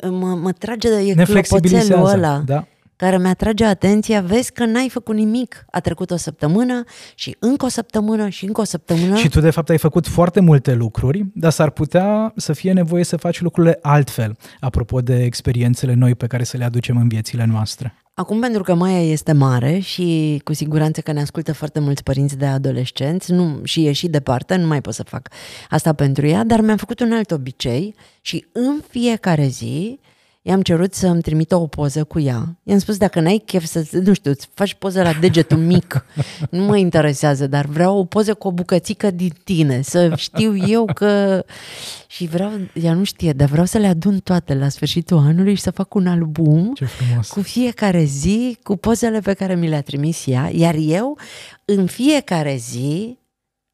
Mă, 0.10 0.36
mă 0.42 0.52
trage 0.58 0.90
de 0.90 0.96
e 0.96 1.24
clopoțelul 1.24 2.06
ăla. 2.06 2.44
Da 2.46 2.68
care 2.96 3.18
mi-atrage 3.18 3.66
atenția, 3.66 4.22
vezi 4.22 4.52
că 4.52 4.66
n-ai 4.66 4.90
făcut 4.90 5.16
nimic. 5.16 5.66
A 5.72 5.80
trecut 5.80 6.12
o 6.12 6.16
săptămână 6.16 6.84
și 7.16 7.36
încă 7.40 7.66
o 7.66 7.70
săptămână 7.70 8.30
și 8.30 8.46
încă 8.46 8.62
o 8.62 8.64
săptămână. 8.64 9.16
Și 9.16 9.30
tu, 9.30 9.40
de 9.40 9.50
fapt, 9.50 9.70
ai 9.70 9.78
făcut 9.78 10.08
foarte 10.08 10.40
multe 10.40 10.74
lucruri, 10.74 11.26
dar 11.34 11.52
s-ar 11.52 11.70
putea 11.70 12.34
să 12.36 12.54
fie 12.54 12.74
nevoie 12.74 13.04
să 13.04 13.18
faci 13.18 13.42
lucrurile 13.42 13.80
altfel, 13.82 14.38
apropo 14.60 15.02
de 15.02 15.24
experiențele 15.24 15.94
noi 15.94 16.16
pe 16.16 16.28
care 16.28 16.44
să 16.44 16.58
le 16.58 16.64
aducem 16.64 16.98
în 16.98 17.08
viețile 17.08 17.46
noastre. 17.46 17.96
Acum, 18.14 18.40
pentru 18.40 18.64
că 18.64 18.74
Maia 18.74 19.12
este 19.12 19.32
mare 19.32 19.80
și 19.80 20.42
cu 20.44 20.54
siguranță 20.54 21.02
că 21.02 21.12
ne 21.12 21.22
ascultă 21.22 21.54
foarte 21.54 21.80
mulți 21.80 22.04
părinți 22.04 22.38
de 22.38 22.46
adolescenți 22.46 23.32
nu, 23.32 23.60
și 23.64 23.86
e 23.86 23.92
și 23.92 24.08
departe, 24.08 24.56
nu 24.56 24.68
mai 24.68 24.82
pot 24.82 24.94
să 24.94 25.04
fac 25.04 25.30
asta 25.70 25.94
pentru 25.94 26.26
ea, 26.26 26.44
dar 26.44 26.62
mi-am 26.62 26.78
făcut 26.78 27.00
un 27.00 27.12
alt 27.12 27.32
obicei 27.32 27.96
și 28.22 28.46
în 28.52 28.80
fiecare 28.90 29.48
zi 29.48 30.00
i-am 30.48 30.62
cerut 30.62 30.94
să 30.94 31.08
îmi 31.08 31.22
trimită 31.22 31.56
o 31.56 31.68
poză 31.68 32.04
cu 32.04 32.20
ea. 32.20 32.58
I-am 32.64 32.78
spus, 32.78 32.98
dacă 32.98 33.20
n-ai 33.20 33.44
chef 33.46 33.66
să, 33.66 33.88
nu 33.92 34.14
știu, 34.14 34.32
îți 34.32 34.48
faci 34.54 34.74
poză 34.74 35.02
la 35.02 35.14
degetul 35.14 35.58
mic, 35.58 36.06
nu 36.50 36.64
mă 36.64 36.78
interesează, 36.78 37.48
dar 37.48 37.66
vreau 37.66 37.98
o 37.98 38.06
poză 38.06 38.34
cu 38.34 38.48
o 38.48 38.52
bucățică 38.52 39.12
din 39.12 39.34
tine, 39.44 39.82
să 39.82 40.14
știu 40.16 40.58
eu 40.58 40.86
că... 40.94 41.44
Și 42.08 42.26
vreau, 42.26 42.52
ea 42.74 42.94
nu 42.94 43.04
știe, 43.04 43.32
dar 43.32 43.50
vreau 43.50 43.66
să 43.66 43.78
le 43.78 43.88
adun 43.88 44.20
toate 44.20 44.54
la 44.54 44.70
sfârșitul 44.70 45.18
anului 45.18 45.56
și 45.56 45.62
să 45.62 45.72
fac 45.72 45.94
un 45.94 46.08
album 46.08 46.74
Ce 46.74 46.86
frumos. 46.86 47.30
cu 47.30 47.42
fiecare 47.42 48.04
zi, 48.04 48.58
cu 48.64 48.76
pozele 48.76 49.20
pe 49.20 49.34
care 49.34 49.56
mi 49.56 49.68
le-a 49.68 49.82
trimis 49.82 50.28
ea, 50.28 50.50
iar 50.54 50.76
eu, 50.78 51.18
în 51.66 51.86
fiecare 51.86 52.56
zi, 52.56 53.18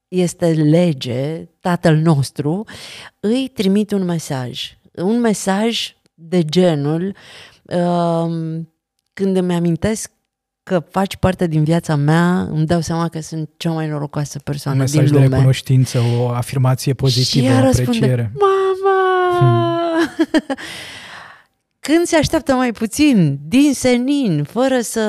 este 0.07 0.51
lege, 0.51 1.47
tatăl 1.59 1.95
nostru, 1.95 2.63
îi 3.19 3.51
trimit 3.53 3.91
un 3.91 4.03
mesaj. 4.03 4.77
Un 4.95 5.19
mesaj 5.19 5.95
de 6.21 6.43
genul 6.43 7.15
uh, 7.63 8.61
când 9.13 9.35
îmi 9.35 9.53
amintesc 9.53 10.11
că 10.63 10.83
faci 10.89 11.15
parte 11.15 11.47
din 11.47 11.63
viața 11.63 11.95
mea, 11.95 12.41
îmi 12.41 12.65
dau 12.65 12.81
seama 12.81 13.07
că 13.07 13.19
sunt 13.19 13.49
cea 13.57 13.71
mai 13.71 13.87
norocoasă 13.87 14.39
persoană 14.39 14.83
din 14.83 14.93
lume. 14.93 15.07
Un 15.07 15.11
mesaj 15.13 15.29
de 15.29 15.35
recunoștință, 15.35 15.99
o 16.19 16.29
afirmație 16.29 16.93
pozitivă, 16.93 17.45
și 17.45 17.51
o 17.51 17.67
apreciere. 17.67 18.31
Mama! 18.39 19.37
Hmm. 19.39 20.09
Când 21.79 22.05
se 22.05 22.15
așteaptă 22.15 22.53
mai 22.53 22.71
puțin, 22.71 23.39
din 23.47 23.73
senin, 23.73 24.43
fără 24.43 24.81
să 24.81 24.99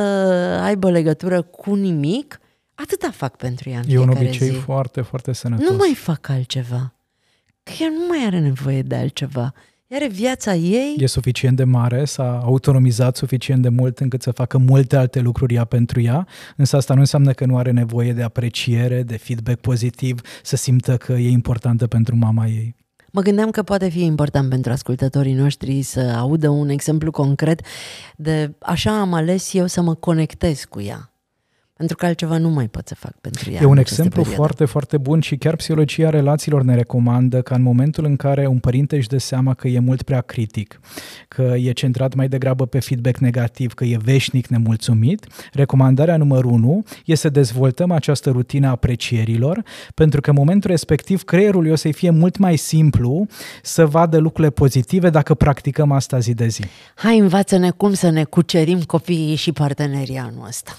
aibă 0.62 0.90
legătură 0.90 1.42
cu 1.42 1.74
nimic, 1.74 2.40
atâta 2.74 3.10
fac 3.10 3.36
pentru 3.36 3.70
ea 3.70 3.80
E 3.88 3.98
un 3.98 4.08
obicei 4.08 4.48
zi. 4.48 4.54
foarte, 4.54 5.00
foarte 5.00 5.32
sănătos. 5.32 5.68
Nu 5.68 5.76
mai 5.76 5.94
fac 5.94 6.28
altceva. 6.28 6.94
Că 7.62 7.72
ea 7.80 7.88
nu 7.88 8.06
mai 8.08 8.24
are 8.26 8.38
nevoie 8.38 8.82
de 8.82 8.94
altceva. 8.94 9.52
Are 9.94 10.08
viața 10.08 10.54
ei. 10.54 10.96
E 10.98 11.06
suficient 11.06 11.56
de 11.56 11.64
mare, 11.64 12.04
s-a 12.04 12.40
autonomizat 12.44 13.16
suficient 13.16 13.62
de 13.62 13.68
mult 13.68 13.98
încât 13.98 14.22
să 14.22 14.30
facă 14.30 14.58
multe 14.58 14.96
alte 14.96 15.20
lucruri 15.20 15.54
ea 15.54 15.64
pentru 15.64 16.00
ea, 16.00 16.26
însă 16.56 16.76
asta 16.76 16.94
nu 16.94 17.00
înseamnă 17.00 17.32
că 17.32 17.44
nu 17.44 17.56
are 17.56 17.70
nevoie 17.70 18.12
de 18.12 18.22
apreciere, 18.22 19.02
de 19.02 19.16
feedback 19.16 19.60
pozitiv, 19.60 20.20
să 20.42 20.56
simtă 20.56 20.96
că 20.96 21.12
e 21.12 21.30
importantă 21.30 21.86
pentru 21.86 22.16
mama 22.16 22.46
ei. 22.46 22.74
Mă 23.10 23.20
gândeam 23.20 23.50
că 23.50 23.62
poate 23.62 23.88
fi 23.88 24.04
important 24.04 24.48
pentru 24.48 24.72
ascultătorii 24.72 25.34
noștri 25.34 25.82
să 25.82 26.00
audă 26.00 26.48
un 26.48 26.68
exemplu 26.68 27.10
concret 27.10 27.60
de 28.16 28.54
așa 28.60 29.00
am 29.00 29.12
ales 29.12 29.54
eu 29.54 29.66
să 29.66 29.80
mă 29.82 29.94
conectez 29.94 30.64
cu 30.64 30.80
ea. 30.80 31.11
Pentru 31.82 32.00
că 32.00 32.06
altceva 32.06 32.38
nu 32.38 32.48
mai 32.48 32.68
pot 32.68 32.88
să 32.88 32.94
fac 32.94 33.12
pentru 33.20 33.50
ea. 33.50 33.60
E 33.62 33.64
un 33.64 33.76
exemplu 33.76 34.22
perioadă. 34.22 34.36
foarte, 34.36 34.64
foarte 34.64 34.98
bun 34.98 35.20
și 35.20 35.36
chiar 35.36 35.56
psihologia 35.56 36.10
relațiilor 36.10 36.62
ne 36.62 36.74
recomandă 36.74 37.42
că 37.42 37.54
în 37.54 37.62
momentul 37.62 38.04
în 38.04 38.16
care 38.16 38.46
un 38.46 38.58
părinte 38.58 38.96
își 38.96 39.08
dă 39.08 39.18
seama 39.18 39.54
că 39.54 39.68
e 39.68 39.78
mult 39.78 40.02
prea 40.02 40.20
critic, 40.20 40.80
că 41.28 41.54
e 41.56 41.72
centrat 41.72 42.14
mai 42.14 42.28
degrabă 42.28 42.66
pe 42.66 42.80
feedback 42.80 43.18
negativ, 43.18 43.74
că 43.74 43.84
e 43.84 43.96
veșnic 44.02 44.46
nemulțumit, 44.46 45.26
recomandarea 45.52 46.16
numărul 46.16 46.50
1 46.50 46.84
e 47.04 47.14
să 47.14 47.28
dezvoltăm 47.28 47.90
această 47.90 48.30
rutină 48.30 48.66
a 48.66 48.70
aprecierilor, 48.70 49.62
pentru 49.94 50.20
că 50.20 50.30
în 50.30 50.36
momentul 50.38 50.70
respectiv 50.70 51.22
creierul 51.22 51.70
o 51.70 51.74
să-i 51.74 51.92
fie 51.92 52.10
mult 52.10 52.36
mai 52.36 52.56
simplu 52.56 53.26
să 53.62 53.86
vadă 53.86 54.18
lucrurile 54.18 54.52
pozitive 54.52 55.10
dacă 55.10 55.34
practicăm 55.34 55.92
asta 55.92 56.18
zi 56.18 56.34
de 56.34 56.46
zi. 56.46 56.62
Hai, 56.94 57.18
învață-ne 57.18 57.70
cum 57.70 57.92
să 57.94 58.10
ne 58.10 58.24
cucerim 58.24 58.82
copiii 58.82 59.34
și 59.34 59.52
partenerii 59.52 60.16
anul 60.16 60.46
ăsta. 60.46 60.72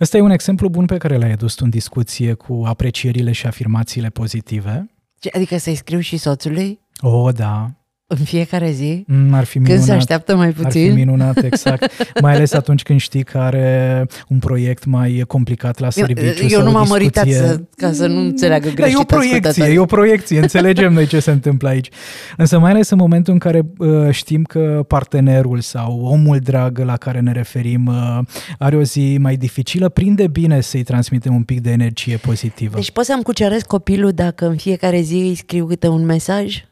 Ăsta 0.00 0.16
e 0.16 0.20
un 0.20 0.30
exemplu 0.30 0.68
bun 0.68 0.86
pe 0.86 0.96
care 0.96 1.16
l-ai 1.16 1.32
adus 1.32 1.54
tu 1.54 1.64
în 1.64 1.70
discuție 1.70 2.34
cu 2.34 2.62
aprecierile 2.66 3.32
și 3.32 3.46
afirmațiile 3.46 4.08
pozitive. 4.08 4.90
Adică 5.32 5.58
să-i 5.58 5.74
scriu 5.74 6.00
și 6.00 6.16
soțului? 6.16 6.80
O, 7.00 7.08
oh, 7.08 7.34
da. 7.34 7.79
În 8.12 8.24
fiecare 8.24 8.70
zi? 8.70 9.04
Mm, 9.06 9.34
ar 9.34 9.44
fi 9.44 9.58
minunat. 9.58 9.76
Când 9.76 9.90
se 9.90 9.96
așteaptă 9.96 10.36
mai 10.36 10.50
puțin? 10.50 10.82
Ar 10.82 10.88
fi 10.88 10.94
minunat, 10.94 11.44
exact. 11.50 11.92
mai 12.20 12.34
ales 12.34 12.52
atunci 12.52 12.82
când 12.82 13.00
știi 13.00 13.22
că 13.22 13.38
are 13.38 14.06
un 14.28 14.38
proiect 14.38 14.84
mai 14.84 15.24
complicat 15.26 15.78
la 15.78 15.90
serviciu 15.90 16.42
Eu, 16.42 16.48
eu 16.48 16.62
nu 16.62 16.70
m-am 16.70 16.88
măritat 16.88 17.28
să, 17.28 17.60
ca 17.76 17.92
să 17.92 18.06
nu 18.06 18.20
înțeleagă 18.20 18.68
greșit 18.74 18.96
E 18.96 19.00
o 19.00 19.04
proiecție, 19.04 19.64
e 19.64 19.78
o 19.78 19.84
proiecție, 19.84 20.40
înțelegem 20.40 20.92
noi 20.92 21.06
ce 21.06 21.20
se 21.20 21.30
întâmplă 21.30 21.68
aici. 21.68 21.88
Însă 22.36 22.58
mai 22.58 22.70
ales 22.70 22.90
în 22.90 22.98
momentul 22.98 23.32
în 23.32 23.38
care 23.38 23.62
uh, 23.78 24.10
știm 24.10 24.42
că 24.42 24.84
partenerul 24.86 25.60
sau 25.60 26.00
omul 26.00 26.38
drag 26.38 26.78
la 26.78 26.96
care 26.96 27.20
ne 27.20 27.32
referim 27.32 27.86
uh, 27.86 28.18
are 28.58 28.76
o 28.76 28.82
zi 28.82 29.16
mai 29.20 29.36
dificilă, 29.36 29.88
prinde 29.88 30.26
bine 30.26 30.60
să-i 30.60 30.82
transmitem 30.82 31.34
un 31.34 31.42
pic 31.42 31.60
de 31.60 31.70
energie 31.70 32.16
pozitivă. 32.16 32.74
Deci 32.74 32.90
pot 32.90 33.04
să-mi 33.04 33.22
cuceresc 33.22 33.66
copilul 33.66 34.10
dacă 34.10 34.46
în 34.46 34.56
fiecare 34.56 35.00
zi 35.00 35.14
îi 35.14 35.34
scriu 35.34 35.66
câte 35.66 35.88
un 35.88 36.04
mesaj? 36.04 36.64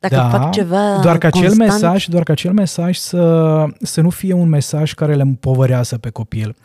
Dacă 0.00 0.14
da, 0.14 0.28
fac 0.28 0.52
ceva 0.52 0.98
doar 1.02 1.18
că 1.18 1.26
acel 1.26 1.46
constant... 1.46 1.70
mesaj, 1.70 2.06
doar 2.06 2.22
că 2.22 2.32
acel 2.32 2.52
mesaj 2.52 2.96
să, 2.96 3.64
să 3.80 4.00
nu 4.00 4.10
fie 4.10 4.32
un 4.32 4.48
mesaj 4.48 4.92
care 4.92 5.14
le 5.14 5.22
împovărează 5.22 5.98
pe 5.98 6.10
copil. 6.10 6.56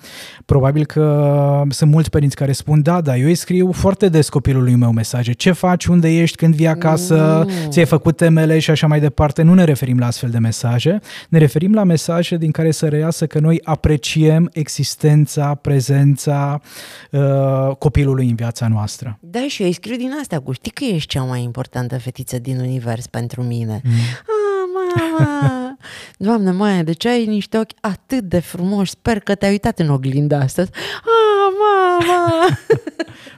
Probabil 0.46 0.86
că 0.86 1.64
sunt 1.70 1.92
mulți 1.92 2.10
părinți 2.10 2.36
care 2.36 2.52
spun, 2.52 2.82
da, 2.82 3.02
da, 3.02 3.18
eu 3.18 3.26
îi 3.26 3.36
scriu 3.36 3.72
foarte 3.72 4.10
des 4.10 4.30
copilului 4.30 4.76
meu 4.76 4.92
mesaje. 4.92 5.32
Ce 5.32 5.52
faci, 5.52 5.86
unde 5.86 6.10
ești, 6.10 6.38
când 6.38 6.56
vii 6.56 6.68
acasă, 6.68 7.46
mm. 7.48 7.70
ți-ai 7.70 7.86
făcut 7.86 8.18
temele 8.18 8.60
și 8.60 8.70
așa 8.70 8.88
mai 8.88 9.00
departe. 9.00 9.42
Nu 9.42 9.54
ne 9.54 9.64
referim 9.64 10.00
la 10.00 10.06
astfel 10.06 10.30
de 10.30 10.38
mesaje. 10.38 11.00
Ne 11.30 11.38
referim 11.38 11.74
la 11.74 11.84
mesaje 11.84 12.38
din 12.38 12.52
care 12.52 12.72
să 12.72 12.88
reiasă 12.88 13.28
că 13.28 13.40
noi 13.40 13.60
apreciem 13.64 14.50
existența, 14.54 15.56
prezența 15.62 16.62
uh, 17.12 17.76
copilului 17.78 18.30
în 18.30 18.36
viața 18.36 18.68
noastră. 18.68 19.18
Da, 19.22 19.46
și 19.48 19.62
eu 19.62 19.68
îi 19.68 19.74
scriu 19.74 19.96
din 19.96 20.12
astea 20.22 20.40
cu 20.40 20.52
știi 20.52 20.72
că 20.72 20.84
ești 20.84 21.10
cea 21.10 21.24
mai 21.24 21.42
importantă 21.44 21.98
fetiță 21.98 22.40
din 22.40 22.60
univers 22.60 23.08
pentru 23.28 23.44
mine. 23.44 23.82
Mm. 23.84 23.92
Ah, 23.92 24.98
mama! 24.98 25.78
Doamne, 26.18 26.52
Maia, 26.52 26.84
de 26.84 26.92
ce 26.92 27.10
ai 27.10 27.26
niște 27.26 27.58
ochi 27.58 27.72
atât 27.82 28.24
de 28.24 28.40
frumoși? 28.40 28.92
Sper 28.92 29.20
că 29.20 29.36
te-ai 29.36 29.52
uitat 29.52 29.80
în 29.80 29.90
oglinda 29.90 30.38
astăzi. 30.38 30.72
Ah, 30.74 31.54
mama! 31.60 32.58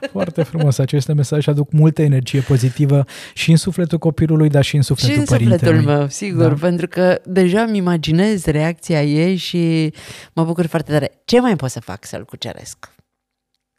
Foarte 0.12 0.42
frumos. 0.42 0.78
Aceste 0.78 1.12
mesaje 1.12 1.50
aduc 1.50 1.72
multă 1.72 2.02
energie 2.02 2.40
pozitivă 2.40 3.04
și 3.34 3.50
în 3.50 3.56
sufletul 3.56 3.98
copilului, 3.98 4.48
dar 4.48 4.64
și 4.64 4.76
în 4.76 4.82
sufletul 4.82 5.14
și 5.14 5.18
în 5.20 5.24
părintelui. 5.24 5.76
sufletul 5.76 5.98
meu, 5.98 6.08
sigur, 6.08 6.48
da. 6.48 6.54
pentru 6.60 6.88
că 6.88 7.20
deja 7.24 7.62
îmi 7.62 7.76
imaginez 7.76 8.44
reacția 8.44 9.02
ei 9.02 9.36
și 9.36 9.92
mă 10.32 10.44
bucur 10.44 10.66
foarte 10.66 10.92
tare. 10.92 11.10
Ce 11.24 11.40
mai 11.40 11.56
pot 11.56 11.70
să 11.70 11.80
fac 11.80 12.04
să-l 12.04 12.24
cuceresc? 12.24 12.90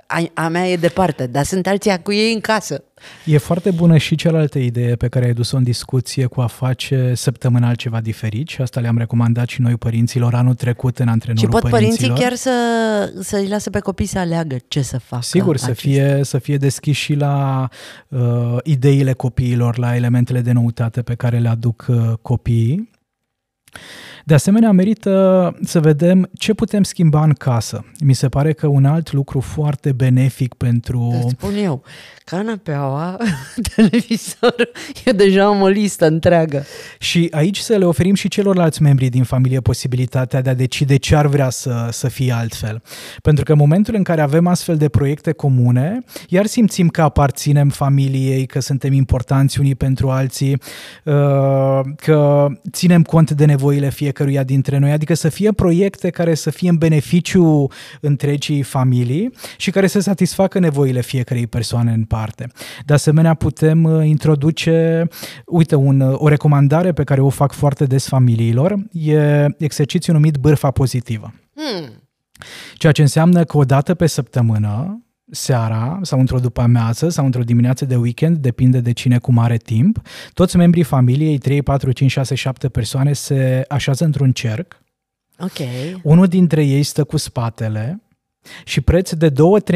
A, 0.08 0.24
a 0.34 0.48
mea 0.48 0.68
e 0.68 0.76
departe, 0.76 1.28
dar 1.28 1.44
sunt 1.44 1.68
alții 1.68 2.02
cu 2.04 2.14
ei 2.14 2.34
în 2.34 2.40
casă. 2.40 2.84
E 3.26 3.38
foarte 3.38 3.72
bună 3.72 3.98
și 3.98 4.16
cealaltă 4.16 4.60
idee 4.60 4.96
pe 4.96 5.08
care 5.08 5.26
ai 5.26 5.34
dus-o 5.34 5.58
în 5.58 5.64
discuție 5.64 6.26
cu 6.26 6.42
a 6.42 6.48
face 6.48 7.14
săptămânal 7.16 7.76
ceva 7.76 8.02
diferit 8.02 8.48
și 8.48 8.62
asta 8.62 8.80
le-am 8.80 8.98
recomandat 8.98 9.48
și 9.48 9.62
noi 9.62 9.76
părinților 9.76 10.34
anul 10.34 10.54
trecut 10.54 11.00
în 11.00 11.08
antrenorul 11.08 11.50
Și 11.50 11.60
pot 11.60 11.70
părinților. 11.70 12.10
părinții 12.10 12.24
chiar 12.24 12.36
să, 12.36 13.22
să-i 13.22 13.48
lasă 13.48 13.70
pe 13.70 13.80
copii 13.80 14.06
să 14.06 14.20
aleagă 14.20 14.56
ce 14.68 14.82
să 14.82 15.00
facă. 15.00 15.24
Sigur, 15.24 15.58
să 15.58 15.74
fie, 15.74 16.20
să 16.24 16.38
fie 16.38 16.58
deschiși 16.58 17.02
și 17.02 17.14
la 17.14 17.68
uh, 18.08 18.58
ideile 18.64 19.14
copiilor, 19.14 19.78
la 19.78 19.96
elementele 19.96 20.42
de 20.42 20.52
noutate 20.52 21.02
pe 21.02 21.16
care 21.16 21.38
le 21.38 21.50
aduc 21.50 21.86
uh, 21.90 22.14
copiii. 22.22 22.90
De 24.28 24.34
asemenea, 24.34 24.72
merită 24.72 25.56
să 25.64 25.80
vedem 25.80 26.30
ce 26.38 26.54
putem 26.54 26.84
schimba 26.84 27.24
în 27.24 27.34
casă. 27.34 27.86
Mi 28.00 28.14
se 28.14 28.28
pare 28.28 28.54
că 28.54 28.68
un 28.68 28.86
alt 28.86 29.12
lucru 29.12 29.40
foarte 29.40 29.92
benefic 29.92 30.54
pentru... 30.54 31.20
Îți 31.24 31.30
spun 31.30 31.56
eu, 31.56 31.84
canapeaua, 32.26 33.18
televizor, 33.76 34.70
eu 35.06 35.14
deja 35.14 35.46
am 35.46 35.62
o 35.62 35.68
listă 35.68 36.08
întreagă. 36.08 36.64
Și 37.00 37.28
aici 37.32 37.58
să 37.58 37.76
le 37.76 37.86
oferim 37.86 38.14
și 38.14 38.28
celorlalți 38.28 38.82
membri 38.82 39.08
din 39.08 39.24
familie 39.24 39.60
posibilitatea 39.60 40.42
de 40.42 40.50
a 40.50 40.54
decide 40.54 40.96
ce 40.96 41.16
ar 41.16 41.28
vrea 41.28 41.50
să, 41.50 41.88
să 41.92 42.08
fie 42.08 42.32
altfel. 42.32 42.82
Pentru 43.22 43.44
că 43.44 43.52
în 43.52 43.58
momentul 43.58 43.96
în 43.96 44.04
care 44.04 44.22
avem 44.22 44.48
astfel 44.48 44.78
de 44.78 44.90
proiecte 44.90 45.32
comune, 45.32 46.04
iar 46.30 46.46
simțim 46.46 46.88
că 46.88 47.02
aparținem 47.02 47.70
familiei, 47.70 48.46
că 48.46 48.60
suntem 48.60 48.94
importanți 48.94 49.60
unii 49.60 49.76
pentru 49.76 50.10
alții, 50.10 50.62
uh, 51.04 51.80
că 51.96 52.48
ținem 52.72 53.02
cont 53.02 53.32
de 53.32 53.46
nevoile 53.46 53.90
fiecăruia 54.18 54.44
dintre 54.44 54.78
noi, 54.78 54.92
adică 54.92 55.14
să 55.14 55.30
fie 55.30 55.52
proiecte 55.52 56.10
care 56.10 56.34
să 56.34 56.50
fie 56.50 56.70
în 56.70 56.78
beneficiu 56.78 57.68
întregii 58.02 58.64
familii 58.64 59.30
și 59.58 59.72
care 59.72 59.88
să 59.88 60.00
satisfacă 60.00 60.60
nevoile 60.60 61.02
fiecărei 61.02 61.48
persoane 61.48 61.92
în 61.92 62.04
parte. 62.04 62.48
De 62.86 62.94
asemenea, 62.94 63.34
putem 63.34 63.84
uh, 63.84 64.06
introduce, 64.06 65.08
uite, 65.46 65.76
un, 65.76 66.00
uh, 66.00 66.16
o 66.18 66.28
recomandare 66.28 66.92
pe 66.92 67.04
care 67.04 67.22
o 67.22 67.30
fac 67.30 67.52
foarte 67.52 67.86
des 67.86 68.08
familiilor, 68.08 68.76
e 68.92 69.46
exercițiul 69.58 70.16
numit 70.16 70.38
bârfa 70.38 70.72
pozitivă. 70.72 71.34
Hmm. 71.56 72.10
Ceea 72.76 72.92
ce 72.92 73.02
înseamnă 73.02 73.44
că 73.44 73.58
o 73.58 73.64
dată 73.64 73.94
pe 73.94 74.08
săptămână, 74.08 75.02
seara 75.32 76.00
sau 76.02 76.20
într-o 76.20 76.40
după 76.40 76.62
amiază 76.62 77.10
sau 77.10 77.26
într-o 77.26 77.44
dimineață 77.44 77.86
de 77.86 77.96
weekend, 77.96 78.38
depinde 78.38 78.80
de 78.80 78.92
cine 78.92 79.18
cu 79.18 79.32
mare 79.32 79.58
timp, 79.58 80.02
toți 80.34 80.58
membrii 80.58 80.84
familiei, 80.84 81.38
3, 81.38 81.62
4, 81.62 81.92
5, 81.92 82.12
6, 82.12 82.36
7 82.36 82.70
persoane, 82.70 83.14
se 83.14 83.66
așează 83.68 84.06
într-un 84.06 84.32
cerc. 84.32 84.82
Ok. 85.40 85.68
Unul 86.04 86.28
dintre 86.28 86.66
ei 86.66 86.84
stă 86.84 87.04
cu 87.04 87.18
spatele 87.18 88.02
și 88.64 88.82
preț 88.82 89.12
de 89.12 89.30
2-3 89.30 89.34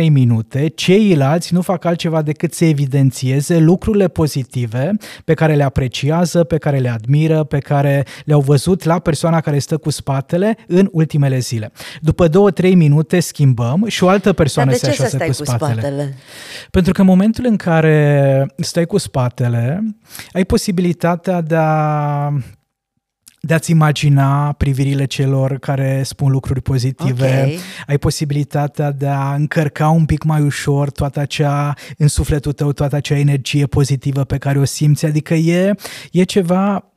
minute, 0.10 0.68
ceilalți 0.68 1.54
nu 1.54 1.62
fac 1.62 1.86
altceva 1.86 2.22
decât 2.22 2.54
să 2.54 2.66
evidențieze 2.66 3.58
lucrurile 3.58 4.08
pozitive 4.08 4.92
pe 5.26 5.34
care 5.34 5.56
le 5.56 5.64
apreciază, 5.64 6.44
pe 6.44 6.58
care 6.58 6.78
le 6.78 6.90
admiră, 6.90 7.44
pe 7.44 7.58
care 7.58 8.06
le-au 8.26 8.40
văzut 8.40 8.84
la 8.84 9.00
persoana 9.00 9.42
care 9.42 9.60
stă 9.60 9.78
cu 9.78 9.90
spatele 9.90 10.58
în 10.68 10.90
ultimele 10.92 11.40
zile. 11.40 11.72
După 12.02 12.28
2-3 12.28 12.74
minute 12.74 13.20
schimbăm 13.20 13.86
și 13.88 14.04
o 14.04 14.08
altă 14.08 14.34
persoană 14.34 14.74
se 14.74 14.88
așează 14.90 15.18
cu, 15.18 15.26
cu 15.26 15.32
spatele. 15.32 15.72
spatele. 15.72 16.16
Pentru 16.72 16.94
că 16.94 17.02
în 17.02 17.08
momentul 17.08 17.46
în 17.48 17.56
care 17.56 18.46
stai 18.56 18.86
cu 18.86 18.98
spatele, 18.98 19.84
ai 20.32 20.46
posibilitatea 20.46 21.42
de 21.42 21.56
a 21.56 22.34
de 23.44 23.54
a-ți 23.54 23.72
imagina 23.72 24.52
privirile 24.52 25.06
celor 25.06 25.58
care 25.58 26.04
spun 26.04 26.32
lucruri 26.32 26.62
pozitive, 26.62 27.26
okay. 27.26 27.58
ai 27.88 27.98
posibilitatea 27.98 28.92
de 28.92 29.08
a 29.08 29.34
încărca 29.34 29.90
un 29.90 30.06
pic 30.06 30.24
mai 30.24 30.42
ușor 30.42 30.90
toată 30.90 31.20
acea, 31.20 31.74
în 31.98 32.08
sufletul 32.08 32.52
tău, 32.52 32.72
toată 32.72 32.96
acea 32.96 33.18
energie 33.18 33.66
pozitivă 33.66 34.24
pe 34.24 34.38
care 34.38 34.60
o 34.60 34.66
simți, 34.66 35.06
adică 35.06 35.34
e, 35.34 35.74
e 36.12 36.24
ceva 36.24 36.91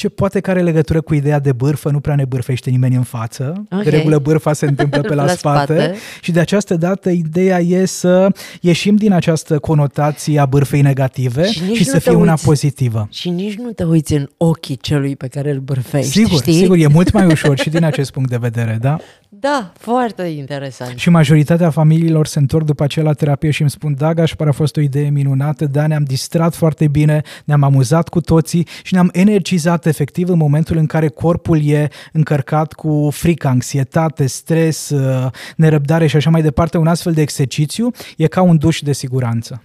ce 0.00 0.08
poate 0.08 0.40
care 0.40 0.62
legătură 0.62 1.00
cu 1.00 1.14
ideea 1.14 1.38
de 1.38 1.52
bârfă, 1.52 1.90
nu 1.90 2.00
prea 2.00 2.14
ne 2.14 2.24
bârfește 2.24 2.70
nimeni 2.70 2.94
în 2.94 3.02
față. 3.02 3.66
Okay. 3.70 3.84
De 3.84 3.90
regulă 3.90 4.18
bârfa 4.18 4.52
se 4.52 4.66
întâmplă 4.66 5.00
pe 5.08 5.14
la, 5.14 5.24
la 5.24 5.32
spate, 5.32 5.74
spate 5.74 5.94
și 6.20 6.32
de 6.32 6.40
această 6.40 6.76
dată 6.76 7.10
ideea 7.10 7.58
e 7.58 7.84
să 7.84 8.28
ieșim 8.60 8.96
din 8.96 9.12
această 9.12 9.58
conotație 9.58 10.38
a 10.38 10.46
bârfei 10.46 10.80
negative 10.80 11.50
și, 11.50 11.74
și 11.74 11.84
să 11.84 11.98
fie 11.98 12.12
una 12.12 12.30
uiți, 12.30 12.44
pozitivă. 12.44 13.08
Și 13.10 13.28
nici 13.28 13.54
nu 13.54 13.70
te 13.70 13.84
uiți 13.84 14.12
în 14.12 14.28
ochii 14.36 14.76
celui 14.76 15.16
pe 15.16 15.28
care 15.28 15.50
îl 15.50 15.58
bârfești, 15.58 16.10
Sigur, 16.10 16.38
știi? 16.38 16.52
sigur, 16.52 16.76
e 16.76 16.86
mult 16.86 17.12
mai 17.12 17.26
ușor 17.26 17.58
și 17.58 17.70
din 17.70 17.84
acest 17.84 18.10
punct 18.10 18.30
de 18.30 18.36
vedere, 18.36 18.78
da? 18.80 18.98
Da, 19.40 19.72
foarte 19.78 20.22
interesant. 20.22 20.98
Și 20.98 21.10
majoritatea 21.10 21.70
familiilor 21.70 22.26
se 22.26 22.38
întorc 22.38 22.64
după 22.64 22.82
aceea 22.82 23.04
la 23.04 23.12
terapie 23.12 23.50
și 23.50 23.60
îmi 23.60 23.70
spun, 23.70 23.94
da, 23.94 24.14
Gașpar, 24.14 24.48
a 24.48 24.52
fost 24.52 24.76
o 24.76 24.80
idee 24.80 25.08
minunată, 25.08 25.66
da, 25.66 25.86
ne-am 25.86 26.04
distrat 26.04 26.54
foarte 26.54 26.88
bine, 26.88 27.22
ne-am 27.44 27.62
amuzat 27.62 28.08
cu 28.08 28.20
toții 28.20 28.66
și 28.82 28.94
ne-am 28.94 29.08
energizat 29.12 29.86
efectiv 29.86 30.28
în 30.28 30.36
momentul 30.36 30.76
în 30.76 30.86
care 30.86 31.08
corpul 31.08 31.68
e 31.68 31.88
încărcat 32.12 32.72
cu 32.72 33.08
frică, 33.12 33.48
anxietate, 33.48 34.26
stres, 34.26 34.90
uh, 34.90 35.26
nerăbdare 35.56 36.06
și 36.06 36.16
așa 36.16 36.30
mai 36.30 36.42
departe. 36.42 36.78
Un 36.78 36.86
astfel 36.86 37.12
de 37.12 37.20
exercițiu 37.20 37.90
e 38.16 38.26
ca 38.26 38.42
un 38.42 38.56
duș 38.58 38.80
de 38.80 38.92
siguranță. 38.92 39.62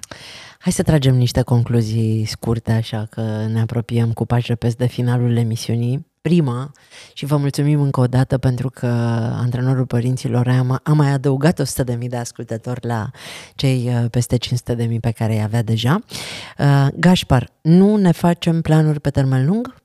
Hai 0.60 0.74
să 0.74 0.84
tragem 0.84 1.16
niște 1.16 1.42
concluzii 1.42 2.26
scurte, 2.26 2.72
așa 2.72 3.08
că 3.10 3.22
ne 3.54 3.60
apropiem 3.60 4.12
cu 4.12 4.26
pași 4.26 4.48
repezi 4.48 4.78
de 4.78 4.88
finalul 4.88 5.38
emisiunii 5.38 6.14
prima 6.26 6.72
și 7.14 7.26
vă 7.26 7.38
mulțumim 7.38 7.82
încă 7.82 8.00
o 8.00 8.08
dată 8.08 8.38
pentru 8.38 8.70
că 8.70 8.86
antrenorul 9.36 9.86
părinților 9.86 10.48
a, 10.48 10.80
a 10.84 10.94
mai 10.94 11.12
adăugat 11.12 11.62
100.000 11.62 11.98
de 11.98 12.18
ascultători 12.18 12.86
la 12.86 13.10
cei 13.56 13.88
uh, 13.88 14.10
peste 14.10 14.38
500.000 14.38 15.00
pe 15.02 15.12
care 15.12 15.34
îi 15.34 15.42
avea 15.42 15.62
deja. 15.62 16.00
Uh, 16.58 16.88
Gașpar, 16.96 17.50
nu 17.62 17.96
ne 17.96 18.12
facem 18.12 18.62
planuri 18.62 19.00
pe 19.00 19.10
termen 19.10 19.46
lung? 19.46 19.85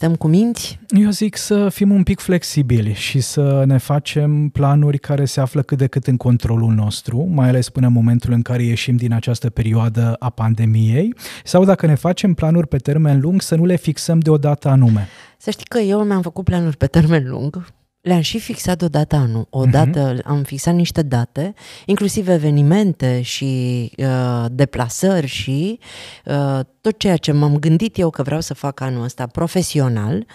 Stăm 0.00 0.14
cu 0.16 0.28
minți? 0.28 0.78
Eu 0.88 1.10
zic 1.10 1.36
să 1.36 1.68
fim 1.68 1.90
un 1.90 2.02
pic 2.02 2.20
flexibili 2.20 2.92
și 2.94 3.20
să 3.20 3.62
ne 3.66 3.78
facem 3.78 4.48
planuri 4.48 4.98
care 4.98 5.24
se 5.24 5.40
află 5.40 5.62
cât 5.62 5.78
de 5.78 5.86
cât 5.86 6.06
în 6.06 6.16
controlul 6.16 6.72
nostru, 6.72 7.26
mai 7.30 7.48
ales 7.48 7.68
până 7.68 7.86
în 7.86 7.92
momentul 7.92 8.32
în 8.32 8.42
care 8.42 8.62
ieșim 8.62 8.96
din 8.96 9.12
această 9.12 9.50
perioadă 9.50 10.16
a 10.18 10.30
pandemiei, 10.30 11.14
sau 11.44 11.64
dacă 11.64 11.86
ne 11.86 11.94
facem 11.94 12.34
planuri 12.34 12.68
pe 12.68 12.76
termen 12.76 13.20
lung, 13.20 13.42
să 13.42 13.54
nu 13.54 13.64
le 13.64 13.76
fixăm 13.76 14.18
de 14.18 14.30
o 14.30 14.36
dată 14.36 14.68
anume. 14.68 15.08
Să 15.38 15.50
știi 15.50 15.66
că 15.66 15.78
eu 15.78 16.04
mi-am 16.04 16.22
făcut 16.22 16.44
planuri 16.44 16.76
pe 16.76 16.86
termen 16.86 17.28
lung, 17.28 17.64
le-am 18.00 18.20
și 18.20 18.38
fixat 18.38 18.82
odată 18.82 19.16
anul. 19.16 19.46
Odată 19.50 20.14
uh-huh. 20.14 20.24
am 20.24 20.42
fixat 20.42 20.74
niște 20.74 21.02
date, 21.02 21.54
inclusiv 21.86 22.28
evenimente 22.28 23.22
și 23.22 23.92
uh, 23.96 24.44
deplasări 24.50 25.26
și 25.26 25.78
uh, 26.24 26.60
tot 26.80 26.98
ceea 26.98 27.16
ce 27.16 27.32
m-am 27.32 27.58
gândit 27.58 27.98
eu 27.98 28.10
că 28.10 28.22
vreau 28.22 28.40
să 28.40 28.54
fac 28.54 28.80
anul 28.80 29.02
ăsta 29.02 29.26
profesional 29.26 30.26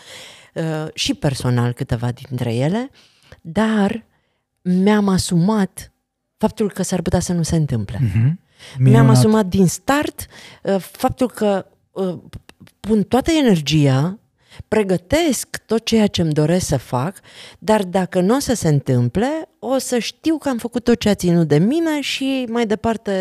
uh, 0.54 0.64
și 0.94 1.14
personal 1.14 1.72
câteva 1.74 2.12
dintre 2.12 2.54
ele, 2.54 2.90
dar 3.42 4.06
mi-am 4.62 5.08
asumat 5.08 5.94
faptul 6.38 6.72
că 6.72 6.84
s-ar 6.84 7.02
putea 7.02 7.20
să 7.20 7.34
nu 7.34 7.44
se 7.44 7.56
întâmple. 7.56 7.98
Uh-huh. 7.98 8.44
Mi-am 8.78 9.10
asumat 9.10 9.46
din 9.46 9.68
start 9.68 10.26
uh, 10.64 10.80
faptul 10.80 11.30
că 11.30 11.66
uh, 11.92 12.18
pun 12.80 13.04
toată 13.04 13.32
energia 13.32 14.20
pregătesc 14.68 15.62
tot 15.66 15.86
ceea 15.86 16.08
ce 16.08 16.22
îmi 16.22 16.34
doresc 16.34 16.66
să 16.66 16.78
fac, 16.78 17.20
dar 17.60 17.84
dacă 17.84 18.20
nu 18.20 18.36
o 18.36 18.40
să 18.40 18.54
se 18.54 18.68
întâmple, 18.68 19.50
o 19.74 19.78
să 19.78 19.98
știu 19.98 20.38
că 20.38 20.50
am 20.50 20.58
făcut 20.58 20.84
tot 20.84 21.00
ce 21.00 21.10
a 21.10 21.14
ținut 21.14 21.48
de 21.48 21.58
mine 21.58 22.02
și 22.02 22.48
mai 22.50 22.66
departe 22.66 23.12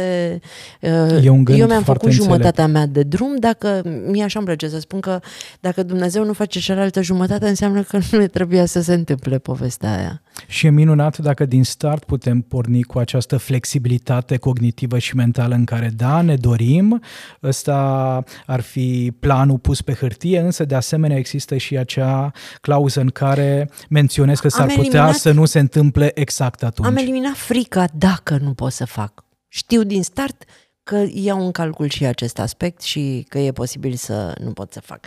e 1.22 1.28
un 1.28 1.44
gând 1.44 1.58
eu 1.58 1.66
mi-am 1.66 1.82
făcut 1.82 2.02
înțelept. 2.02 2.22
jumătatea 2.22 2.66
mea 2.66 2.86
de 2.86 3.02
drum, 3.02 3.36
dacă 3.38 3.82
mie 4.06 4.24
așa 4.24 4.38
îmi 4.38 4.46
place 4.48 4.68
să 4.68 4.78
spun 4.78 5.00
că 5.00 5.20
dacă 5.60 5.82
Dumnezeu 5.82 6.24
nu 6.24 6.32
face 6.32 6.60
cealaltă 6.60 7.02
jumătate, 7.02 7.48
înseamnă 7.48 7.82
că 7.82 7.98
nu 8.10 8.18
ne 8.18 8.26
trebuia 8.26 8.66
să 8.66 8.82
se 8.82 8.94
întâmple 8.94 9.38
povestea 9.38 9.96
aia. 9.96 10.22
Și 10.46 10.66
e 10.66 10.70
minunat 10.70 11.18
dacă 11.18 11.44
din 11.44 11.64
start 11.64 12.04
putem 12.04 12.40
porni 12.40 12.82
cu 12.82 12.98
această 12.98 13.36
flexibilitate 13.36 14.36
cognitivă 14.36 14.98
și 14.98 15.16
mentală 15.16 15.54
în 15.54 15.64
care, 15.64 15.92
da, 15.96 16.20
ne 16.20 16.34
dorim, 16.34 17.02
ăsta 17.42 18.24
ar 18.46 18.60
fi 18.60 19.12
planul 19.20 19.58
pus 19.58 19.82
pe 19.82 19.92
hârtie, 19.92 20.38
însă 20.38 20.64
de 20.64 20.74
asemenea 20.74 21.16
există 21.16 21.56
și 21.56 21.76
acea 21.76 22.32
clauză 22.60 23.00
în 23.00 23.08
care 23.08 23.70
menționez 23.88 24.38
că 24.38 24.48
s-ar 24.48 24.60
am 24.60 24.66
putea 24.66 24.82
eliminat, 24.82 25.14
să 25.14 25.32
nu 25.32 25.44
se 25.44 25.58
întâmple 25.58 26.10
exact 26.34 26.62
atunci. 26.62 26.88
Am 26.88 26.96
eliminat 26.96 27.36
frica 27.36 27.86
dacă 27.92 28.36
nu 28.36 28.54
pot 28.54 28.72
să 28.72 28.84
fac. 28.84 29.24
Știu 29.48 29.82
din 29.82 30.02
start 30.02 30.44
că 30.82 31.04
iau 31.12 31.44
în 31.44 31.50
calcul 31.50 31.88
și 31.88 32.04
acest 32.04 32.38
aspect 32.38 32.82
și 32.82 33.26
că 33.28 33.38
e 33.38 33.52
posibil 33.52 33.94
să 33.94 34.34
nu 34.40 34.50
pot 34.50 34.72
să 34.72 34.80
fac. 34.80 35.00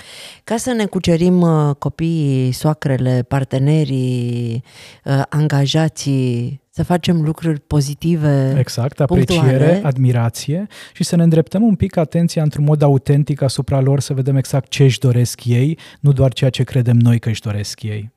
Ca 0.43 0.57
să 0.57 0.71
ne 0.71 0.85
cucerim 0.85 1.41
uh, 1.41 1.75
copiii, 1.75 2.51
soacrele, 2.51 3.25
partenerii, 3.27 4.63
uh, 5.03 5.21
angajații, 5.29 6.61
să 6.69 6.83
facem 6.83 7.21
lucruri 7.21 7.59
pozitive. 7.59 8.55
Exact, 8.57 8.99
apreciere, 8.99 9.47
punctuale. 9.47 9.81
admirație 9.83 10.67
și 10.93 11.03
să 11.03 11.15
ne 11.15 11.23
îndreptăm 11.23 11.63
un 11.63 11.75
pic 11.75 11.97
atenția 11.97 12.43
într-un 12.43 12.63
mod 12.63 12.81
autentic 12.81 13.41
asupra 13.41 13.79
lor, 13.79 13.99
să 13.99 14.13
vedem 14.13 14.35
exact 14.35 14.69
ce 14.69 14.83
își 14.83 14.99
doresc 14.99 15.45
ei, 15.45 15.77
nu 15.99 16.11
doar 16.11 16.33
ceea 16.33 16.49
ce 16.49 16.63
credem 16.63 16.97
noi 16.97 17.19
că 17.19 17.29
își 17.29 17.41
doresc 17.41 17.83
ei. 17.83 18.11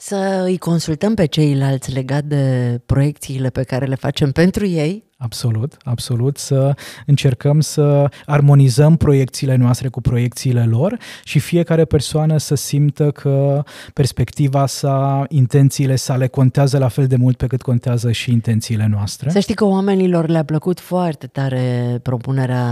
Să 0.00 0.42
îi 0.44 0.58
consultăm 0.58 1.14
pe 1.14 1.26
ceilalți 1.26 1.92
legat 1.92 2.24
de 2.24 2.80
proiecțiile 2.86 3.50
pe 3.50 3.62
care 3.62 3.86
le 3.86 3.94
facem 3.94 4.32
pentru 4.32 4.66
ei. 4.66 5.06
Absolut, 5.16 5.76
absolut, 5.82 6.36
să 6.36 6.74
încercăm 7.06 7.60
să 7.60 8.08
armonizăm 8.26 8.96
proiecțiile 8.96 9.56
noastre 9.56 9.88
cu 9.88 10.00
proiecțiile 10.00 10.64
lor 10.64 10.98
și 11.24 11.38
fiecare 11.38 11.84
persoană 11.84 12.36
să 12.36 12.54
simtă 12.54 13.10
că 13.10 13.62
perspectiva 13.92 14.66
sa, 14.66 15.24
intențiile 15.28 15.96
sale 15.96 16.26
contează 16.26 16.78
la 16.78 16.88
fel 16.88 17.06
de 17.06 17.16
mult 17.16 17.36
pe 17.36 17.46
cât 17.46 17.62
contează 17.62 18.12
și 18.12 18.30
intențiile 18.30 18.86
noastre. 18.90 19.30
Să 19.30 19.38
știi 19.38 19.54
că 19.54 19.64
oamenilor 19.64 20.28
le-a 20.28 20.44
plăcut 20.44 20.80
foarte 20.80 21.26
tare 21.26 21.98
propunerea 22.02 22.64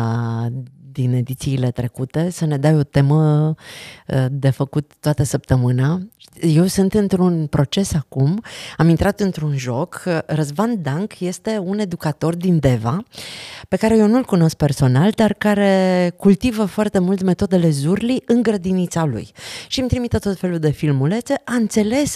din 0.96 1.12
edițiile 1.12 1.70
trecute, 1.70 2.30
să 2.30 2.46
ne 2.46 2.56
dai 2.56 2.74
o 2.74 2.82
temă 2.82 3.54
uh, 4.06 4.24
de 4.30 4.50
făcut 4.50 4.92
toată 5.00 5.22
săptămâna. 5.22 6.00
Eu 6.40 6.66
sunt 6.66 6.94
într-un 6.94 7.46
proces 7.46 7.94
acum, 7.94 8.42
am 8.76 8.88
intrat 8.88 9.20
într-un 9.20 9.56
joc. 9.56 10.02
Răzvan 10.26 10.82
Dank 10.82 11.20
este 11.20 11.60
un 11.64 11.78
educator 11.78 12.36
din 12.36 12.58
Deva, 12.58 13.02
pe 13.68 13.76
care 13.76 13.96
eu 13.96 14.06
nu-l 14.06 14.24
cunosc 14.24 14.56
personal, 14.56 15.10
dar 15.10 15.32
care 15.32 16.12
cultivă 16.16 16.64
foarte 16.64 16.98
mult 16.98 17.22
metodele 17.22 17.70
Zurli 17.70 18.22
în 18.26 18.42
grădinița 18.42 19.04
lui. 19.04 19.30
Și 19.68 19.80
îmi 19.80 19.88
trimite 19.88 20.18
tot 20.18 20.38
felul 20.38 20.58
de 20.58 20.70
filmulețe. 20.70 21.34
A 21.44 21.54
înțeles 21.54 22.14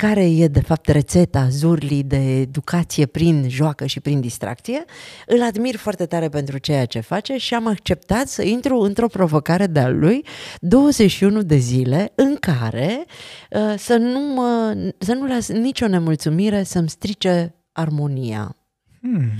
care 0.00 0.30
e 0.30 0.48
de 0.48 0.60
fapt 0.60 0.88
rețeta 0.88 1.48
Zurli 1.48 2.02
de 2.02 2.40
educație 2.40 3.06
prin 3.06 3.48
joacă 3.48 3.86
și 3.86 4.00
prin 4.00 4.20
distracție. 4.20 4.84
Îl 5.26 5.42
admir 5.42 5.76
foarte 5.76 6.06
tare 6.06 6.28
pentru 6.28 6.58
ceea 6.58 6.84
ce 6.84 7.00
face 7.00 7.36
și 7.36 7.54
am 7.54 7.66
acceptat 7.66 8.28
să 8.28 8.42
intru 8.42 8.78
într-o 8.78 9.06
provocare 9.06 9.66
de-a 9.66 9.88
lui 9.88 10.24
21 10.60 11.42
de 11.42 11.56
zile 11.56 12.12
în 12.14 12.36
care 12.36 13.04
uh, 13.50 13.74
să, 13.76 13.96
nu 13.96 14.20
mă, 14.20 14.76
să 14.98 15.12
nu 15.12 15.26
las 15.26 15.48
nicio 15.48 15.86
nemulțumire 15.86 16.62
să-mi 16.62 16.88
strice 16.88 17.54
armonia. 17.72 18.56
Hmm 19.00 19.30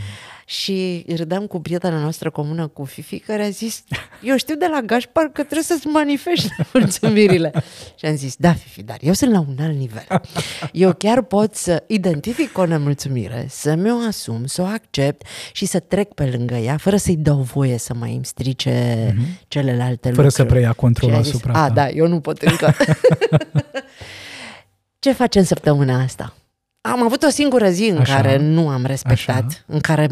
și 0.51 1.05
râdeam 1.17 1.47
cu 1.47 1.61
prietena 1.61 1.99
noastră 1.99 2.31
comună, 2.31 2.67
cu 2.67 2.85
Fifi, 2.85 3.19
care 3.19 3.45
a 3.45 3.49
zis, 3.49 3.85
eu 4.23 4.37
știu 4.37 4.55
de 4.55 4.67
la 4.71 4.81
Gașpar 4.81 5.25
că 5.25 5.43
trebuie 5.43 5.63
să-ți 5.63 5.87
manifesti 5.87 6.49
mulțumirile. 6.73 7.53
și 7.95 8.07
am 8.07 8.17
zis, 8.17 8.37
da, 8.37 8.53
Fifi, 8.53 8.83
dar 8.83 8.97
eu 9.01 9.13
sunt 9.13 9.33
la 9.33 9.39
un 9.39 9.57
alt 9.61 9.77
nivel. 9.77 10.07
Eu 10.73 10.93
chiar 10.93 11.23
pot 11.23 11.55
să 11.55 11.83
identific 11.87 12.59
o 12.59 12.67
nemulțumire, 12.67 13.47
să 13.49 13.75
mi-o 13.75 13.97
asum, 14.09 14.47
să 14.47 14.63
o 14.63 14.65
accept 14.65 15.27
și 15.53 15.67
să 15.67 15.81
trec 15.81 16.13
pe 16.13 16.25
lângă 16.25 16.55
ea, 16.55 16.77
fără 16.77 16.97
să-i 16.97 17.17
dau 17.17 17.41
voie 17.41 17.79
să 17.79 17.95
mai 17.95 18.15
îmi 18.15 18.25
strice 18.25 19.07
mm-hmm. 19.11 19.49
celelalte 19.49 20.09
fără 20.09 20.23
lucruri. 20.23 20.33
să 20.33 20.45
preia 20.45 20.73
controlul 20.73 21.17
asupra 21.17 21.53
ta. 21.53 21.63
A, 21.63 21.71
da, 21.71 21.89
eu 21.89 22.07
nu 22.07 22.21
pot 22.21 22.43
încă. 22.43 22.75
Ce 24.99 25.13
facem 25.13 25.45
săptămâna 25.45 26.03
asta? 26.03 26.35
Am 26.81 27.03
avut 27.03 27.23
o 27.23 27.29
singură 27.29 27.69
zi 27.69 27.85
în 27.85 27.99
Așa. 27.99 28.15
care 28.15 28.37
nu 28.37 28.69
am 28.69 28.85
respectat, 28.85 29.45
Așa. 29.47 29.65
în 29.67 29.81
care 29.81 30.09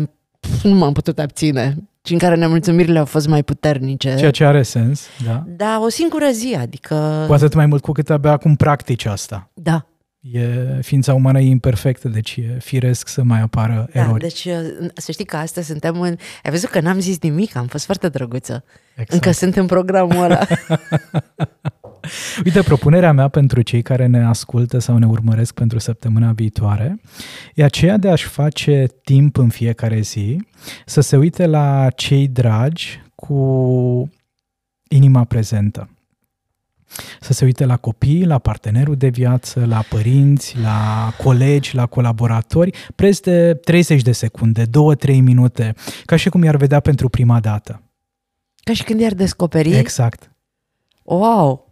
nu 0.62 0.74
m-am 0.74 0.92
putut 0.92 1.18
abține 1.18 1.76
și 2.02 2.12
în 2.12 2.18
care 2.18 2.34
nemulțumirile 2.34 2.98
au 2.98 3.04
fost 3.04 3.28
mai 3.28 3.42
puternice. 3.42 4.14
Ceea 4.16 4.30
ce 4.30 4.44
are 4.44 4.62
sens, 4.62 5.06
da. 5.24 5.44
Da, 5.46 5.80
o 5.82 5.88
singură 5.88 6.28
zi, 6.32 6.56
adică... 6.60 7.24
Cu 7.26 7.32
atât 7.32 7.54
mai 7.54 7.66
mult 7.66 7.82
cu 7.82 7.92
cât 7.92 8.10
abia 8.10 8.30
acum 8.30 8.56
practici 8.56 9.04
asta. 9.04 9.50
Da. 9.54 9.86
E, 10.20 10.78
ființa 10.82 11.14
umană 11.14 11.40
e 11.40 11.46
imperfectă, 11.46 12.08
deci 12.08 12.36
e 12.36 12.58
firesc 12.60 13.08
să 13.08 13.22
mai 13.22 13.40
apară 13.40 13.88
da, 13.92 14.00
erori. 14.00 14.20
deci 14.20 14.48
să 14.94 15.12
știi 15.12 15.24
că 15.24 15.36
astăzi 15.36 15.66
suntem 15.66 16.00
în... 16.00 16.16
Ai 16.42 16.50
văzut 16.50 16.68
că 16.68 16.80
n-am 16.80 17.00
zis 17.00 17.20
nimic, 17.20 17.56
am 17.56 17.66
fost 17.66 17.84
foarte 17.84 18.08
drăguță. 18.08 18.64
Exact. 18.90 19.12
Încă 19.12 19.30
sunt 19.30 19.56
în 19.56 19.66
programul 19.66 20.22
ăla. 20.22 20.46
Uite, 22.44 22.62
propunerea 22.62 23.12
mea 23.12 23.28
pentru 23.28 23.62
cei 23.62 23.82
care 23.82 24.06
ne 24.06 24.24
ascultă 24.24 24.78
sau 24.78 24.98
ne 24.98 25.06
urmăresc 25.06 25.54
pentru 25.54 25.78
săptămâna 25.78 26.32
viitoare 26.32 27.00
e 27.54 27.64
aceea 27.64 27.96
de 27.96 28.10
a-și 28.10 28.26
face 28.26 28.86
timp 29.04 29.36
în 29.36 29.48
fiecare 29.48 30.00
zi 30.00 30.46
să 30.86 31.00
se 31.00 31.16
uite 31.16 31.46
la 31.46 31.90
cei 31.90 32.28
dragi 32.28 33.02
cu 33.14 34.10
inima 34.88 35.24
prezentă. 35.24 35.88
Să 37.20 37.32
se 37.32 37.44
uite 37.44 37.64
la 37.64 37.76
copii, 37.76 38.24
la 38.24 38.38
partenerul 38.38 38.96
de 38.96 39.08
viață, 39.08 39.64
la 39.64 39.84
părinți, 39.88 40.58
la 40.58 41.12
colegi, 41.22 41.74
la 41.74 41.86
colaboratori, 41.86 42.70
preț 42.94 43.18
de 43.20 43.54
30 43.54 44.02
de 44.02 44.12
secunde, 44.12 44.64
2-3 44.66 44.68
minute, 45.06 45.74
ca 46.04 46.16
și 46.16 46.28
cum 46.28 46.42
i-ar 46.42 46.56
vedea 46.56 46.80
pentru 46.80 47.08
prima 47.08 47.40
dată. 47.40 47.82
Ca 48.62 48.72
și 48.72 48.82
când 48.82 49.00
i-ar 49.00 49.14
descoperi? 49.14 49.76
Exact. 49.76 50.30
Wow! 51.02 51.67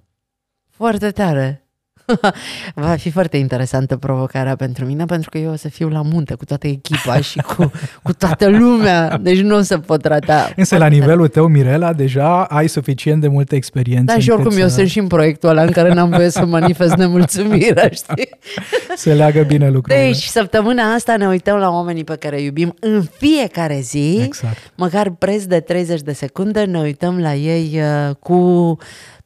Foarte 0.76 1.10
tare. 1.10 1.66
Va 2.74 2.96
fi 2.96 3.10
foarte 3.10 3.36
interesantă 3.36 3.96
provocarea 3.96 4.56
pentru 4.56 4.84
mine, 4.84 5.04
pentru 5.04 5.30
că 5.30 5.38
eu 5.38 5.50
o 5.52 5.56
să 5.56 5.68
fiu 5.68 5.88
la 5.88 6.02
munte 6.02 6.34
cu 6.34 6.44
toată 6.44 6.66
echipa 6.66 7.20
și 7.30 7.38
cu, 7.38 7.72
cu 8.02 8.12
toată 8.12 8.48
lumea, 8.48 9.18
deci 9.18 9.40
nu 9.40 9.56
o 9.56 9.60
să 9.60 9.78
pot 9.78 10.02
trata. 10.02 10.52
Însă 10.56 10.76
la 10.76 10.86
nivelul 10.86 11.28
tău, 11.28 11.46
Mirela, 11.46 11.92
deja 11.92 12.44
ai 12.44 12.68
suficient 12.68 13.20
de 13.20 13.28
multă 13.28 13.54
experiență. 13.54 14.14
Da, 14.14 14.20
și 14.20 14.30
oricum 14.30 14.50
să... 14.50 14.60
eu 14.60 14.68
sunt 14.68 14.88
și 14.88 14.98
în 14.98 15.06
proiectul 15.06 15.48
ăla 15.48 15.62
în 15.62 15.70
care 15.70 15.94
n-am 15.94 16.10
voie 16.10 16.30
să 16.30 16.44
manifest 16.44 16.94
nemulțumirea, 17.02 17.88
știi? 17.88 18.28
Se 18.96 19.14
leagă 19.14 19.42
bine 19.42 19.70
lucrurile. 19.70 20.04
Deci, 20.04 20.22
săptămâna 20.22 20.92
asta 20.92 21.16
ne 21.16 21.26
uităm 21.26 21.56
la 21.56 21.70
oamenii 21.70 22.04
pe 22.04 22.16
care 22.16 22.36
îi 22.38 22.44
iubim 22.44 22.74
în 22.80 23.02
fiecare 23.18 23.80
zi, 23.80 24.20
exact. 24.24 24.56
măcar 24.74 25.10
preț 25.10 25.44
de 25.44 25.60
30 25.60 26.00
de 26.00 26.12
secunde, 26.12 26.64
ne 26.64 26.78
uităm 26.78 27.20
la 27.20 27.34
ei 27.34 27.80
uh, 27.80 28.14
cu 28.20 28.78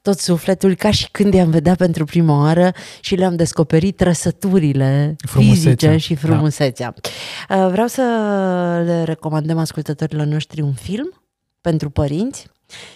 tot 0.02 0.18
sufletul, 0.18 0.74
ca 0.74 0.90
și 0.90 1.08
când 1.10 1.34
i-am 1.34 1.50
vedea 1.50 1.74
pentru 1.74 2.04
prima 2.04 2.38
oară 2.38 2.72
și 3.00 3.14
le-am 3.14 3.36
descoperit 3.36 3.96
trăsăturile 3.96 5.16
fizice 5.28 5.96
și 5.96 6.14
da. 6.14 6.20
frumusețea. 6.20 6.94
Da. 7.48 7.68
Vreau 7.68 7.86
să 7.86 8.02
le 8.84 9.02
recomandăm 9.04 9.58
ascultătorilor 9.58 10.26
noștri 10.26 10.60
un 10.60 10.72
film 10.72 11.22
pentru 11.60 11.90
părinți 11.90 12.46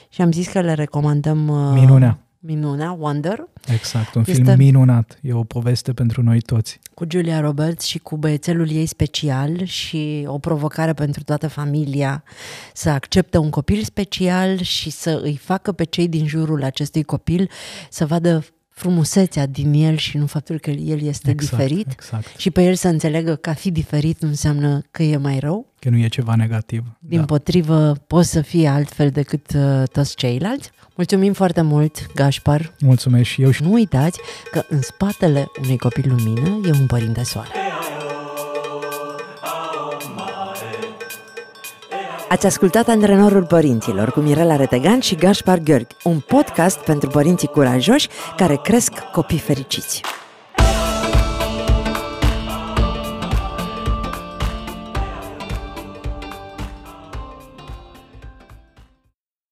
și 0.09 0.21
am 0.21 0.33
zis 0.33 0.49
că 0.49 0.61
le 0.61 0.73
recomandăm... 0.73 1.49
Uh, 1.49 1.81
Minunea. 1.81 2.24
Minunea, 2.47 2.93
Wonder. 2.93 3.49
Exact, 3.67 4.15
un 4.15 4.25
este 4.27 4.43
film 4.43 4.57
minunat. 4.57 5.19
E 5.23 5.33
o 5.33 5.45
poveste 5.45 5.93
pentru 5.93 6.23
noi 6.23 6.41
toți. 6.41 6.81
Cu 6.95 7.05
Julia 7.09 7.41
Roberts 7.41 7.85
și 7.85 7.99
cu 7.99 8.17
băiețelul 8.17 8.71
ei 8.71 8.87
special 8.87 9.65
și 9.65 10.25
o 10.27 10.39
provocare 10.39 10.93
pentru 10.93 11.23
toată 11.23 11.49
familia 11.49 12.25
să 12.73 12.91
accepte 12.91 13.39
un 13.39 13.51
copil 13.51 13.83
special 13.83 14.61
și 14.61 14.91
să 14.91 15.21
îi 15.23 15.37
facă 15.37 15.73
pe 15.73 15.85
cei 15.85 16.09
din 16.09 16.27
jurul 16.27 16.65
acestui 16.65 17.03
copil 17.03 17.51
să 17.91 18.07
vadă 18.07 18.45
frumusețea 18.75 19.47
din 19.47 19.73
el 19.73 19.97
și 19.97 20.17
nu 20.17 20.27
faptul 20.27 20.59
că 20.59 20.71
el 20.71 21.03
este 21.03 21.31
exact, 21.31 21.51
diferit 21.51 21.87
exact. 21.91 22.37
și 22.37 22.51
pe 22.51 22.63
el 22.63 22.75
să 22.75 22.89
înțeleagă 22.89 23.35
că 23.35 23.51
a 23.51 23.55
fi 23.55 23.71
diferit 23.71 24.23
nu 24.23 24.29
înseamnă 24.29 24.83
că 24.91 25.03
e 25.03 25.17
mai 25.17 25.39
rău. 25.39 25.73
Că 25.79 25.89
nu 25.89 25.97
e 25.97 26.09
ceva 26.09 26.35
negativ. 26.35 26.85
Din 26.99 27.19
da. 27.19 27.25
potrivă, 27.25 27.93
poți 28.07 28.31
să 28.31 28.41
fie 28.41 28.69
altfel 28.69 29.11
decât 29.11 29.53
uh, 29.57 29.83
toți 29.93 30.17
ceilalți. 30.17 30.71
Mulțumim 30.95 31.33
foarte 31.33 31.61
mult, 31.61 32.15
Gașpar. 32.15 32.73
Mulțumesc 32.81 33.29
și 33.29 33.43
eu. 33.43 33.51
Nu 33.61 33.73
uitați 33.73 34.21
că 34.51 34.63
în 34.69 34.81
spatele 34.81 35.51
unui 35.63 35.79
copil 35.79 36.05
lumină 36.09 36.61
e 36.67 36.71
un 36.81 36.87
părinte 36.87 37.23
soare. 37.23 37.49
Ați 42.29 42.47
ascultat 42.47 42.89
Antrenorul 42.89 43.45
Părinților 43.45 44.11
cu 44.11 44.21
Mirela 44.21 44.57
Retegan 44.57 45.01
și 45.01 45.15
Gașpar 45.15 45.59
Gheorghi, 45.59 45.95
un 46.05 46.21
podcast 46.21 46.79
pentru 46.79 47.09
părinții 47.09 47.49
curajoși 47.49 48.09
care 48.37 48.61
cresc 48.63 48.93
copii 49.13 49.39
fericiți. 49.39 50.01